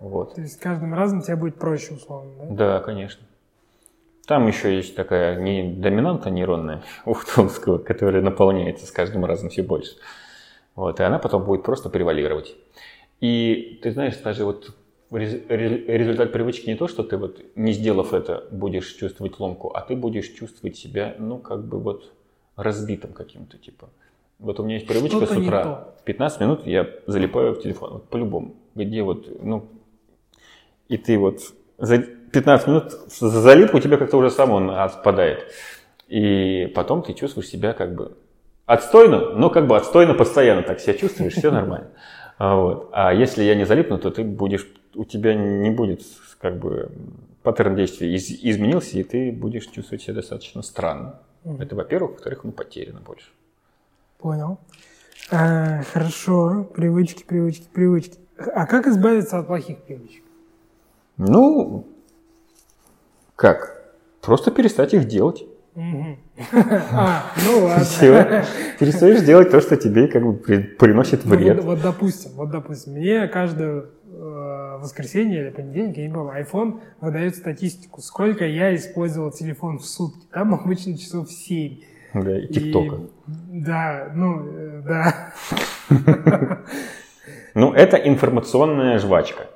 Вот. 0.00 0.34
То 0.34 0.40
есть 0.42 0.54
с 0.54 0.56
каждым 0.56 0.94
разом 0.94 1.22
тебе 1.22 1.36
будет 1.36 1.56
проще, 1.56 1.94
условно, 1.94 2.32
да? 2.38 2.54
Да, 2.54 2.80
конечно. 2.80 3.26
Там 4.26 4.46
еще 4.46 4.76
есть 4.76 4.94
такая 4.94 5.40
не 5.40 5.72
доминанта 5.72 6.30
нейронная 6.30 6.82
у 7.06 7.14
Томского, 7.14 7.78
которая 7.78 8.22
наполняется 8.22 8.86
с 8.86 8.90
каждым 8.92 9.24
разом 9.24 9.48
все 9.48 9.62
больше. 9.62 9.96
Вот, 10.74 11.00
и 11.00 11.02
она 11.02 11.18
потом 11.18 11.44
будет 11.44 11.64
просто 11.64 11.88
превалировать. 11.90 12.54
И 13.20 13.80
ты 13.82 13.90
знаешь, 13.90 14.16
даже 14.18 14.44
вот 14.44 14.76
рез- 15.10 15.42
ре- 15.48 15.84
результат 15.98 16.30
привычки 16.30 16.68
не 16.68 16.76
то, 16.76 16.86
что 16.86 17.02
ты 17.02 17.16
вот 17.16 17.40
не 17.56 17.72
сделав 17.72 18.14
это 18.14 18.46
будешь 18.52 18.86
чувствовать 18.92 19.40
ломку, 19.40 19.72
а 19.74 19.80
ты 19.80 19.96
будешь 19.96 20.28
чувствовать 20.28 20.76
себя, 20.76 21.16
ну, 21.18 21.38
как 21.38 21.64
бы 21.66 21.80
вот 21.80 22.12
разбитым 22.54 23.12
каким-то, 23.12 23.58
типа. 23.58 23.88
Вот 24.38 24.60
у 24.60 24.64
меня 24.64 24.74
есть 24.76 24.86
привычка 24.86 25.26
с 25.26 25.30
утра, 25.36 25.62
то. 25.62 25.94
15 26.04 26.40
минут 26.40 26.66
я 26.66 26.88
залипаю 27.06 27.54
в 27.54 27.62
телефон, 27.62 27.94
вот 27.94 28.08
по-любому, 28.08 28.54
где 28.74 29.02
вот, 29.02 29.26
ну, 29.42 29.68
и 30.88 30.96
ты 30.96 31.18
вот 31.18 31.40
за 31.76 31.98
15 31.98 32.66
минут 32.68 32.92
залип, 33.08 33.74
у 33.74 33.80
тебя 33.80 33.96
как-то 33.96 34.16
уже 34.16 34.30
сам 34.30 34.50
он 34.50 34.70
отпадает. 34.70 35.46
И 36.06 36.70
потом 36.74 37.02
ты 37.02 37.14
чувствуешь 37.14 37.48
себя 37.48 37.72
как 37.72 37.94
бы 37.94 38.16
отстойно, 38.64 39.34
но 39.34 39.50
как 39.50 39.66
бы 39.66 39.76
отстойно 39.76 40.14
постоянно 40.14 40.62
так 40.62 40.80
себя 40.80 40.94
чувствуешь, 40.94 41.34
все 41.34 41.50
нормально. 41.50 41.88
А 42.38 42.56
Вот. 42.62 42.88
А 42.92 43.12
если 43.12 43.42
я 43.42 43.54
не 43.54 43.64
залипну, 43.64 43.98
то 43.98 44.10
ты 44.10 44.22
будешь, 44.24 44.66
у 44.94 45.04
тебя 45.04 45.34
не 45.34 45.70
будет 45.70 46.02
как 46.40 46.58
бы 46.58 46.90
паттерн 47.42 47.74
действия 47.74 48.14
из- 48.14 48.30
изменился, 48.30 48.98
и 48.98 49.02
ты 49.02 49.32
будешь 49.32 49.66
чувствовать 49.66 50.02
себя 50.02 50.14
достаточно 50.14 50.62
странно. 50.62 51.20
Это, 51.58 51.74
во-первых. 51.74 52.12
Во-вторых, 52.12 52.44
ну, 52.44 52.52
потеряно 52.52 53.00
больше. 53.00 53.26
Понял. 54.18 54.58
А, 55.30 55.82
хорошо, 55.92 56.64
привычки, 56.74 57.22
привычки, 57.24 57.66
привычки. 57.72 58.18
А 58.54 58.66
как 58.66 58.86
избавиться 58.86 59.38
от 59.38 59.46
плохих 59.46 59.78
привычек? 59.82 60.22
Ну, 61.16 61.86
как? 63.36 63.94
Просто 64.20 64.50
перестать 64.50 64.94
их 64.94 65.06
делать. 65.06 65.44
А, 66.92 67.32
ну 67.46 67.64
ладно. 67.66 67.84
Все. 67.84 68.44
Перестаешь 68.80 69.20
делать 69.22 69.50
то, 69.50 69.60
что 69.60 69.76
тебе 69.76 70.06
как 70.08 70.22
бы 70.24 70.34
при- 70.34 70.62
приносит 70.62 71.24
Ну, 71.24 71.34
вред. 71.36 71.56
вот, 71.56 71.64
вот 71.64 71.82
допустим, 71.82 72.32
вот 72.34 72.50
допустим, 72.50 72.94
мне 72.94 73.26
каждое 73.28 73.84
э, 74.06 74.78
воскресенье 74.80 75.42
или 75.42 75.50
понедельник, 75.50 75.96
я 75.98 76.08
не 76.08 76.14
помню, 76.14 76.32
iPhone 76.40 76.80
выдает 77.00 77.36
статистику, 77.36 78.00
сколько 78.02 78.44
я 78.44 78.74
использовал 78.74 79.30
телефон 79.32 79.78
в 79.78 79.84
сутки. 79.84 80.26
Там 80.32 80.54
обычно 80.54 80.96
часов 80.96 81.30
7. 81.30 81.80
Да, 82.14 82.38
и 82.38 82.46
ТикТока. 82.46 83.00
Да, 83.26 84.10
ну, 84.14 84.46
э, 84.46 84.82
да. 84.86 86.62
Ну, 87.54 87.72
это 87.72 87.96
информационная 87.96 88.98
жвачка. 88.98 89.46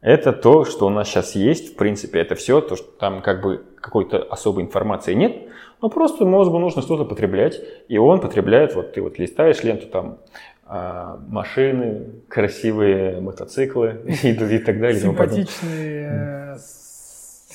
Это 0.00 0.32
то, 0.32 0.64
что 0.64 0.86
у 0.86 0.90
нас 0.90 1.08
сейчас 1.08 1.34
есть, 1.34 1.74
в 1.74 1.76
принципе, 1.76 2.18
это 2.20 2.34
все, 2.34 2.60
то, 2.60 2.76
что 2.76 2.90
там 2.98 3.20
как 3.22 3.42
бы 3.42 3.62
какой-то 3.80 4.18
особой 4.22 4.64
информации 4.64 5.14
нет, 5.14 5.48
но 5.82 5.90
просто 5.90 6.24
мозгу 6.24 6.58
нужно 6.58 6.82
что-то 6.82 7.04
потреблять, 7.04 7.60
и 7.88 7.98
он 7.98 8.20
потребляет, 8.20 8.74
вот 8.74 8.94
ты 8.94 9.02
вот 9.02 9.18
листаешь 9.18 9.62
ленту, 9.62 9.86
там 9.86 10.18
а, 10.64 11.20
машины, 11.28 12.06
красивые 12.28 13.20
мотоциклы 13.20 14.00
и, 14.22 14.30
и 14.30 14.58
так 14.58 14.80
далее. 14.80 15.00
Симпатичные 15.00 16.56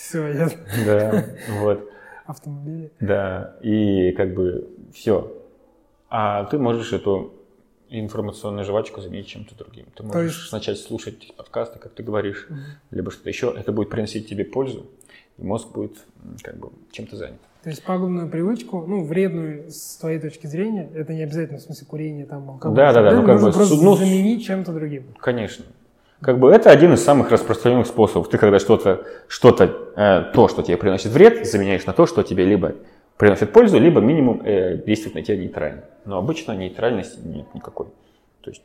все, 0.05 0.27
я... 0.27 0.49
Да, 0.85 1.25
вот. 1.59 1.89
Автомобили. 2.25 2.91
Да, 2.99 3.55
и 3.61 4.11
как 4.11 4.33
бы 4.33 4.67
все. 4.93 5.31
А 6.09 6.45
ты 6.45 6.57
можешь 6.57 6.93
эту 6.93 7.33
информационную 7.89 8.65
жвачку 8.65 9.01
заменить 9.01 9.27
чем-то 9.27 9.55
другим. 9.55 9.85
Ты 9.95 10.03
можешь 10.03 10.41
есть- 10.41 10.53
начать 10.53 10.79
слушать 10.79 11.33
подкасты, 11.35 11.79
как 11.79 11.93
ты 11.93 12.03
говоришь, 12.03 12.47
либо 12.91 13.11
что-то 13.11 13.29
еще. 13.29 13.53
Это 13.55 13.71
будет 13.71 13.89
приносить 13.89 14.27
тебе 14.27 14.45
пользу, 14.45 14.87
и 15.37 15.43
мозг 15.43 15.71
будет 15.71 15.97
как 16.43 16.57
бы 16.57 16.69
чем-то 16.91 17.15
занят. 17.15 17.39
То 17.63 17.69
есть 17.69 17.83
пагубную 17.83 18.29
привычку, 18.29 18.85
ну, 18.85 19.03
вредную 19.03 19.71
с 19.71 19.97
твоей 19.97 20.19
точки 20.19 20.45
зрения, 20.45 20.87
это 20.93 21.13
не 21.13 21.23
обязательно 21.23 21.57
в 21.57 21.61
смысле 21.63 21.87
курения, 21.87 22.25
там, 22.25 22.47
алкоголя. 22.47 22.75
Да, 22.75 22.93
да, 22.93 23.09
да, 23.09 23.19
ну, 23.19 23.25
как 23.25 23.41
бы 23.41 23.51
просто 23.51 23.75
ну, 23.75 23.95
заменить 23.95 24.45
чем-то 24.45 24.71
другим. 24.71 25.05
Конечно. 25.19 25.65
Как 26.21 26.39
бы 26.39 26.49
это 26.49 26.71
один 26.71 26.93
из 26.93 27.03
самых 27.03 27.29
распространенных 27.29 27.87
способов. 27.87 28.29
Ты 28.29 28.37
когда 28.37 28.59
что-то, 28.59 29.05
что-то, 29.27 29.65
э, 29.95 30.31
то, 30.33 30.47
что 30.47 30.63
тебе 30.63 30.77
приносит 30.77 31.11
вред, 31.11 31.45
заменяешь 31.45 31.85
на 31.85 31.93
то, 31.93 32.05
что 32.05 32.23
тебе 32.23 32.45
либо 32.45 32.73
приносит 33.17 33.51
пользу, 33.51 33.79
либо 33.79 33.99
минимум 34.01 34.41
э, 34.43 34.77
действует 34.77 35.15
на 35.15 35.21
тебя 35.21 35.37
нейтрально. 35.37 35.83
Но 36.05 36.17
обычно 36.17 36.53
нейтральности 36.53 37.19
нет 37.23 37.53
никакой. 37.53 37.87
То 38.41 38.49
есть 38.49 38.63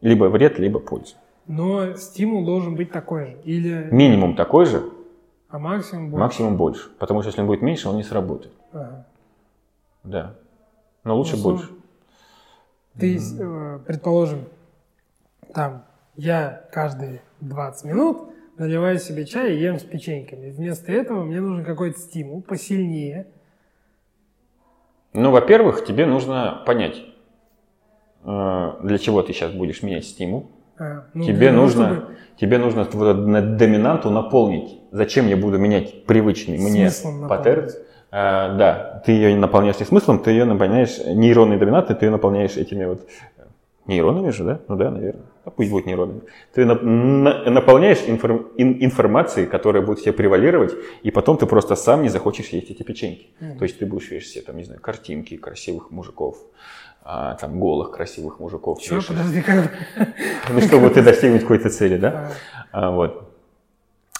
либо 0.00 0.24
вред, 0.24 0.58
либо 0.58 0.80
польза. 0.80 1.14
Но 1.46 1.94
стимул 1.94 2.44
должен 2.44 2.74
быть 2.76 2.90
такой 2.92 3.26
же. 3.26 3.36
Или, 3.44 3.88
Минимум 3.90 4.36
такой 4.36 4.66
же, 4.66 4.82
а 5.48 5.58
максимум 5.58 6.10
больше. 6.10 6.20
максимум 6.20 6.56
больше. 6.56 6.88
Потому 6.98 7.22
что 7.22 7.28
если 7.30 7.40
он 7.40 7.46
будет 7.46 7.62
меньше, 7.62 7.88
он 7.88 7.96
не 7.96 8.02
сработает. 8.04 8.52
Ага. 8.72 9.06
Да. 10.04 10.34
Но 11.04 11.16
лучше 11.16 11.36
Ну, 11.36 11.42
больше. 11.42 11.68
Ты, 12.98 13.18
э, 13.18 13.78
предположим, 13.86 14.44
там 15.54 15.84
я 16.20 16.64
каждые 16.70 17.22
20 17.40 17.84
минут 17.86 18.28
наливаю 18.58 18.98
себе 18.98 19.24
чай 19.24 19.54
и 19.54 19.60
ем 19.60 19.78
с 19.78 19.82
печеньками. 19.82 20.50
Вместо 20.50 20.92
этого 20.92 21.24
мне 21.24 21.40
нужен 21.40 21.64
какой-то 21.64 21.98
стимул 21.98 22.42
посильнее. 22.42 23.26
Ну, 25.12 25.30
во-первых, 25.30 25.84
тебе 25.84 26.06
нужно 26.06 26.62
понять, 26.66 27.02
э, 28.24 28.72
для 28.82 28.98
чего 28.98 29.22
ты 29.22 29.32
сейчас 29.32 29.52
будешь 29.52 29.82
менять 29.82 30.04
стимул. 30.04 30.50
А, 30.78 31.06
ну, 31.14 31.24
тебе, 31.24 31.52
нужно, 31.52 31.84
того, 31.84 31.96
чтобы... 31.96 32.16
тебе 32.36 32.58
нужно 32.58 32.84
вот 32.92 33.56
доминанту 33.56 34.10
наполнить. 34.10 34.78
Зачем 34.92 35.26
я 35.26 35.36
буду 35.36 35.58
менять 35.58 36.04
привычный 36.04 36.58
мне 36.58 36.90
паттерн? 37.28 37.70
А, 38.12 38.54
да, 38.56 39.02
ты 39.06 39.12
ее 39.12 39.36
наполняешь 39.36 39.80
не 39.80 39.86
смыслом, 39.86 40.18
ты 40.18 40.32
ее 40.32 40.44
наполняешь 40.44 40.98
нейронной 40.98 41.58
доминантой, 41.58 41.96
ты 41.96 42.06
ее 42.06 42.10
наполняешь 42.10 42.56
этими 42.56 42.84
вот 42.84 43.08
нейронами 43.86 44.30
же, 44.30 44.44
да? 44.44 44.60
Ну 44.68 44.76
да, 44.76 44.90
наверное. 44.90 45.29
А 45.44 45.50
пусть 45.50 45.70
будет 45.70 45.86
нейронами. 45.86 46.20
Ты 46.52 46.66
на, 46.66 46.74
на, 46.74 47.50
наполняешь 47.50 48.00
информ, 48.06 48.48
ин, 48.58 48.76
информацией, 48.84 49.46
которая 49.46 49.82
будет 49.82 50.02
тебе 50.02 50.12
превалировать, 50.12 50.74
и 51.02 51.10
потом 51.10 51.38
ты 51.38 51.46
просто 51.46 51.76
сам 51.76 52.02
не 52.02 52.10
захочешь 52.10 52.48
есть 52.48 52.70
эти 52.70 52.82
печеньки. 52.82 53.28
Mm-hmm. 53.40 53.58
То 53.58 53.64
есть 53.64 53.78
ты 53.78 53.86
будешь 53.86 54.10
видеть 54.10 54.26
все, 54.26 54.42
там, 54.42 54.58
не 54.58 54.64
знаю, 54.64 54.80
картинки 54.80 55.38
красивых 55.38 55.90
мужиков, 55.90 56.36
а, 57.02 57.36
там, 57.36 57.58
голых 57.58 57.90
красивых 57.92 58.38
мужиков. 58.38 58.82
Что, 58.82 59.00
подожди, 59.00 59.40
как? 59.40 59.72
Ну, 60.50 60.60
чтобы 60.60 60.90
ты 60.90 61.02
достигнуть 61.02 61.42
какой-то 61.42 61.70
цели, 61.70 61.96
да? 61.96 62.32
А, 62.70 62.90
вот. 62.90 63.30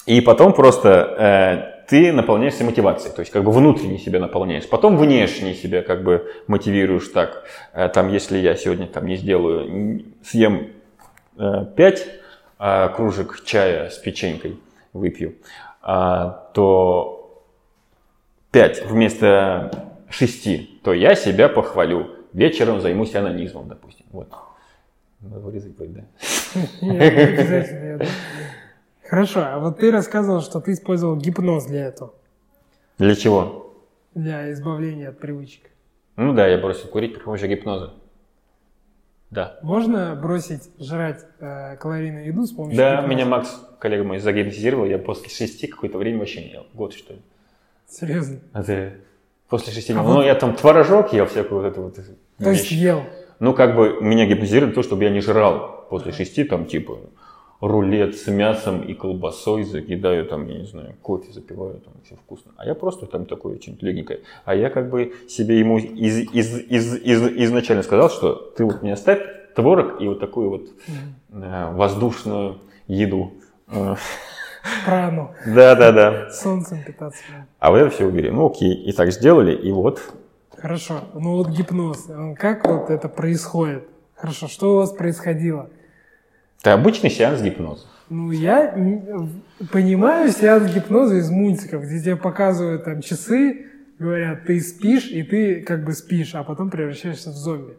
И 0.06 0.22
потом 0.22 0.54
просто 0.54 1.82
э, 1.84 1.86
ты 1.86 2.12
наполняешься 2.12 2.64
мотивацией, 2.64 3.14
то 3.14 3.20
есть 3.20 3.30
как 3.30 3.44
бы 3.44 3.52
внутренне 3.52 3.98
себя 3.98 4.18
наполняешь, 4.20 4.66
потом 4.68 4.96
внешне 4.96 5.54
себя 5.54 5.82
как 5.82 6.02
бы 6.02 6.32
мотивируешь 6.46 7.08
так. 7.08 7.44
Э, 7.74 7.88
там, 7.88 8.08
если 8.08 8.38
я 8.38 8.54
сегодня 8.56 8.86
там 8.86 9.06
не 9.06 9.16
сделаю, 9.16 10.04
съем 10.24 10.68
5 11.76 12.06
э, 12.58 12.88
кружек 12.94 13.44
чая 13.44 13.90
с 13.90 13.98
печенькой, 13.98 14.58
выпью, 14.92 15.36
э, 15.82 16.32
то 16.52 17.44
5 18.50 18.86
вместо 18.86 19.70
6, 20.10 20.82
то 20.82 20.92
я 20.92 21.14
себя 21.14 21.48
похвалю. 21.48 22.16
Вечером 22.32 22.80
займусь 22.80 23.14
анонизмом, 23.14 23.68
допустим. 23.68 24.06
Вот. 24.12 24.28
Надо 25.20 25.40
вырезать 25.40 25.76
будет, 25.76 25.94
да? 25.94 26.02
Нет, 26.80 27.38
обязательно. 27.40 28.04
Хорошо, 29.08 29.40
а 29.44 29.58
вот 29.58 29.78
ты 29.78 29.90
рассказывал, 29.90 30.40
что 30.40 30.60
ты 30.60 30.72
использовал 30.72 31.16
гипноз 31.16 31.66
для 31.66 31.86
этого. 31.86 32.14
Для 32.98 33.16
чего? 33.16 33.74
Для 34.14 34.52
избавления 34.52 35.08
от 35.08 35.18
привычек. 35.18 35.62
Ну 36.16 36.32
да, 36.32 36.46
я 36.46 36.58
бросил 36.58 36.88
курить 36.88 37.14
при 37.14 37.22
помощи 37.22 37.46
гипноза. 37.46 37.94
Да. 39.30 39.58
Можно 39.62 40.16
бросить 40.16 40.70
жрать 40.78 41.24
э, 41.38 41.76
калорийную 41.76 42.26
еду 42.26 42.46
с 42.46 42.52
помощью 42.52 42.76
Да, 42.76 42.96
гипноза? 42.96 43.14
меня 43.14 43.26
Макс, 43.26 43.60
коллега 43.78 44.02
мой, 44.02 44.18
загипнотизировал, 44.18 44.86
я 44.86 44.98
после 44.98 45.28
шести 45.28 45.68
какое-то 45.68 45.98
время 45.98 46.18
вообще 46.18 46.42
не 46.42 46.50
ел. 46.50 46.66
Год 46.74 46.94
что 46.94 47.12
ли. 47.14 47.20
Серьезно? 47.88 48.40
Это 48.52 48.94
после 49.48 49.72
шести. 49.72 49.92
А 49.92 49.96
ну, 49.96 50.14
вот... 50.14 50.24
я 50.24 50.34
там 50.34 50.56
творожок 50.56 51.12
ел, 51.12 51.26
всякую 51.26 51.62
вот 51.62 51.68
эту 51.68 51.82
вот 51.82 51.94
То 51.94 52.02
вещь. 52.38 52.58
есть 52.60 52.72
ел? 52.72 53.04
Ну, 53.38 53.54
как 53.54 53.76
бы 53.76 53.98
меня 54.00 54.26
гипнотизировали 54.26 54.72
то, 54.72 54.82
чтобы 54.82 55.04
я 55.04 55.10
не 55.10 55.20
жрал 55.20 55.86
после 55.88 56.12
шести, 56.12 56.44
там, 56.44 56.66
типа, 56.66 56.98
рулет 57.60 58.16
с 58.16 58.26
мясом 58.26 58.82
и 58.82 58.94
колбасой, 58.94 59.64
закидаю 59.64 60.26
там, 60.26 60.48
я 60.48 60.58
не 60.58 60.66
знаю, 60.66 60.94
кофе 61.02 61.32
запиваю, 61.32 61.80
там 61.80 61.92
все 62.04 62.16
вкусно. 62.16 62.52
А 62.56 62.66
я 62.66 62.74
просто 62.74 63.06
там 63.06 63.26
такое 63.26 63.60
что-нибудь 63.60 63.82
легенькое. 63.82 64.20
А 64.44 64.54
я 64.54 64.70
как 64.70 64.90
бы 64.90 65.12
себе 65.28 65.58
ему 65.58 65.78
из, 65.78 66.18
из, 66.32 66.58
из, 66.58 66.96
из, 66.96 67.26
изначально 67.44 67.82
сказал, 67.82 68.10
что 68.10 68.34
ты 68.34 68.64
вот 68.64 68.82
мне 68.82 68.94
оставь 68.94 69.20
творог 69.54 70.00
и 70.00 70.08
вот 70.08 70.20
такую 70.20 70.50
вот 70.50 70.62
э, 71.32 71.72
воздушную 71.72 72.58
еду. 72.86 73.32
Прану. 74.84 75.34
Да, 75.46 75.74
да, 75.74 75.92
да. 75.92 76.30
Солнцем 76.30 76.82
питаться. 76.82 77.22
А 77.58 77.70
вы 77.70 77.78
это 77.78 77.90
все 77.90 78.06
убери. 78.06 78.30
Ну 78.30 78.46
окей, 78.46 78.74
и 78.74 78.92
так 78.92 79.10
сделали, 79.10 79.54
и 79.54 79.72
вот. 79.72 80.00
Хорошо. 80.56 81.00
Ну 81.14 81.36
вот 81.36 81.48
гипноз. 81.48 82.08
Как 82.38 82.66
вот 82.66 82.90
это 82.90 83.08
происходит? 83.08 83.88
Хорошо, 84.14 84.48
что 84.48 84.74
у 84.74 84.76
вас 84.76 84.92
происходило? 84.92 85.70
Это 86.60 86.74
обычный 86.74 87.10
сеанс 87.10 87.40
гипноза. 87.40 87.86
Ну, 88.10 88.32
я 88.32 88.74
понимаю 89.72 90.30
сеанс 90.30 90.72
гипноза 90.72 91.16
из 91.16 91.30
мультиков, 91.30 91.84
где 91.84 92.00
тебе 92.00 92.16
показывают 92.16 92.84
там 92.84 93.00
часы, 93.00 93.66
говорят, 93.98 94.44
ты 94.46 94.60
спишь, 94.60 95.08
и 95.10 95.22
ты 95.22 95.62
как 95.62 95.84
бы 95.84 95.92
спишь, 95.92 96.34
а 96.34 96.42
потом 96.42 96.70
превращаешься 96.70 97.30
в 97.30 97.34
зомби. 97.34 97.74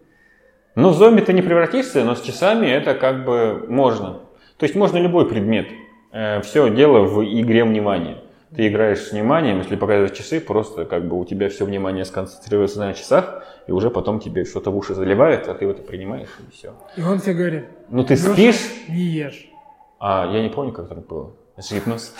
Ну, 0.76 0.90
в 0.90 0.96
зомби 0.96 1.22
ты 1.22 1.34
не 1.34 1.42
превратишься, 1.42 2.04
но 2.04 2.16
с 2.16 2.22
часами 2.22 2.68
это 2.68 2.96
как 2.96 3.26
бы 3.26 3.66
можно. 3.68 4.22
То 4.58 4.64
есть 4.66 4.76
можно 4.76 4.98
любой 4.98 5.28
предмет. 5.30 5.68
Э, 6.12 6.42
Все 6.42 6.74
дело 6.74 7.02
в 7.02 7.24
игре 7.24 7.66
внимания 7.66 8.18
ты 8.56 8.68
играешь 8.68 9.00
с 9.00 9.12
вниманием, 9.12 9.60
если 9.60 9.76
показывать 9.76 10.16
часы, 10.16 10.40
просто 10.42 10.86
как 10.86 11.08
бы 11.08 11.18
у 11.18 11.26
тебя 11.26 11.50
все 11.50 11.66
внимание 11.66 12.04
сконцентрируется 12.04 12.80
на 12.80 12.94
часах, 12.94 13.46
и 13.72 13.74
уже 13.74 13.89
потом 13.89 14.19
тебе 14.19 14.43
что-то 14.43 14.69
в 14.69 14.76
уши 14.76 14.93
заливает, 14.93 15.47
а 15.47 15.53
ты 15.53 15.65
это 15.65 15.82
принимаешь, 15.82 16.28
и 16.39 16.51
все. 16.51 16.74
И 16.97 17.01
он 17.01 17.22
тебе 17.22 17.34
говорит, 17.34 17.65
ну 17.89 18.03
ты 18.03 18.17
спишь? 18.17 18.59
Не 18.89 19.01
ешь. 19.01 19.49
А, 19.97 20.30
я 20.30 20.43
не 20.43 20.49
помню, 20.49 20.74
как 20.74 20.91
это 20.91 20.99
было. 20.99 21.32
Это 21.55 21.76
гипноз? 21.76 22.13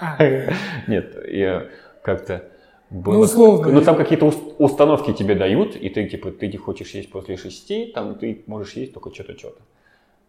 А. 0.00 0.16
Нет, 0.86 1.16
я 1.28 1.66
как-то... 2.02 2.44
Было... 2.88 3.14
Ну, 3.14 3.20
условно. 3.20 3.72
Ну, 3.72 3.80
там 3.80 3.96
какие-то 3.96 4.32
установки 4.58 5.12
тебе 5.12 5.34
дают, 5.34 5.74
и 5.74 5.88
ты, 5.88 6.08
типа, 6.08 6.30
ты 6.30 6.46
не 6.46 6.56
хочешь 6.56 6.90
есть 6.90 7.10
после 7.10 7.36
шести, 7.36 7.86
там 7.86 8.14
ты 8.14 8.44
можешь 8.46 8.74
есть 8.74 8.94
только 8.94 9.12
что-то, 9.12 9.36
что-то. 9.36 9.60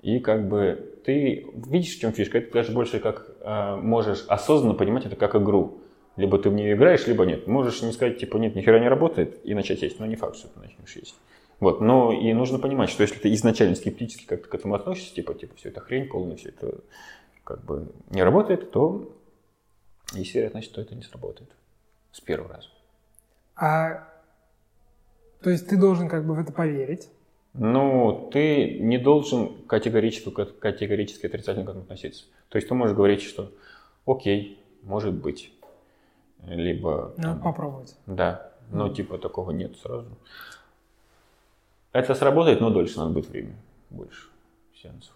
И 0.01 0.19
как 0.19 0.47
бы 0.47 0.97
ты 1.05 1.45
видишь, 1.67 1.97
в 1.97 2.01
чем 2.01 2.13
фишка. 2.13 2.39
Это 2.39 2.51
даже 2.51 2.71
больше 2.71 2.99
как 2.99 3.27
э, 3.41 3.75
можешь 3.75 4.25
осознанно 4.27 4.73
понимать 4.73 5.05
это 5.05 5.15
как 5.17 5.35
игру. 5.35 5.82
Либо 6.15 6.37
ты 6.37 6.49
в 6.49 6.53
нее 6.53 6.73
играешь, 6.73 7.07
либо 7.07 7.25
нет. 7.25 7.47
Можешь 7.47 7.81
не 7.81 7.91
сказать, 7.91 8.19
типа, 8.19 8.37
нет, 8.37 8.55
ни 8.55 8.61
хера 8.61 8.79
не 8.79 8.87
работает, 8.87 9.43
и 9.43 9.53
начать 9.53 9.81
есть. 9.81 9.99
Но 9.99 10.05
не 10.05 10.15
факт, 10.15 10.37
что 10.37 10.47
ты 10.47 10.59
начнешь 10.59 10.95
есть. 10.95 11.15
Вот, 11.59 11.81
но 11.81 12.11
и 12.11 12.33
нужно 12.33 12.59
понимать, 12.59 12.89
что 12.89 13.03
если 13.03 13.17
ты 13.19 13.33
изначально 13.33 13.75
скептически 13.75 14.25
как-то 14.25 14.49
к 14.49 14.55
этому 14.55 14.75
относишься, 14.75 15.15
типа, 15.15 15.33
типа, 15.33 15.55
все 15.55 15.69
это 15.69 15.81
хрень 15.81 16.07
полная, 16.07 16.35
все 16.35 16.49
это 16.49 16.81
как 17.43 17.63
бы 17.63 17.91
не 18.09 18.21
работает, 18.23 18.71
то 18.71 19.15
есть 20.13 20.33
вероятность, 20.35 20.69
что 20.69 20.81
это 20.81 20.93
не 20.95 21.03
сработает 21.03 21.49
с 22.11 22.19
первого 22.21 22.53
раза. 22.53 22.67
А, 23.55 24.09
то 25.41 25.49
есть 25.49 25.67
ты 25.67 25.77
должен 25.77 26.09
как 26.09 26.25
бы 26.25 26.35
в 26.35 26.39
это 26.39 26.51
поверить, 26.51 27.09
ну, 27.53 28.29
ты 28.33 28.79
не 28.79 28.97
должен 28.97 29.53
категорически, 29.67 30.31
категорически 30.31 31.27
отрицательно 31.27 31.65
к 31.65 31.69
этому 31.69 31.83
относиться. 31.83 32.25
То 32.49 32.57
есть 32.57 32.67
ты 32.67 32.73
можешь 32.73 32.95
говорить, 32.95 33.21
что 33.21 33.51
окей, 34.07 34.59
может 34.81 35.13
быть. 35.13 35.53
Либо... 36.47 37.13
Надо 37.17 37.33
там, 37.33 37.41
попробовать. 37.41 37.97
Да, 38.05 38.51
но 38.69 38.89
типа 38.89 39.17
такого 39.17 39.51
нет 39.51 39.77
сразу. 39.77 40.09
Это 41.91 42.15
сработает, 42.15 42.59
но 42.59 42.69
дольше 42.69 42.97
надо 42.97 43.11
будет 43.11 43.29
время. 43.29 43.55
Больше 43.89 44.29
сеансов. 44.75 45.13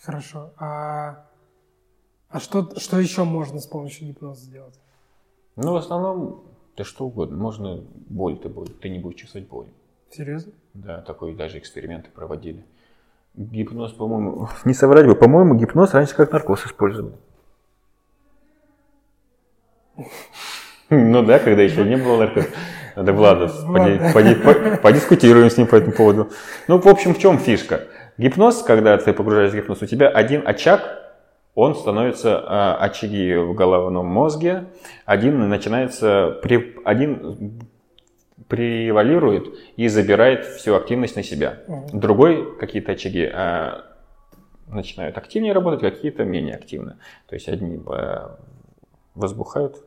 Хорошо. 0.00 0.50
А, 0.58 1.26
а 2.28 2.40
что, 2.40 2.78
что 2.80 2.98
еще 2.98 3.24
можно 3.24 3.60
с 3.60 3.66
помощью 3.66 4.08
гипноза 4.08 4.44
сделать? 4.44 4.80
Ну, 5.56 5.72
в 5.72 5.76
основном, 5.76 6.42
да 6.76 6.84
что 6.84 7.06
угодно. 7.06 7.36
Можно 7.36 7.84
боль, 8.08 8.38
ты, 8.38 8.48
боль, 8.48 8.68
ты 8.68 8.88
не 8.88 8.98
будешь 8.98 9.20
чувствовать 9.20 9.46
боль. 9.48 9.66
Серьезно? 10.10 10.52
Да, 10.74 11.02
такой 11.02 11.34
даже 11.34 11.58
эксперименты 11.58 12.10
проводили. 12.10 12.64
Гипноз, 13.34 13.92
по-моему, 13.92 14.48
не 14.64 14.74
соврать 14.74 15.06
бы, 15.06 15.14
по-моему, 15.14 15.54
гипноз 15.54 15.92
раньше 15.92 16.14
как 16.14 16.32
наркоз 16.32 16.66
использовали. 16.66 17.14
Ну 20.90 21.22
да, 21.22 21.38
когда 21.38 21.62
еще 21.62 21.84
не 21.84 21.96
было 21.96 22.18
наркоза. 22.18 22.48
Надо 22.96 23.12
Влада, 23.12 23.48
подискутируем 24.82 25.48
с 25.48 25.56
ним 25.56 25.66
по 25.66 25.76
этому 25.76 25.92
поводу. 25.92 26.30
Ну, 26.68 26.78
в 26.78 26.86
общем, 26.86 27.14
в 27.14 27.18
чем 27.18 27.38
фишка? 27.38 27.84
Гипноз, 28.18 28.62
когда 28.62 28.98
ты 28.98 29.12
погружаешься 29.14 29.56
в 29.56 29.60
гипноз, 29.60 29.80
у 29.80 29.86
тебя 29.86 30.08
один 30.08 30.46
очаг, 30.46 30.98
он 31.54 31.74
становится 31.74 32.42
а, 32.44 32.76
очаги 32.76 33.34
в 33.34 33.54
головном 33.54 34.06
мозге, 34.06 34.66
один 35.06 35.48
начинается, 35.48 36.38
один 36.84 37.62
превалирует 38.48 39.46
и 39.76 39.88
забирает 39.88 40.44
всю 40.44 40.74
активность 40.74 41.16
на 41.16 41.22
себя. 41.22 41.60
Другой 41.92 42.58
какие-то 42.58 42.92
очаги 42.92 43.24
а, 43.24 43.84
начинают 44.68 45.16
активнее 45.16 45.52
работать, 45.52 45.80
какие-то 45.80 46.24
менее 46.24 46.56
активно. 46.56 46.98
То 47.28 47.34
есть 47.34 47.48
одни 47.48 47.80
а, 47.86 48.38
возбухают, 49.14 49.84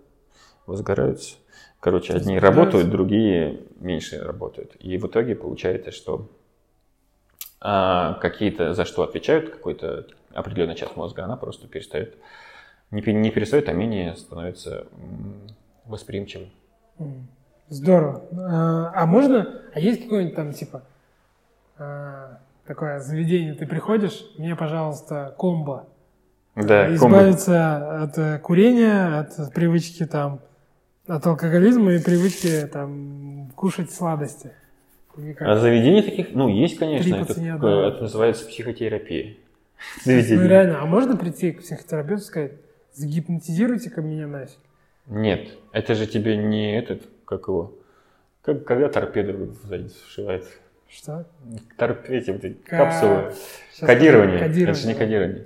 возгораются. 0.65 1.35
Короче, 1.79 2.13
одни 2.13 2.39
работают, 2.39 2.89
другие 2.89 3.61
меньше 3.79 4.19
работают. 4.19 4.75
И 4.79 4.97
в 4.97 5.07
итоге 5.07 5.35
получается, 5.35 5.91
что 5.91 6.27
а, 7.61 8.15
какие-то 8.15 8.73
за 8.73 8.85
что 8.85 9.03
отвечают, 9.03 9.49
какой-то 9.49 10.07
определенный 10.33 10.75
часть 10.75 10.95
мозга, 10.95 11.23
она 11.23 11.37
просто 11.37 11.67
перестает, 11.67 12.15
не, 12.91 13.01
не 13.01 13.31
перестает, 13.31 13.69
а 13.69 13.73
менее 13.73 14.15
становится 14.15 14.87
восприимчивым. 15.85 16.49
Здорово. 17.69 18.23
А, 18.31 19.03
а 19.03 19.05
можно, 19.05 19.61
а 19.73 19.79
есть 19.79 20.03
какой-нибудь 20.03 20.35
там 20.35 20.53
типа 20.53 20.83
а, 21.77 22.39
такое 22.65 22.99
заведение, 22.99 23.53
ты 23.53 23.65
приходишь, 23.65 24.25
мне, 24.37 24.55
пожалуйста, 24.55 25.33
комбо. 25.37 25.87
Да, 26.55 26.93
Избавиться 26.93 27.79
комбо. 27.81 28.03
от 28.03 28.17
э, 28.17 28.39
курения, 28.39 29.19
от 29.19 29.53
привычки 29.53 30.05
там, 30.05 30.39
от 31.05 31.25
алкоголизма 31.27 31.93
и 31.93 32.01
привычки 32.01 32.67
там 32.71 33.51
кушать 33.55 33.91
сладости. 33.91 34.51
Никак. 35.17 35.47
А 35.47 35.57
заведений 35.57 36.01
таких, 36.01 36.33
ну, 36.33 36.47
есть, 36.47 36.77
конечно, 36.77 37.15
это, 37.15 37.33
это 37.33 38.01
называется 38.01 38.45
психотерапия. 38.47 39.35
Ну, 40.05 40.11
реально, 40.47 40.81
а 40.81 40.85
можно 40.85 41.17
прийти 41.17 41.51
к 41.51 41.61
психотерапевту 41.61 42.23
и 42.23 42.25
сказать, 42.25 42.51
загипнотизируйте-ка 42.93 44.01
меня 44.01 44.27
нафиг? 44.27 44.57
Нет, 45.07 45.49
это 45.71 45.93
же 45.93 46.07
тебе 46.07 46.37
не 46.37 46.77
этот, 46.77 47.03
как 47.25 47.47
его, 47.47 47.73
как, 48.41 48.63
когда 48.63 48.89
торпеда 48.89 49.33
в 49.33 49.67
задницу 49.67 49.95
вшивается. 50.07 50.51
Что? 50.89 51.25
Торп, 51.77 52.09
эти 52.09 52.31
вот 52.31 52.43
эти 52.43 52.55
капсулы. 52.55 53.33
Сейчас 53.73 53.87
кодирование. 53.87 54.39
кодирование. 54.39 54.71
Это 54.71 54.79
же 54.79 54.87
не 54.87 54.93
кодирование. 54.93 55.45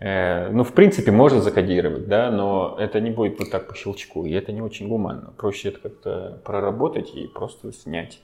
Э, 0.00 0.50
ну, 0.50 0.64
в 0.64 0.72
принципе, 0.72 1.10
можно 1.10 1.40
закодировать, 1.40 2.06
да, 2.06 2.30
но 2.30 2.76
это 2.78 3.00
не 3.00 3.10
будет 3.10 3.38
вот 3.38 3.50
так 3.50 3.66
по 3.68 3.74
щелчку, 3.74 4.24
и 4.24 4.32
это 4.32 4.52
не 4.52 4.62
очень 4.62 4.88
гуманно. 4.88 5.32
Проще 5.36 5.68
это 5.68 5.80
как-то 5.80 6.40
проработать 6.44 7.14
и 7.14 7.26
просто 7.26 7.72
снять. 7.72 8.20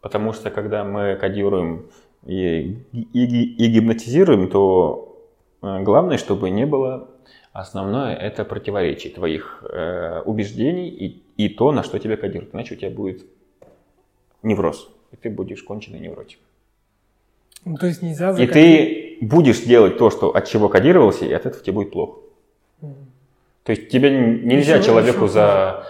Потому 0.00 0.32
что 0.32 0.50
когда 0.50 0.84
мы 0.84 1.16
кодируем 1.16 1.86
и, 2.26 2.78
и, 2.92 3.08
и 3.12 3.66
гипнотизируем, 3.68 4.48
то 4.48 5.18
э, 5.62 5.82
главное, 5.82 6.18
чтобы 6.18 6.50
не 6.50 6.66
было 6.66 7.08
основное 7.52 8.14
это 8.14 8.44
противоречие 8.44 9.12
твоих 9.12 9.64
э, 9.68 10.20
убеждений 10.24 10.88
и, 10.88 11.22
и 11.36 11.48
то, 11.48 11.72
на 11.72 11.82
что 11.82 11.98
тебя 11.98 12.16
кодируют. 12.16 12.54
Иначе 12.54 12.74
у 12.74 12.78
тебя 12.78 12.90
будет 12.90 13.24
невроз 14.42 14.90
и 15.14 15.16
ты 15.16 15.30
будешь 15.30 15.62
конченый 15.62 16.00
невротик. 16.00 16.38
Ну, 17.64 17.76
то 17.76 17.86
есть 17.86 18.02
нельзя 18.02 18.32
закодировать. 18.32 18.56
И 18.56 18.60
ты 18.60 19.03
будешь 19.24 19.60
делать 19.62 19.98
то, 19.98 20.10
что, 20.10 20.34
от 20.34 20.46
чего 20.46 20.68
кодировался, 20.68 21.24
и 21.24 21.32
от 21.32 21.46
этого 21.46 21.62
тебе 21.62 21.74
будет 21.74 21.92
плохо. 21.92 22.20
Mm. 22.80 22.94
То 23.64 23.72
есть 23.72 23.88
тебе 23.88 24.10
нельзя 24.10 24.82
человеку 24.82 25.26
за 25.26 25.86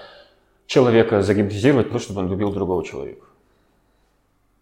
человека 0.67 1.23
загипнотизировать 1.23 1.91
то, 1.91 1.99
чтобы 1.99 2.21
он 2.21 2.31
любил 2.31 2.53
другого 2.53 2.85
человека. 2.85 3.27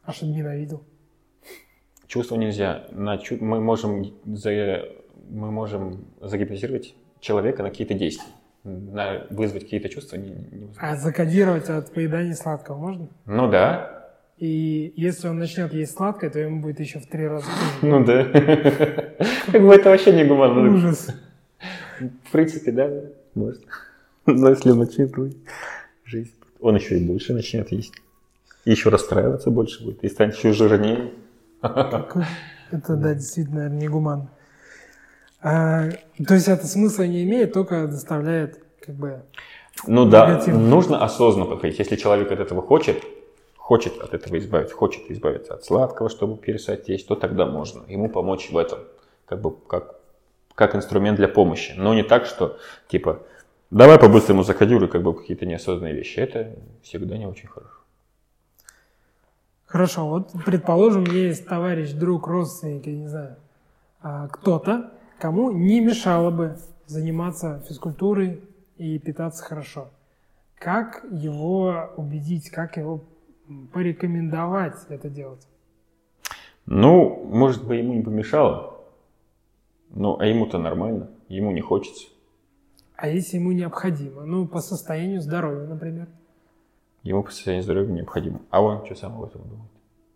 А 0.04 0.12
чтобы 0.12 0.32
ненавидел? 0.32 0.82
Чувство 2.06 2.36
нельзя. 2.36 2.86
На, 2.90 3.18
мы, 3.40 3.60
можем 3.60 4.14
за, 4.24 4.88
мы 5.30 5.50
можем 5.50 6.04
загипнотизировать 6.20 6.94
человека 7.20 7.62
на 7.62 7.70
какие-то 7.70 7.94
действия. 7.94 8.28
На 8.64 9.26
вызвать 9.30 9.64
какие-то 9.64 9.88
чувства 9.88 10.16
не, 10.16 10.30
не 10.30 10.68
А 10.78 10.96
закодировать 10.96 11.68
от 11.68 11.92
поедания 11.92 12.34
сладкого 12.34 12.76
можно? 12.76 13.08
Ну 13.26 13.50
да. 13.50 14.01
И 14.42 14.92
если 14.96 15.28
он 15.28 15.38
начнет 15.38 15.72
есть 15.72 15.94
сладкое, 15.94 16.28
то 16.28 16.40
ему 16.40 16.62
будет 16.62 16.80
еще 16.80 16.98
в 16.98 17.06
три 17.06 17.28
раза 17.28 17.46
хуже. 17.46 17.64
Ну 17.82 18.04
да. 18.04 18.24
Как 19.52 19.62
бы 19.62 19.72
это 19.72 19.90
вообще 19.90 20.12
не 20.12 20.24
гуманно. 20.24 20.68
Ужас. 20.68 21.14
В 22.00 22.32
принципе, 22.32 22.72
да, 22.72 22.90
может. 23.36 23.62
Но 24.26 24.50
если 24.50 24.72
он 24.72 24.78
начнет 24.78 25.14
жизнь, 26.04 26.34
он 26.60 26.74
еще 26.74 26.98
и 26.98 27.06
больше 27.06 27.34
начнет 27.34 27.70
есть. 27.70 27.94
И 28.64 28.72
еще 28.72 28.88
расстраиваться 28.88 29.50
больше 29.50 29.84
будет. 29.84 30.02
И 30.02 30.08
станет 30.08 30.34
еще 30.34 30.52
жирнее. 30.52 31.12
Это, 31.62 32.96
да, 32.96 33.14
действительно, 33.14 33.58
наверное, 33.58 33.80
не 33.80 33.86
гуманно. 33.86 34.28
А, 35.40 35.88
то 36.26 36.34
есть 36.34 36.48
это 36.48 36.66
смысла 36.66 37.04
не 37.04 37.22
имеет, 37.22 37.52
только 37.52 37.86
доставляет 37.86 38.58
как 38.84 38.96
бы... 38.96 39.22
Ну 39.86 40.04
да, 40.04 40.42
нужно 40.48 41.04
осознанно 41.04 41.48
подходить. 41.48 41.78
Если 41.78 41.94
человек 41.94 42.32
от 42.32 42.40
этого 42.40 42.60
хочет, 42.60 43.04
хочет 43.62 43.98
от 44.02 44.12
этого 44.12 44.38
избавиться, 44.38 44.74
хочет 44.74 45.08
избавиться 45.08 45.54
от 45.54 45.64
сладкого, 45.64 46.08
чтобы 46.08 46.36
перестать 46.36 46.88
есть, 46.88 47.06
то 47.06 47.14
тогда 47.14 47.46
можно 47.46 47.84
ему 47.86 48.08
помочь 48.08 48.50
в 48.50 48.56
этом, 48.58 48.80
как 49.24 49.40
бы 49.40 49.54
как, 49.68 50.00
как 50.56 50.74
инструмент 50.74 51.16
для 51.16 51.28
помощи. 51.28 51.72
Но 51.76 51.94
не 51.94 52.02
так, 52.02 52.26
что 52.26 52.58
типа 52.88 53.22
давай 53.70 54.00
по-быстрому 54.00 54.42
заходи, 54.42 54.76
как 54.88 55.02
бы 55.02 55.14
какие-то 55.14 55.46
неосознанные 55.46 55.94
вещи. 55.94 56.18
Это 56.18 56.56
всегда 56.82 57.16
не 57.16 57.26
очень 57.26 57.48
хорошо. 57.48 57.76
Хорошо, 59.66 60.08
вот 60.08 60.32
предположим, 60.44 61.04
есть 61.04 61.46
товарищ, 61.46 61.92
друг, 61.92 62.26
родственник, 62.26 62.86
я 62.86 62.96
не 62.96 63.06
знаю, 63.06 63.36
а, 64.02 64.26
кто-то, 64.28 64.90
кому 65.18 65.52
не 65.52 65.80
мешало 65.80 66.30
бы 66.30 66.58
заниматься 66.86 67.62
физкультурой 67.68 68.42
и 68.76 68.98
питаться 68.98 69.44
хорошо. 69.44 69.88
Как 70.58 71.04
его 71.10 71.90
убедить, 71.96 72.50
как 72.50 72.76
его 72.76 73.02
порекомендовать 73.72 74.76
это 74.88 75.08
делать? 75.08 75.46
Ну, 76.66 77.24
может 77.24 77.66
быть, 77.66 77.80
ему 77.80 77.94
не 77.94 78.02
помешало. 78.02 78.72
Ну, 79.90 80.16
а 80.18 80.26
ему-то 80.26 80.58
нормально, 80.58 81.10
ему 81.28 81.50
не 81.50 81.60
хочется. 81.60 82.08
А 82.96 83.08
если 83.08 83.36
ему 83.36 83.52
необходимо? 83.52 84.24
Ну, 84.24 84.46
по 84.46 84.60
состоянию 84.60 85.20
здоровья, 85.20 85.66
например. 85.66 86.08
Ему 87.02 87.22
по 87.22 87.30
состоянию 87.30 87.64
здоровья 87.64 87.92
необходимо. 87.92 88.40
А 88.50 88.62
он 88.62 88.84
что 88.86 88.94
сам 88.94 89.16
об 89.16 89.24
этом 89.24 89.42
думает? 89.42 89.70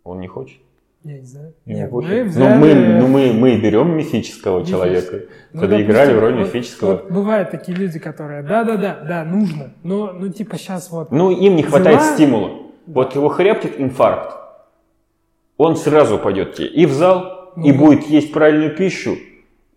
Он 0.04 0.20
не 0.20 0.28
хочет? 0.28 0.60
Я 1.02 1.18
не 1.18 1.26
знаю. 1.26 1.54
Не 1.66 1.74
Нет, 1.74 1.92
мы 1.92 2.24
взяли... 2.24 2.54
Ну, 2.54 2.60
мы, 2.60 2.74
ну, 3.00 3.06
мы, 3.06 3.32
мы 3.32 3.60
берем 3.60 3.96
мифического 3.96 4.64
человека, 4.64 5.26
ну, 5.52 5.60
подыграли 5.60 6.14
в 6.14 6.18
роль 6.18 6.34
вот, 6.34 6.46
мифического. 6.46 6.92
Вот 6.92 7.10
бывают 7.10 7.50
такие 7.50 7.76
люди, 7.76 7.98
которые, 7.98 8.42
да-да-да, 8.42 9.04
да, 9.06 9.24
нужно, 9.24 9.72
но, 9.84 10.12
ну, 10.12 10.28
типа, 10.30 10.56
сейчас 10.56 10.90
вот... 10.90 11.12
Ну, 11.12 11.30
им 11.30 11.54
не 11.54 11.62
хватает 11.62 12.00
дела... 12.00 12.14
стимула. 12.14 12.65
Вот 12.86 13.14
его 13.14 13.28
хряпнет 13.28 13.80
инфаркт, 13.80 14.36
он 15.56 15.76
сразу 15.76 16.18
пойдет 16.18 16.54
тебе 16.54 16.68
и 16.68 16.86
в 16.86 16.92
зал, 16.92 17.52
ну, 17.56 17.66
и 17.66 17.72
будет 17.72 18.04
есть 18.04 18.32
правильную 18.32 18.76
пищу, 18.76 19.16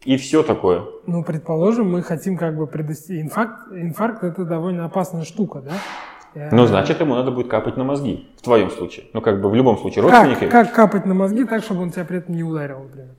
и 0.03 0.18
все 0.18 0.43
такое. 0.43 0.84
Ну, 1.07 1.24
предположим, 1.24 1.91
мы 1.91 2.03
хотим 2.03 2.38
как 2.38 2.55
бы 2.55 2.68
предостеречь. 2.68 3.24
Инфаркт, 3.24 3.72
инфаркт 3.72 4.24
это 4.24 4.45
довольно 4.45 4.86
опасная 4.86 5.24
штука, 5.24 5.62
да? 5.62 6.49
Ну, 6.51 6.68
значит, 6.68 6.99
ему 6.99 7.16
надо 7.16 7.32
будет 7.32 7.47
капать 7.47 7.76
на 7.76 7.84
мозги, 7.84 8.30
в 8.38 8.41
твоем 8.43 8.70
случае. 8.70 9.07
Ну, 9.14 9.22
как 9.22 9.41
бы 9.41 9.49
в 9.49 9.55
любом 9.55 9.78
случае, 9.80 10.03
родственники... 10.03 10.41
Как, 10.41 10.68
как 10.68 10.74
капать 10.74 11.05
на 11.05 11.16
мозги 11.16 11.43
так, 11.43 11.64
чтобы 11.64 11.82
он 11.82 11.89
тебя 11.89 12.05
при 12.05 12.20
этом 12.20 12.36
не 12.36 12.43
ударил, 12.43 12.84
например? 12.84 13.16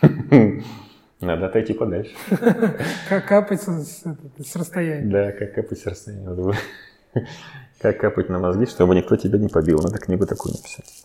Надо 1.20 1.46
отойти 1.46 1.72
подальше. 1.72 2.14
Как 3.08 3.26
капать 3.26 3.60
с 3.60 4.54
расстояния. 4.54 5.10
Да, 5.10 5.32
как 5.32 5.52
капать 5.52 5.80
с 5.80 5.86
расстояния. 5.86 6.54
Как 7.80 7.98
капать 7.98 8.28
на 8.28 8.38
мозги, 8.38 8.66
чтобы 8.66 8.96
никто 8.96 9.16
тебя 9.16 9.38
не 9.38 9.48
побил. 9.48 9.78
Надо 9.78 9.98
книгу 9.98 10.26
такую 10.26 10.54
написать. 10.54 11.04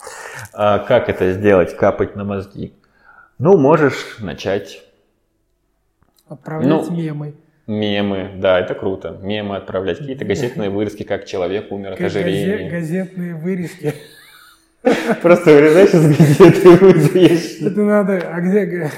А 0.54 0.80
как 0.80 1.08
это 1.08 1.32
сделать, 1.34 1.76
капать 1.76 2.16
на 2.16 2.24
мозги? 2.24 2.74
Ну, 3.38 3.58
можешь 3.58 4.18
начать. 4.20 4.84
Отправлять 6.28 6.70
ну, 6.70 6.96
мемы. 6.96 7.36
Мемы, 7.68 8.32
да, 8.38 8.60
это 8.60 8.74
круто. 8.74 9.18
Мемы 9.22 9.56
отправлять, 9.56 10.00
какие-то 10.00 10.26
газетные 10.26 10.70
вырезки, 10.70 11.04
как 11.04 11.26
человек 11.26 11.72
умер 11.72 11.94
от 11.94 12.02
ожирения. 12.02 12.70
Газетные 12.70 13.36
вырезки. 13.36 13.94
Просто 15.22 15.52
вырезаешь 15.52 15.94
из 15.94 16.18
газеты 16.18 16.74
и 16.74 16.76
выдаешь. 16.76 17.62
Это 17.62 17.82
надо, 17.82 18.18
а 18.18 18.42
где, 18.42 18.92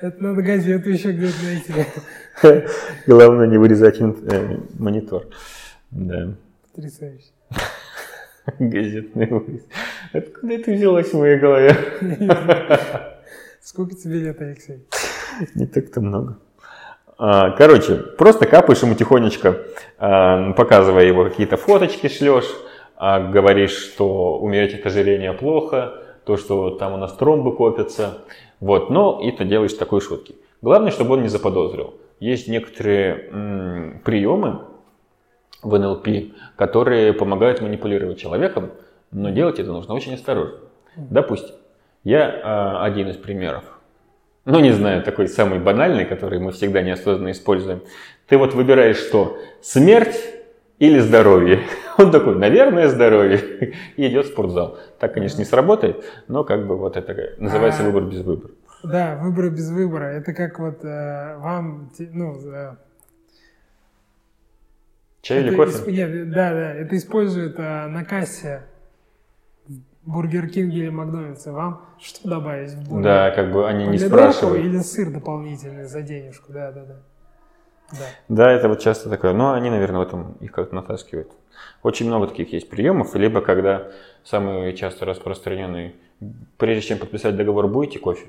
это 0.00 0.22
надо 0.22 0.42
газету 0.42 0.88
еще 0.88 1.12
где-то 1.12 1.36
найти. 1.44 2.66
Главное 3.06 3.46
не 3.46 3.58
вырезать 3.58 4.00
э, 4.00 4.58
монитор. 4.78 5.26
Да. 5.90 6.34
Потрясающе. 6.74 7.32
Газетный 8.58 9.26
вырез. 9.26 9.62
Откуда 10.12 10.54
это 10.54 10.72
взялось 10.72 11.12
в 11.12 11.18
моей 11.18 11.38
голове? 11.38 11.76
Сколько 13.60 13.94
тебе 13.94 14.20
лет, 14.20 14.40
Алексей? 14.40 14.86
Не 15.54 15.66
так-то 15.66 16.00
много. 16.00 16.38
А, 17.18 17.50
короче, 17.50 17.96
просто 17.96 18.46
капаешь 18.46 18.82
ему 18.82 18.94
тихонечко, 18.94 19.58
а, 19.98 20.52
показывая 20.52 21.04
его 21.04 21.24
какие-то 21.24 21.56
фоточки 21.56 22.08
шлешь, 22.08 22.50
а, 22.96 23.20
говоришь, 23.20 23.76
что 23.76 24.38
умереть 24.38 24.74
от 24.74 24.86
ожирения 24.86 25.32
плохо, 25.34 26.02
то, 26.24 26.36
что 26.36 26.70
там 26.70 26.94
у 26.94 26.96
нас 26.96 27.12
тромбы 27.14 27.54
копятся. 27.54 28.18
Вот, 28.60 28.90
но 28.90 29.20
и 29.22 29.32
ты 29.32 29.44
делаешь 29.44 29.74
такой 29.74 30.00
шутки. 30.00 30.34
Главное, 30.62 30.90
чтобы 30.90 31.14
он 31.14 31.22
не 31.22 31.28
заподозрил. 31.28 31.94
Есть 32.20 32.48
некоторые 32.48 33.28
м, 33.30 34.00
приемы, 34.04 34.60
в 35.62 35.78
НЛП, 35.78 36.34
которые 36.56 37.12
помогают 37.12 37.60
манипулировать 37.60 38.18
человеком, 38.18 38.70
но 39.10 39.30
делать 39.30 39.58
это 39.58 39.72
нужно 39.72 39.94
очень 39.94 40.14
осторожно. 40.14 40.58
Допустим, 40.96 41.54
я 42.04 42.28
э, 42.28 42.84
один 42.84 43.08
из 43.08 43.16
примеров, 43.16 43.64
ну 44.44 44.60
не 44.60 44.72
знаю, 44.72 45.02
такой 45.02 45.28
самый 45.28 45.58
банальный, 45.58 46.04
который 46.04 46.38
мы 46.38 46.52
всегда 46.52 46.82
неосознанно 46.82 47.32
используем. 47.32 47.82
Ты 48.26 48.38
вот 48.38 48.54
выбираешь 48.54 48.96
что, 48.96 49.38
смерть 49.60 50.16
или 50.78 50.98
здоровье? 50.98 51.60
Он 51.98 52.10
такой, 52.10 52.36
наверное, 52.36 52.88
здоровье. 52.88 53.74
И 53.96 54.06
идет 54.06 54.26
в 54.26 54.28
спортзал. 54.30 54.78
Так, 54.98 55.14
конечно, 55.14 55.38
не 55.38 55.44
сработает, 55.44 56.04
но 56.28 56.44
как 56.44 56.66
бы 56.66 56.76
вот 56.76 56.96
это 56.96 57.34
называется 57.38 57.82
а, 57.82 57.86
выбор 57.86 58.04
без 58.04 58.22
выбора. 58.22 58.52
Да, 58.82 59.18
выбор 59.20 59.50
без 59.50 59.70
выбора. 59.70 60.04
Это 60.04 60.32
как 60.32 60.58
вот 60.58 60.84
э, 60.84 61.36
вам, 61.38 61.90
ну, 61.98 62.34
э, 62.50 62.76
Чай 65.22 65.38
это 65.38 65.48
или 65.48 65.56
кофе? 65.56 65.70
Исп... 65.72 65.86
Нет, 65.86 66.30
да, 66.30 66.50
да, 66.50 66.74
это 66.74 66.96
используют 66.96 67.56
а, 67.58 67.88
на 67.88 68.04
кассе 68.04 68.62
Бургер 70.02 70.48
Кинг 70.48 70.72
или 70.72 70.88
Макдональдс, 70.88 71.46
и 71.46 71.50
вам 71.50 71.84
что 71.98 72.28
добавить 72.28 72.70
в 72.70 72.88
бургер? 72.88 73.04
Да, 73.04 73.30
как 73.30 73.52
бы 73.52 73.68
они 73.68 73.86
не 73.86 73.98
спрашивают. 73.98 74.64
или 74.64 74.78
сыр 74.78 75.10
дополнительный 75.10 75.84
за 75.84 76.02
денежку, 76.02 76.52
да, 76.52 76.72
да, 76.72 76.84
да. 76.84 76.96
Да. 77.92 78.06
Да, 78.28 78.52
это 78.52 78.68
вот 78.68 78.80
часто 78.80 79.08
такое. 79.08 79.32
Но 79.32 79.52
они, 79.52 79.68
наверное, 79.68 79.98
в 79.98 80.02
этом 80.02 80.32
их 80.40 80.52
как-то 80.52 80.74
натаскивают. 80.74 81.30
Очень 81.82 82.06
много 82.06 82.28
таких 82.28 82.52
есть 82.52 82.70
приемов. 82.70 83.14
Либо 83.14 83.40
когда 83.40 83.88
самый 84.22 84.72
часто 84.74 85.04
распространенный, 85.04 85.96
прежде 86.56 86.88
чем 86.88 86.98
подписать 86.98 87.36
договор, 87.36 87.66
будете 87.68 87.98
кофе? 87.98 88.28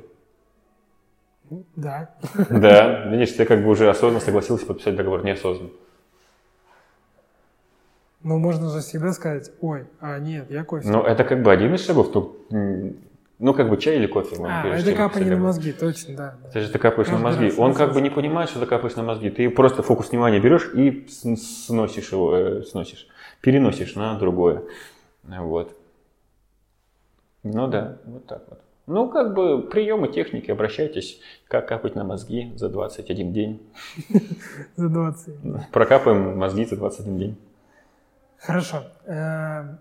Да. 1.76 2.10
Да, 2.50 3.06
видишь, 3.08 3.34
ты 3.34 3.46
как 3.46 3.64
бы 3.64 3.70
уже 3.70 3.89
осознанно 3.89 4.20
согласился 4.20 4.66
подписать 4.66 4.96
договор, 4.96 5.24
неосознанно. 5.24 5.70
Но 8.24 8.38
можно 8.38 8.70
же 8.70 8.80
всегда 8.82 9.14
сказать, 9.14 9.52
ой, 9.62 9.86
а 10.00 10.20
нет, 10.20 10.50
я 10.52 10.64
кофе. 10.64 10.88
Ну, 10.88 11.02
это 11.02 11.24
как 11.24 11.42
бы 11.42 11.52
один 11.52 11.74
из 11.74 11.86
шагов. 11.86 12.14
Ну, 12.14 12.36
м, 12.52 12.96
ну 13.40 13.54
как 13.54 13.70
бы 13.70 13.78
чай 13.78 13.96
или 13.96 14.06
кофе. 14.06 14.36
ладно, 14.38 14.62
а, 14.64 14.68
это 14.78 14.94
капание 14.94 15.36
на 15.36 15.44
мозги, 15.44 15.72
точно, 15.72 16.16
да. 16.16 16.36
Ты 16.54 16.60
же 16.62 16.70
ты 16.70 16.78
капаешь 16.78 17.10
на 17.10 17.18
мозги. 17.18 17.52
Он 17.58 17.74
как 17.74 17.94
бы 17.94 18.02
не 18.02 18.12
понимает, 18.12 18.50
что 18.50 18.60
ты 18.60 18.68
капаешь 18.68 18.96
на 18.96 19.04
мозги. 19.04 19.32
Ты 19.32 19.50
просто 19.50 19.82
фокус 19.82 20.12
внимания 20.12 20.40
берешь 20.40 20.70
и 20.74 21.08
сносишь 21.10 22.12
его, 22.12 22.36
э, 22.36 22.64
сносишь, 22.64 23.08
переносишь 23.42 23.96
на 23.96 24.18
другое. 24.20 24.64
Вот. 25.24 25.76
Ну 27.44 27.68
да, 27.68 27.98
вот 28.06 28.28
так 28.28 28.44
вот. 28.50 28.60
Ну, 28.88 29.10
как 29.10 29.34
бы 29.34 29.62
приемы, 29.64 30.10
техники, 30.10 30.52
обращайтесь, 30.52 31.20
как 31.48 31.68
капать 31.68 31.96
на 31.96 32.04
мозги 32.04 32.52
за 32.56 32.70
21 32.70 33.32
день. 33.32 33.62
За 34.76 34.90
20. 34.90 35.72
Прокапаем 35.72 36.38
мозги 36.38 36.66
за 36.66 36.76
21 36.78 37.18
день. 37.18 37.38
Хорошо. 38.42 38.84
Э, 39.06 39.76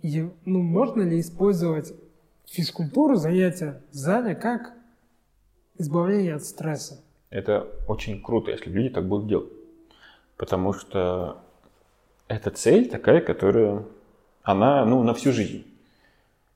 и, 0.00 0.28
ну, 0.44 0.62
можно 0.62 1.02
ли 1.02 1.18
использовать 1.18 1.94
физкультуру, 2.46 3.16
занятия 3.16 3.80
в 3.90 3.94
зале 3.94 4.34
как 4.34 4.72
избавление 5.78 6.34
от 6.34 6.44
стресса? 6.44 7.00
Это 7.30 7.66
очень 7.86 8.22
круто, 8.22 8.50
если 8.50 8.70
люди 8.70 8.90
так 8.90 9.06
будут 9.06 9.28
делать. 9.28 9.52
Потому 10.36 10.74
что 10.74 11.40
эта 12.28 12.50
цель 12.50 12.88
такая, 12.88 13.22
которая, 13.22 13.82
она, 14.42 14.84
ну, 14.84 15.02
на 15.02 15.14
всю 15.14 15.32
жизнь. 15.32 15.64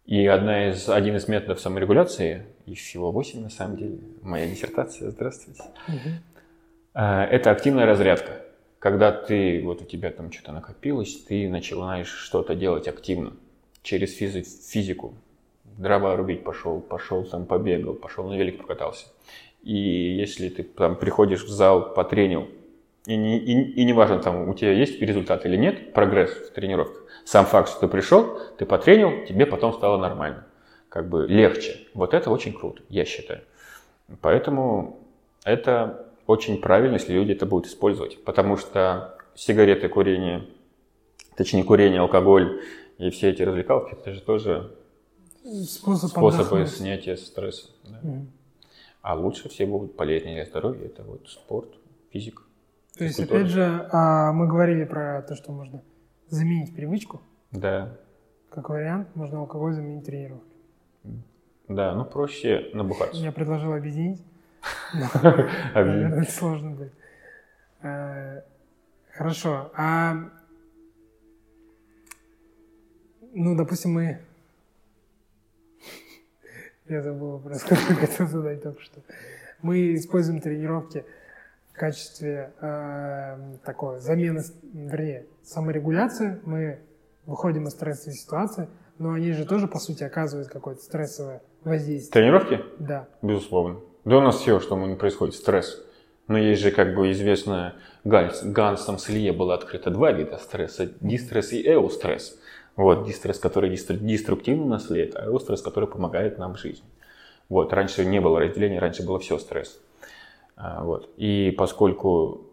И 0.05 0.27
одна 0.27 0.69
из, 0.71 0.89
один 0.91 1.17
из 1.17 1.27
методов 1.27 1.61
саморегуляции, 1.61 2.45
их 2.67 2.79
всего 2.79 3.13
8 3.13 3.43
на 3.43 3.51
самом 3.51 3.77
деле, 3.79 3.99
моя 4.21 4.47
диссертация, 4.47 5.11
здравствуйте, 5.11 5.63
А, 6.93 7.25
это 7.25 7.51
активная 7.51 7.87
разрядка. 7.87 8.43
Когда 8.83 9.13
ты, 9.13 9.63
вот 9.63 9.81
у 9.81 9.85
тебя 9.85 10.11
там 10.11 10.33
что-то 10.33 10.51
накопилось, 10.51 11.23
ты 11.23 11.49
начинаешь 11.49 12.09
что-то 12.09 12.57
делать 12.57 12.89
активно 12.89 13.35
через 13.85 14.21
физи- 14.21 14.43
физику. 14.43 15.15
Дрова 15.79 16.17
рубить 16.17 16.43
пошел, 16.43 16.81
пошел 16.81 17.25
там 17.25 17.47
побегал, 17.47 17.95
пошел 17.95 18.27
на 18.27 18.37
велик 18.37 18.59
покатался. 18.59 19.07
И 19.63 19.73
если 19.73 20.49
ты 20.49 20.65
там 20.65 20.97
приходишь 20.97 21.45
в 21.45 21.49
зал, 21.49 21.95
потренил, 21.95 22.49
и 23.07 23.15
не, 23.15 23.39
и, 23.39 23.53
и 23.53 23.85
не 23.85 23.93
важно, 23.93 24.19
там 24.19 24.49
у 24.49 24.55
тебя 24.55 24.73
есть 24.73 25.01
результат 25.01 25.47
или 25.47 25.57
нет, 25.57 25.93
прогресс 25.93 26.33
в 26.33 26.51
тренировках, 26.51 27.05
сам 27.25 27.47
факт, 27.47 27.69
что 27.69 27.83
ты 27.83 27.87
пришел, 27.87 28.37
ты 28.59 28.67
потренил, 28.67 29.25
тебе 29.27 29.47
потом 29.47 29.75
стало 29.75 29.97
нормально. 29.97 30.45
Как 30.89 31.09
бы 31.09 31.29
легче. 31.29 31.87
Вот 31.95 32.15
это 32.15 32.33
очень 32.33 32.53
круто, 32.53 32.83
я 32.89 33.05
считаю. 33.05 33.43
Поэтому 34.21 34.99
это 35.45 36.12
очень 36.27 36.61
правильно, 36.61 36.95
если 36.95 37.13
люди 37.15 37.33
это 37.33 37.47
будут 37.47 37.67
использовать. 37.67 38.23
Потому 38.25 38.57
что 38.57 39.19
сигареты, 39.35 39.89
курение, 39.89 40.47
точнее 41.37 41.65
курение, 41.65 42.01
алкоголь 42.01 42.61
и 42.99 43.11
все 43.11 43.31
эти 43.31 43.43
развлекалки, 43.43 43.93
это 43.95 44.13
же 44.13 44.21
тоже 44.21 44.77
Способ 45.45 46.11
способы 46.11 46.45
отдохнуть. 46.61 46.69
снятия 46.71 47.17
стресса. 47.17 47.69
да. 47.85 47.99
Мгм. 48.03 48.29
А 49.03 49.17
лучше 49.17 49.49
все 49.49 49.67
будут 49.67 49.97
полезнее 49.97 50.37
для 50.37 50.45
здоровья. 50.45 50.87
Это 50.87 51.03
вот 51.03 51.29
спорт, 51.29 51.69
физика. 52.13 52.43
То 52.97 53.03
есть, 53.05 53.17
физкультура. 53.17 53.39
опять 53.41 53.51
же, 53.53 53.89
а, 53.91 54.33
мы 54.33 54.47
говорили 54.47 54.85
про 54.85 55.23
то, 55.23 55.35
что 55.35 55.51
можно 55.51 55.83
заменить 56.29 56.75
привычку. 56.77 57.21
Да, 57.51 57.97
Как 58.51 58.69
вариант, 58.69 59.09
можно 59.17 59.41
алкоголь 59.41 59.73
заменить 59.73 60.05
тренировкой. 60.07 60.49
да, 61.69 61.95
ну 61.95 62.05
проще 62.05 62.71
набухаться. 62.75 63.21
Я 63.21 63.33
предложил 63.33 63.73
объединить. 63.73 64.23
Это 65.75 66.31
сложно 66.31 66.71
будет. 66.71 66.93
Э, 67.83 68.43
Хорошо. 69.13 69.71
А 69.77 70.15
ну, 73.35 73.57
допустим, 73.57 73.93
мы 73.93 74.21
я 76.89 77.03
забыл 77.03 77.33
вопрос, 77.33 77.63
который 77.69 77.97
хотел 77.97 78.27
задать 78.27 78.63
только 78.63 78.81
что. 78.81 79.01
Мы 79.61 79.95
используем 79.95 80.41
тренировки 80.41 81.05
в 81.73 81.75
качестве 81.75 82.53
э, 82.61 83.57
такой 83.65 84.01
замены, 84.01 84.43
вернее, 84.73 85.27
саморегуляции. 85.43 86.41
Мы 86.45 86.81
выходим 87.27 87.67
из 87.67 87.73
стрессовой 87.73 88.17
ситуации, 88.17 88.69
но 88.99 89.13
они 89.13 89.33
же 89.33 89.47
тоже, 89.47 89.69
по 89.69 89.79
сути, 89.79 90.05
оказывают 90.05 90.49
какое-то 90.49 90.83
стрессовое 90.83 91.43
воздействие. 91.65 92.13
Тренировки? 92.13 92.61
Да. 92.79 93.09
Безусловно. 93.23 93.81
Да 94.05 94.19
у 94.19 94.21
нас 94.21 94.41
все, 94.41 94.59
что 94.61 94.77
происходит, 94.97 95.35
стресс. 95.35 95.81
Но 96.27 96.39
есть 96.39 96.63
же, 96.63 96.71
как 96.71 96.95
бы 96.95 97.11
известно, 97.13 97.75
Ганс, 98.05 98.43
Гансом 98.43 98.99
Слие 98.99 99.33
было 99.33 99.55
открыто 99.55 99.91
два 99.91 100.13
вида 100.13 100.39
стресса. 100.39 100.91
Дистресс 101.01 101.53
и 101.53 101.63
эустресс. 101.73 102.39
Вот, 102.75 103.05
дистресс, 103.07 103.39
который 103.39 103.71
деструк- 103.71 103.99
деструктивно 103.99 104.67
нас 104.67 104.89
влияет, 104.89 105.15
а 105.15 105.27
эустресс, 105.27 105.63
который 105.63 105.89
помогает 105.89 106.39
нам 106.39 106.55
в 106.55 106.59
жизни. 106.59 106.87
Вот, 107.49 107.73
раньше 107.73 108.05
не 108.05 108.21
было 108.21 108.41
разделения, 108.41 108.79
раньше 108.79 109.05
было 109.05 109.19
все 109.19 109.39
стресс. 109.39 109.79
А, 110.57 110.83
Вот. 110.83 111.11
И 111.17 111.55
поскольку, 111.57 112.47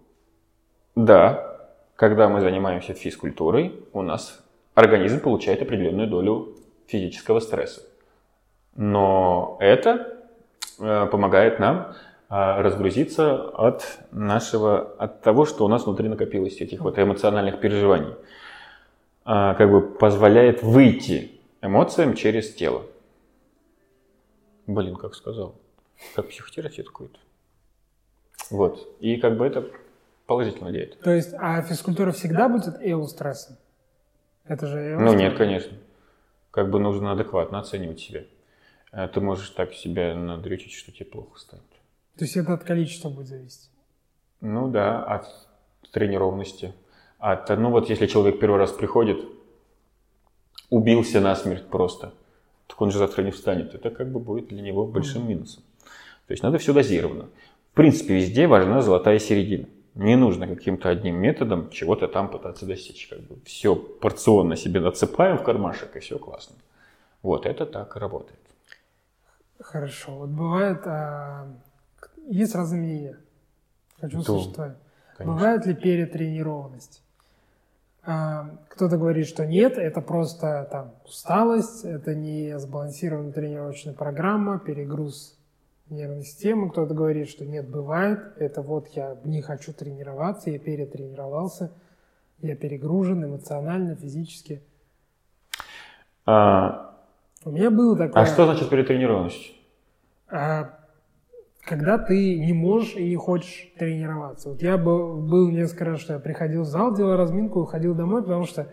да, 0.96 1.58
когда 1.96 2.28
мы 2.28 2.42
занимаемся 2.42 2.94
физкультурой, 2.94 3.76
у 3.94 4.02
нас 4.02 4.44
организм 4.76 5.20
получает 5.20 5.62
определенную 5.62 6.08
долю 6.08 6.56
физического 6.88 7.40
стресса. 7.40 7.82
Но 8.76 9.58
это 9.60 10.19
помогает 10.80 11.60
нам 11.60 11.94
а, 12.30 12.62
разгрузиться 12.62 13.50
от 13.50 13.84
нашего, 14.12 14.94
от 14.98 15.22
того, 15.22 15.46
что 15.46 15.66
у 15.66 15.68
нас 15.68 15.86
внутри 15.86 16.08
накопилось, 16.10 16.62
этих 16.62 16.82
вот 16.82 16.98
эмоциональных 16.98 17.60
переживаний. 17.60 18.14
А, 19.26 19.54
Как 19.56 19.70
бы 19.70 19.82
позволяет 19.82 20.64
выйти 20.64 21.40
эмоциям 21.62 22.14
через 22.16 22.54
тело. 22.54 22.84
Блин, 24.68 24.96
как 24.96 25.16
сказал. 25.16 25.56
Как 26.16 26.30
психотерапевт 26.30 26.90
какой-то. 26.90 27.18
Вот. 28.52 28.88
И 29.00 29.18
как 29.18 29.38
бы 29.38 29.46
это 29.46 29.66
положительно 30.28 30.70
влияет. 30.70 31.00
То 31.02 31.12
есть, 31.12 31.34
а 31.38 31.62
физкультура 31.64 32.12
всегда 32.12 32.48
будет 32.48 32.76
эустрессом? 32.80 33.58
Это 34.46 34.68
же 34.68 34.78
Ну 34.78 35.06
эустресс. 35.06 35.20
нет, 35.22 35.38
конечно. 35.38 35.78
Как 36.52 36.70
бы 36.70 36.80
нужно 36.80 37.12
адекватно 37.12 37.60
оценивать 37.60 38.00
себя. 38.00 38.22
А 38.92 39.08
Ты 39.08 39.22
можешь 39.22 39.50
так 39.50 39.74
себя 39.74 40.16
надрючить, 40.16 40.74
что 40.74 40.92
тебе 40.92 41.06
плохо 41.06 41.40
станет. 41.40 41.64
То 42.18 42.26
есть 42.26 42.36
это 42.36 42.54
от 42.54 42.64
количества 42.64 43.10
будет 43.10 43.28
зависеть. 43.28 43.70
Ну 44.42 44.70
да, 44.70 45.04
от 45.04 45.26
тренированности. 45.92 46.74
От, 47.20 47.50
ну 47.50 47.72
вот 47.72 47.90
если 47.90 48.08
человек 48.08 48.40
первый 48.40 48.58
раз 48.58 48.72
приходит, 48.72 49.20
убился 50.70 51.20
насмерть 51.20 51.68
просто, 51.68 52.14
так 52.68 52.82
он 52.82 52.92
же 52.92 52.98
завтра 52.98 53.24
не 53.24 53.32
встанет. 53.32 53.74
Это 53.76 53.90
как 53.90 54.12
бы 54.12 54.20
будет 54.20 54.48
для 54.48 54.62
него 54.62 54.86
большим 54.86 55.28
минусом. 55.28 55.64
То 56.28 56.34
есть 56.34 56.44
надо 56.44 56.58
все 56.58 56.74
дозированно. 56.74 57.30
В 57.72 57.76
принципе, 57.76 58.16
везде 58.16 58.48
важна 58.48 58.82
золотая 58.82 59.20
середина. 59.20 59.68
Не 59.96 60.16
нужно 60.16 60.48
каким-то 60.48 60.90
одним 60.90 61.16
методом 61.16 61.70
чего-то 61.72 62.08
там 62.08 62.30
пытаться 62.30 62.66
достичь. 62.66 63.08
Как 63.08 63.20
бы 63.22 63.38
все 63.46 63.76
порционно 63.76 64.56
себе 64.56 64.80
насыпаем 64.80 65.38
в 65.38 65.44
кармашек, 65.44 65.96
и 65.96 66.00
все 66.00 66.18
классно. 66.18 66.56
Вот 67.22 67.46
это 67.46 67.66
так 67.66 67.96
и 67.96 68.00
работает. 68.00 68.40
Хорошо. 69.60 70.18
Вот 70.18 70.30
бывает, 70.30 70.82
а, 70.86 71.48
есть 72.28 72.56
разные 72.56 72.82
мнения. 72.82 73.18
Хочу 74.00 74.18
Да, 74.18 74.22
услышать 74.22 74.56
твое. 74.56 74.76
конечно. 75.18 75.34
Бывает 75.36 75.66
ли 75.66 75.74
перетренированность? 75.76 77.04
А, 78.04 78.50
Кто-то 78.70 78.98
говорит, 78.98 79.28
что 79.28 79.46
нет, 79.46 79.78
это 79.78 80.00
просто 80.02 80.68
там 80.72 80.94
усталость, 81.06 81.84
это 81.84 82.16
не 82.16 82.58
сбалансированная 82.58 83.34
тренировочная 83.34 83.94
программа, 83.94 84.58
перегруз 84.60 85.38
нервной 85.90 86.24
системы. 86.24 86.72
Кто-то 86.72 86.94
говорит, 86.94 87.28
что 87.30 87.46
нет, 87.46 87.68
бывает, 87.70 88.20
это 88.38 88.62
вот 88.62 88.88
я 88.90 89.18
не 89.26 89.42
хочу 89.42 89.74
тренироваться, 89.74 90.50
я 90.50 90.60
перетренировался, 90.60 91.72
я 92.40 92.56
перегружен 92.56 93.26
эмоционально, 93.26 93.96
физически. 93.96 94.64
А, 96.26 96.89
У 97.46 97.52
меня 97.52 97.72
было 97.72 97.98
такое... 97.98 98.24
а 98.24 98.26
что 98.26 98.46
значит 98.46 98.70
перетренированность? 98.70 99.54
А, 100.30 100.78
когда 101.64 101.98
ты 101.98 102.40
не 102.40 102.54
можешь 102.54 102.96
и 102.96 103.10
не 103.10 103.16
хочешь 103.16 103.72
тренироваться. 103.78 104.50
Вот 104.50 104.62
я 104.62 104.78
был, 104.78 105.22
был 105.22 105.50
несколько 105.50 105.86
раз, 105.86 106.02
что 106.02 106.14
я 106.14 106.20
приходил 106.20 106.64
в 106.64 106.66
зал, 106.66 106.96
делал 106.96 107.16
разминку, 107.16 107.62
уходил 107.62 107.96
домой, 107.96 108.24
потому 108.24 108.46
что 108.46 108.68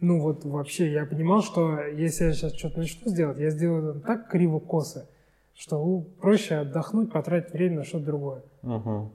ну 0.00 0.20
вот 0.20 0.44
вообще 0.44 0.92
я 0.92 1.06
понимал, 1.06 1.42
что 1.42 1.80
если 1.80 2.26
я 2.26 2.32
сейчас 2.32 2.54
что-то 2.54 2.80
начну 2.80 3.10
сделать, 3.10 3.38
я 3.38 3.50
сделаю 3.50 3.90
это 3.90 4.00
так 4.00 4.28
криво-косо, 4.28 5.08
что 5.54 5.78
ну, 5.78 6.06
проще 6.20 6.56
отдохнуть, 6.56 7.10
потратить 7.10 7.52
время 7.52 7.78
на 7.78 7.84
что-то 7.84 8.04
другое. 8.04 8.42
Угу. 8.62 9.12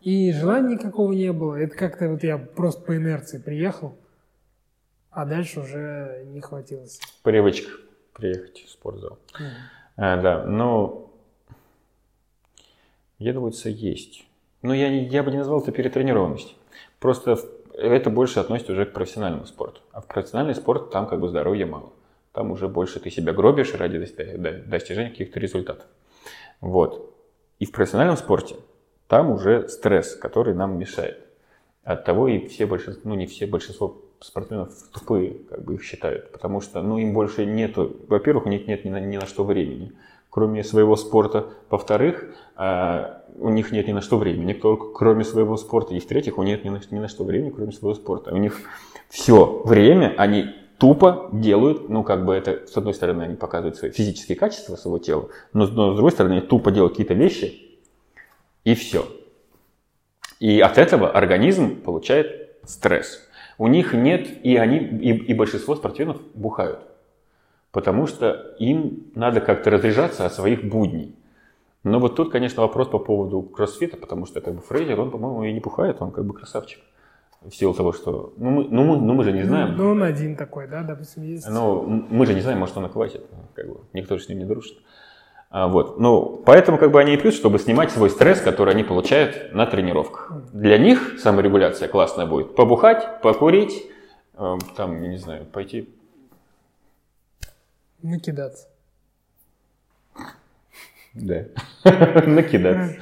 И 0.00 0.32
желания 0.32 0.74
никакого 0.74 1.12
не 1.12 1.32
было. 1.32 1.54
Это 1.54 1.76
как-то 1.76 2.08
вот 2.08 2.24
я 2.24 2.38
просто 2.38 2.82
по 2.82 2.96
инерции 2.96 3.38
приехал, 3.38 3.96
а 5.12 5.24
дальше 5.24 5.60
уже 5.60 6.24
не 6.26 6.40
хватилось. 6.40 7.00
Привычка 7.22 7.70
приехать 8.14 8.64
в 8.66 8.70
спортзал. 8.70 9.18
Мгм. 9.38 9.50
А, 9.96 10.16
да, 10.20 10.44
но 10.44 11.10
я 13.18 13.32
думаю, 13.32 13.52
это 13.52 13.68
есть. 13.68 14.24
Но 14.62 14.74
я, 14.74 14.88
не- 14.88 15.06
я 15.06 15.22
бы 15.22 15.30
не 15.30 15.38
назвал 15.38 15.60
это 15.60 15.72
перетренированностью. 15.72 16.56
Просто 16.98 17.38
это 17.74 18.10
больше 18.10 18.40
относится 18.40 18.72
уже 18.72 18.86
к 18.86 18.92
профессиональному 18.92 19.46
спорту. 19.46 19.80
А 19.92 20.00
в 20.00 20.06
профессиональный 20.06 20.54
спорт 20.54 20.90
там 20.90 21.06
как 21.06 21.20
бы 21.20 21.28
здоровья 21.28 21.66
мало. 21.66 21.92
Там 22.32 22.50
уже 22.50 22.68
больше 22.68 23.00
ты 23.00 23.10
себя 23.10 23.32
гробишь 23.32 23.74
ради 23.74 23.98
достижения 23.98 25.10
каких-то 25.10 25.38
результатов. 25.38 25.86
Вот. 26.60 27.14
И 27.58 27.66
в 27.66 27.72
профессиональном 27.72 28.16
спорте 28.16 28.56
там 29.08 29.30
уже 29.30 29.68
стресс, 29.68 30.16
который 30.16 30.54
нам 30.54 30.78
мешает. 30.78 31.20
От 31.84 32.04
того 32.04 32.28
и 32.28 32.46
все 32.46 32.66
большинство, 32.66 33.10
ну 33.10 33.16
не 33.16 33.26
все, 33.26 33.46
большинство 33.46 34.00
спортсменов 34.22 34.70
тупые, 34.92 35.34
как 35.50 35.64
бы 35.64 35.74
их 35.74 35.82
считают. 35.82 36.32
Потому 36.32 36.60
что, 36.60 36.82
ну, 36.82 36.98
им 36.98 37.12
больше 37.12 37.44
нету, 37.44 37.96
во-первых, 38.08 38.46
у 38.46 38.48
них 38.48 38.66
нет 38.66 38.84
ни 38.84 38.90
на, 38.90 39.00
ни 39.00 39.16
на 39.16 39.26
что 39.26 39.44
времени, 39.44 39.92
кроме 40.30 40.64
своего 40.64 40.96
спорта. 40.96 41.46
Во-вторых, 41.70 42.34
а, 42.56 43.24
у 43.36 43.50
них 43.50 43.72
нет 43.72 43.88
ни 43.88 43.92
на 43.92 44.00
что 44.00 44.18
времени, 44.18 44.52
только 44.52 44.92
кроме 44.92 45.24
своего 45.24 45.56
спорта. 45.56 45.94
И 45.94 46.00
в-третьих, 46.00 46.38
у 46.38 46.42
них 46.42 46.64
нет 46.64 46.64
ни 46.64 46.70
на, 46.70 46.80
ни 46.90 47.00
на 47.00 47.08
что 47.08 47.24
времени, 47.24 47.50
кроме 47.50 47.72
своего 47.72 47.94
спорта. 47.94 48.32
У 48.32 48.38
них 48.38 48.60
все 49.08 49.62
время 49.64 50.14
они 50.16 50.46
тупо 50.78 51.28
делают, 51.32 51.88
ну, 51.88 52.02
как 52.02 52.24
бы 52.24 52.34
это, 52.34 52.66
с 52.66 52.76
одной 52.76 52.92
стороны, 52.92 53.22
они 53.22 53.36
показывают 53.36 53.76
свои 53.76 53.92
физические 53.92 54.36
качества 54.36 54.74
своего 54.74 54.98
тела, 54.98 55.28
но, 55.52 55.68
но 55.68 55.92
с 55.92 55.94
другой 55.94 56.10
стороны, 56.10 56.32
они 56.32 56.40
тупо 56.40 56.72
делают 56.72 56.94
какие-то 56.94 57.14
вещи, 57.14 57.78
и 58.64 58.74
все. 58.74 59.06
И 60.40 60.58
от 60.58 60.78
этого 60.78 61.08
организм 61.08 61.80
получает 61.82 62.58
стресс. 62.64 63.20
У 63.58 63.66
них 63.68 63.94
нет, 63.94 64.28
и 64.44 64.56
они, 64.56 64.78
и, 64.78 65.12
и 65.12 65.34
большинство 65.34 65.76
спортсменов 65.76 66.16
бухают. 66.34 66.80
Потому 67.70 68.06
что 68.06 68.54
им 68.58 69.04
надо 69.14 69.40
как-то 69.40 69.70
разряжаться 69.70 70.26
от 70.26 70.34
своих 70.34 70.64
будней. 70.64 71.14
Но 71.84 71.98
вот 71.98 72.14
тут, 72.16 72.30
конечно, 72.30 72.62
вопрос 72.62 72.88
по 72.88 72.98
поводу 72.98 73.42
кроссфита, 73.42 73.96
потому 73.96 74.26
что 74.26 74.40
как 74.40 74.54
бы 74.54 74.60
Фрейзер, 74.60 75.00
он, 75.00 75.10
по-моему, 75.10 75.44
и 75.44 75.52
не 75.52 75.60
бухает, 75.60 75.96
он 76.00 76.10
как 76.12 76.24
бы 76.24 76.34
красавчик. 76.34 76.80
В 77.40 77.50
силу 77.50 77.74
того, 77.74 77.92
что... 77.92 78.32
Ну, 78.36 78.50
мы, 78.50 78.68
ну, 78.70 78.84
мы, 78.84 78.96
ну, 78.98 79.14
мы 79.14 79.24
же 79.24 79.32
не 79.32 79.42
знаем. 79.42 79.76
Ну, 79.76 79.90
он 79.90 80.02
один 80.04 80.36
такой, 80.36 80.68
да, 80.68 80.82
допустим, 80.84 81.24
есть. 81.24 81.48
Ну, 81.48 81.82
м- 81.82 82.06
мы 82.08 82.24
же 82.24 82.34
не 82.34 82.40
знаем, 82.40 82.60
может, 82.60 82.76
он 82.76 82.86
и 82.86 82.88
хватит. 82.88 83.26
Как 83.54 83.66
бы, 83.68 83.80
никто 83.94 84.16
же 84.16 84.22
с 84.22 84.28
ним 84.28 84.38
не 84.38 84.44
дружит. 84.44 84.78
А, 85.52 85.68
вот. 85.68 86.00
Ну, 86.00 86.42
поэтому 86.46 86.78
как 86.78 86.90
бы 86.90 86.98
они 86.98 87.12
и 87.12 87.16
пьют, 87.18 87.34
чтобы 87.34 87.58
снимать 87.58 87.90
свой 87.90 88.08
стресс, 88.08 88.40
который 88.40 88.72
они 88.72 88.84
получают 88.84 89.52
на 89.52 89.66
тренировках. 89.66 90.32
Для 90.54 90.78
них 90.78 91.20
саморегуляция 91.20 91.88
классная 91.88 92.24
будет. 92.24 92.56
Побухать, 92.56 93.20
покурить, 93.20 93.84
э, 94.38 94.58
там, 94.76 95.02
я 95.02 95.08
не 95.08 95.18
знаю, 95.18 95.44
пойти... 95.44 95.90
Накидаться. 98.02 98.66
Да. 101.12 101.44
Накидаться. 102.26 102.96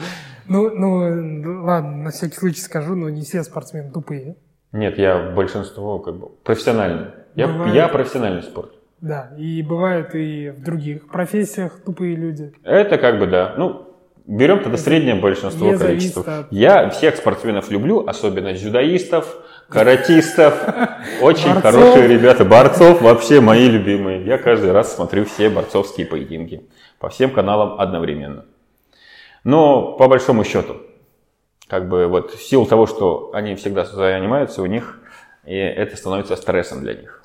Ну, 0.48 0.70
ну, 0.74 1.62
ладно, 1.64 1.96
на 1.98 2.10
всякий 2.10 2.34
случай 2.34 2.60
скажу, 2.60 2.96
но 2.96 3.08
не 3.10 3.22
все 3.22 3.44
спортсмены 3.44 3.92
тупые. 3.92 4.34
Нет, 4.72 4.98
я 4.98 5.30
большинство 5.30 6.00
как 6.00 6.16
бы 6.16 6.28
профессиональный. 6.42 7.12
Я, 7.36 7.46
я 7.72 7.86
профессиональный 7.86 8.42
спорт. 8.42 8.72
Да, 9.00 9.32
и 9.38 9.62
бывают 9.62 10.14
и 10.14 10.50
в 10.50 10.62
других 10.62 11.08
профессиях 11.08 11.80
тупые 11.84 12.16
люди. 12.16 12.52
Это 12.64 12.98
как 12.98 13.18
бы 13.18 13.26
да. 13.26 13.54
Ну, 13.56 13.86
берем 14.26 14.62
тогда 14.62 14.76
среднее 14.76 15.14
большинство 15.14 15.76
количества. 15.78 16.22
от- 16.40 16.52
Я 16.52 16.90
всех 16.90 17.16
спортсменов 17.16 17.70
люблю, 17.70 18.06
особенно 18.06 18.52
дзюдоистов, 18.52 19.38
каратистов. 19.70 20.54
Очень 21.22 21.54
Борцов. 21.54 21.62
хорошие 21.62 22.08
ребята. 22.08 22.44
Борцов 22.44 23.00
вообще 23.00 23.40
мои 23.40 23.68
любимые. 23.70 24.24
Я 24.24 24.36
каждый 24.36 24.72
раз 24.72 24.94
смотрю 24.94 25.24
все 25.24 25.48
борцовские 25.48 26.06
поединки 26.06 26.68
по 26.98 27.08
всем 27.08 27.30
каналам 27.30 27.80
одновременно. 27.80 28.44
Но 29.44 29.92
по 29.96 30.08
большому 30.08 30.44
счету, 30.44 30.76
как 31.68 31.88
бы 31.88 32.06
вот 32.06 32.32
в 32.32 32.42
силу 32.42 32.66
того, 32.66 32.86
что 32.86 33.30
они 33.32 33.54
всегда 33.54 33.84
занимаются, 33.86 34.60
у 34.60 34.66
них 34.66 34.98
и 35.46 35.54
это 35.56 35.96
становится 35.96 36.36
стрессом 36.36 36.82
для 36.82 36.92
них. 36.94 37.19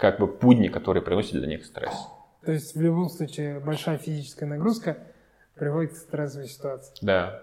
Как 0.00 0.18
бы 0.18 0.26
будни, 0.26 0.68
которые 0.68 1.02
приносят 1.02 1.32
для 1.32 1.46
них 1.46 1.66
стресс. 1.66 1.94
То 2.42 2.52
есть 2.52 2.74
в 2.74 2.80
любом 2.80 3.10
случае 3.10 3.60
большая 3.60 3.98
физическая 3.98 4.48
нагрузка 4.48 4.96
приводит 5.54 5.92
к 5.92 5.96
стрессовой 5.96 6.48
ситуации. 6.48 6.94
Да. 7.02 7.42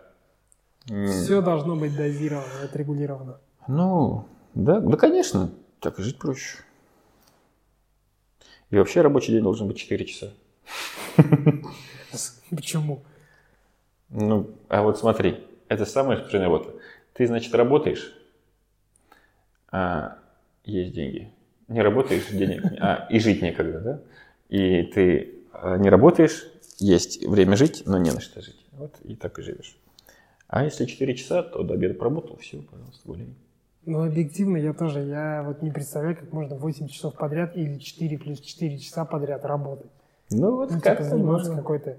Все 0.86 1.41
должно 1.41 1.76
быть 1.76 1.95
дозировано, 1.95 2.64
отрегулировано. 2.64 3.39
Ну, 3.68 4.26
да, 4.55 4.80
да, 4.80 4.97
конечно, 4.97 5.51
так 5.82 5.99
и 5.99 6.01
жить 6.01 6.18
проще. 6.18 6.58
И 8.72 8.78
вообще 8.78 9.01
рабочий 9.01 9.34
день 9.34 9.43
должен 9.43 9.68
быть 9.68 9.78
4 9.78 10.05
часа. 10.05 10.34
Почему? 12.49 13.03
Ну, 14.10 14.49
а 14.70 14.82
вот 14.82 14.97
смотри, 14.97 15.45
это 15.68 15.86
самая 15.86 16.18
скучная 16.18 16.43
работа. 16.43 16.74
Ты, 17.14 17.28
значит, 17.28 17.53
работаешь, 17.53 18.14
а 19.70 20.18
есть 20.64 20.93
деньги. 20.93 21.32
Не 21.68 21.82
работаешь, 21.82 22.28
денег, 22.32 22.63
не- 22.72 22.78
а 22.80 23.07
и 23.09 23.20
жить 23.20 23.41
некогда, 23.41 23.80
да? 23.80 23.99
И 24.49 24.84
ты 24.84 25.36
а, 25.51 25.78
не 25.78 25.89
работаешь, 25.89 26.47
есть 26.80 27.26
время 27.26 27.55
жить, 27.57 27.84
но 27.86 27.97
не 27.97 28.11
на 28.11 28.22
что 28.22 28.41
жить. 28.41 28.65
Вот 28.72 28.95
и 29.03 29.15
так 29.15 29.38
и 29.39 29.41
живешь. 29.41 29.78
А 30.47 30.63
если 30.63 30.86
4 30.86 31.13
часа, 31.15 31.43
то 31.43 31.63
до 31.63 31.74
обеда 31.74 31.93
поработал, 31.93 32.38
все, 32.38 32.61
пожалуйста, 32.61 33.01
гуляй. 33.05 33.28
Ну, 33.86 34.03
объективно 34.05 34.57
я 34.57 34.74
тоже, 34.74 34.99
я 35.01 35.43
вот 35.45 35.61
не 35.61 35.72
представляю, 35.72 36.15
как 36.15 36.32
можно 36.32 36.55
8 36.55 36.88
часов 36.88 37.15
подряд 37.15 37.55
или 37.57 37.78
4 37.80 38.18
плюс 38.18 38.39
4 38.39 38.78
часа 38.80 39.03
подряд 39.05 39.43
работать. 39.45 39.91
Ну, 40.30 40.55
вот 40.55 40.72
Ну, 40.72 40.80
типа 40.80 41.03
заниматься 41.03 41.49
можно. 41.51 41.61
какой-то... 41.61 41.97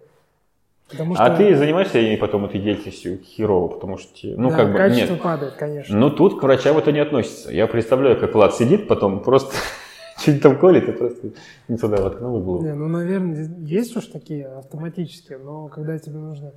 Потому 0.89 1.14
А 1.18 1.36
ты 1.36 1.55
занимаешься 1.55 1.99
и 1.99 2.16
потом 2.16 2.47
этой 2.47 2.61
деятельностью 2.61 3.20
херово, 3.22 3.68
потому 3.68 3.99
что, 3.99 4.11
ну, 4.22 4.49
да, 4.49 4.57
как 4.57 4.72
бы, 4.72 4.78
качество 4.78 5.14
нет. 5.14 5.22
падает, 5.22 5.55
конечно. 5.55 5.97
Ну, 5.97 6.11
тут 6.11 6.41
к 6.41 6.43
врачам 6.43 6.78
это 6.78 6.93
не 6.93 7.01
относится. 7.01 7.53
Я 7.53 7.66
представляю, 7.66 8.18
как 8.18 8.34
Влад 8.34 8.55
сидит, 8.55 8.89
потом 8.89 9.22
просто 9.22 9.55
что-нибудь 10.16 10.43
там 10.43 10.59
колет, 10.59 10.89
и 10.89 10.93
просто 10.93 11.28
не 11.68 11.76
туда 11.76 11.99
воткнул 12.03 12.41
голову. 12.41 12.64
Не, 12.64 12.74
ну, 12.74 12.89
наверное, 12.89 13.51
есть 13.61 13.95
уж 13.97 14.07
такие 14.07 14.47
автоматические, 14.47 15.39
но 15.39 15.68
когда 15.68 15.99
тебе 15.99 16.16
нужно 16.16 16.53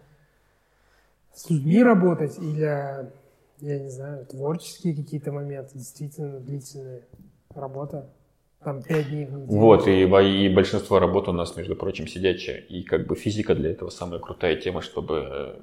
с 1.33 1.49
людьми 1.49 1.83
работать 1.83 2.37
или, 2.37 2.61
я 3.59 3.79
не 3.79 3.89
знаю, 3.89 4.25
творческие 4.27 4.95
какие-то 4.95 5.33
моменты, 5.33 5.77
действительно 5.77 6.39
длительная 6.39 7.01
работа, 7.53 8.09
там 8.63 8.81
пять 8.83 9.09
дней 9.09 9.25
в 9.25 9.31
неделю. 9.33 9.45
Вот, 9.59 9.87
и, 9.87 10.03
и 10.45 10.49
большинство 10.53 10.99
работ 10.99 11.27
у 11.27 11.31
нас, 11.33 11.55
между 11.55 11.75
прочим, 11.75 12.07
сидячая. 12.07 12.57
И 12.57 12.83
как 12.83 13.07
бы 13.07 13.15
физика 13.15 13.55
для 13.55 13.71
этого 13.71 13.89
самая 13.89 14.19
крутая 14.19 14.55
тема, 14.55 14.81
чтобы 14.81 15.27
э, 15.29 15.59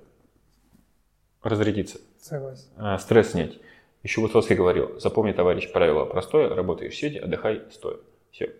разрядиться, 1.42 1.98
Согласен. 2.20 2.66
э, 2.78 2.98
стресс 2.98 3.30
снять. 3.32 3.58
Еще 4.02 4.20
Высоцкий 4.20 4.54
говорил, 4.54 4.98
запомни, 5.00 5.32
товарищ, 5.32 5.70
правило 5.72 6.04
простое, 6.04 6.54
работаешь 6.54 6.94
сидя, 6.94 7.24
отдыхай 7.24 7.62
стоя. 7.72 7.98
Все. 8.30 8.52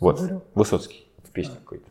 Вот? 0.00 0.20
Высоцкий 0.54 1.06
в 1.24 1.30
песне 1.30 1.56
какой-то. 1.56 1.84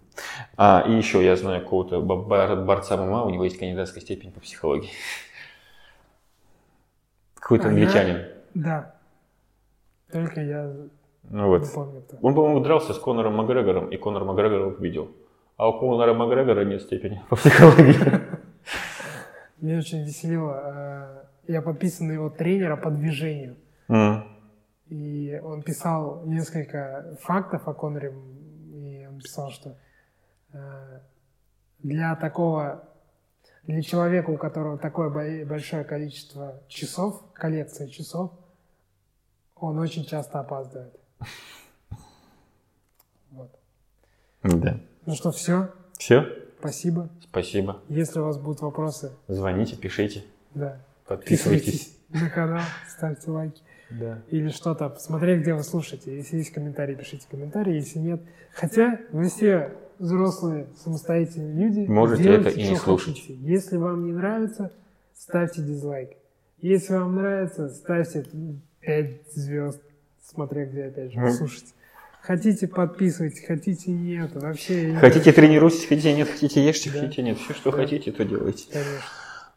А, 0.56 0.84
и 0.88 0.94
еще 0.94 1.24
я 1.24 1.36
знаю 1.36 1.62
какого-то 1.62 2.00
бар- 2.02 2.64
борца 2.64 2.98
ММА, 2.98 3.26
у 3.26 3.30
него 3.30 3.44
есть 3.44 3.58
кандидатская 3.60 4.02
степень 4.02 4.32
по 4.32 4.40
психологии. 4.40 4.90
Какой-то 7.36 7.68
А, 7.68 7.72
я- 7.72 7.74
англичанин. 7.76 8.26
Да. 8.54 8.96
Только 10.12 10.42
я 10.42 10.74
вот. 11.30 11.74
помню 11.74 12.02
кто. 12.02 12.18
Он, 12.22 12.34
по-моему, 12.36 12.60
дрался 12.62 12.94
с 12.94 13.00
Конором 13.00 13.36
Макгрегором, 13.36 13.90
и 13.90 13.98
Конор 13.98 14.24
Макгрегор 14.26 14.60
его 14.60 14.72
победил. 14.72 15.12
А 15.58 15.70
у 15.70 15.80
Конора 15.80 16.14
Макгрегора 16.14 16.64
нет 16.66 16.82
степени 16.82 17.22
по 17.30 17.36
психологии. 17.36 17.96
Меня 19.60 19.80
очень 19.80 20.04
веселило. 20.04 21.24
э, 21.48 21.52
Я 21.52 21.62
подписан 21.62 22.08
на 22.08 22.12
его 22.14 22.30
тренера 22.30 22.76
по 22.78 22.92
движению. 22.92 23.56
И 24.90 25.42
он 25.44 25.64
писал 25.64 26.24
несколько 26.26 27.18
фактов 27.22 27.68
о 27.68 27.74
Коноре. 27.74 28.14
И 28.74 29.06
он 29.10 29.20
писал, 29.20 29.50
что 29.50 29.76
э, 30.54 31.00
для 31.80 32.16
такого, 32.16 32.84
для 33.64 33.82
человека, 33.82 34.30
у 34.30 34.38
которого 34.38 34.78
такое 34.78 35.10
бо- 35.10 35.46
большое 35.50 35.84
количество 35.84 36.62
часов, 36.68 37.22
коллекция 37.34 37.88
часов, 37.88 38.32
он 39.56 39.80
очень 39.80 40.06
часто 40.06 40.40
опаздывает. 40.40 40.94
Вот. 43.32 43.52
Да. 44.44 44.80
Ну 45.06 45.16
что, 45.16 45.32
все. 45.32 45.70
Все? 45.98 46.26
Спасибо. 46.60 47.10
Спасибо. 47.24 47.82
Если 47.90 48.20
у 48.20 48.26
вас 48.26 48.38
будут 48.38 48.62
вопросы, 48.62 49.12
Звоните, 49.28 49.76
пишите, 49.76 50.24
да, 50.54 50.80
подписывайтесь. 51.06 51.90
подписывайтесь 51.90 51.98
на 52.10 52.30
канал, 52.30 52.64
ставьте 52.90 53.32
лайки. 53.32 53.62
Да. 53.90 54.22
или 54.30 54.50
что-то, 54.50 54.94
смотря 55.00 55.38
где 55.38 55.54
вы 55.54 55.64
слушаете. 55.64 56.14
Если 56.18 56.38
есть 56.38 56.52
комментарии, 56.52 56.94
пишите 56.96 57.26
комментарии, 57.30 57.76
если 57.76 58.00
нет. 58.00 58.22
Хотя 58.54 59.00
вы 59.14 59.30
все 59.30 59.78
взрослые, 59.98 60.68
самостоятельные 60.76 61.54
люди. 61.68 61.90
Можете 61.90 62.24
делайте, 62.24 62.50
это 62.50 62.60
и 62.60 62.70
не 62.70 62.76
слушать. 62.76 63.16
хотите. 63.16 63.36
Если 63.36 63.78
вам 63.78 64.06
не 64.06 64.12
нравится, 64.12 64.74
ставьте 65.14 65.62
дизлайк. 65.62 66.18
Если 66.58 66.94
вам 66.96 67.16
нравится, 67.16 67.70
ставьте 67.70 68.26
5 68.82 69.32
звезд, 69.34 69.82
смотря 70.30 70.66
где, 70.66 70.86
опять 70.86 71.12
же, 71.14 71.34
слушаете. 71.34 71.74
Хотите, 72.22 72.68
подписывайтесь, 72.68 73.46
хотите, 73.46 73.92
нет. 73.92 74.32
Вообще, 74.36 74.94
Хотите 75.00 75.32
тренируйтесь, 75.32 75.86
хотите 75.88 76.14
нет, 76.14 76.28
хотите 76.30 76.66
ешьте, 76.66 76.92
Да. 76.92 77.00
хотите 77.02 77.22
нет. 77.22 77.38
Все, 77.38 77.54
что 77.54 77.72
Да. 77.72 77.78
хотите, 77.78 78.12
то 78.12 78.26
делайте. 78.26 78.66
Конечно. 78.72 79.02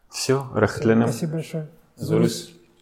Все, 0.09 0.47
рахатленам. 0.53 1.09
Спасибо 1.09 1.33
большое. 1.33 1.67
Зурус. 1.97 2.53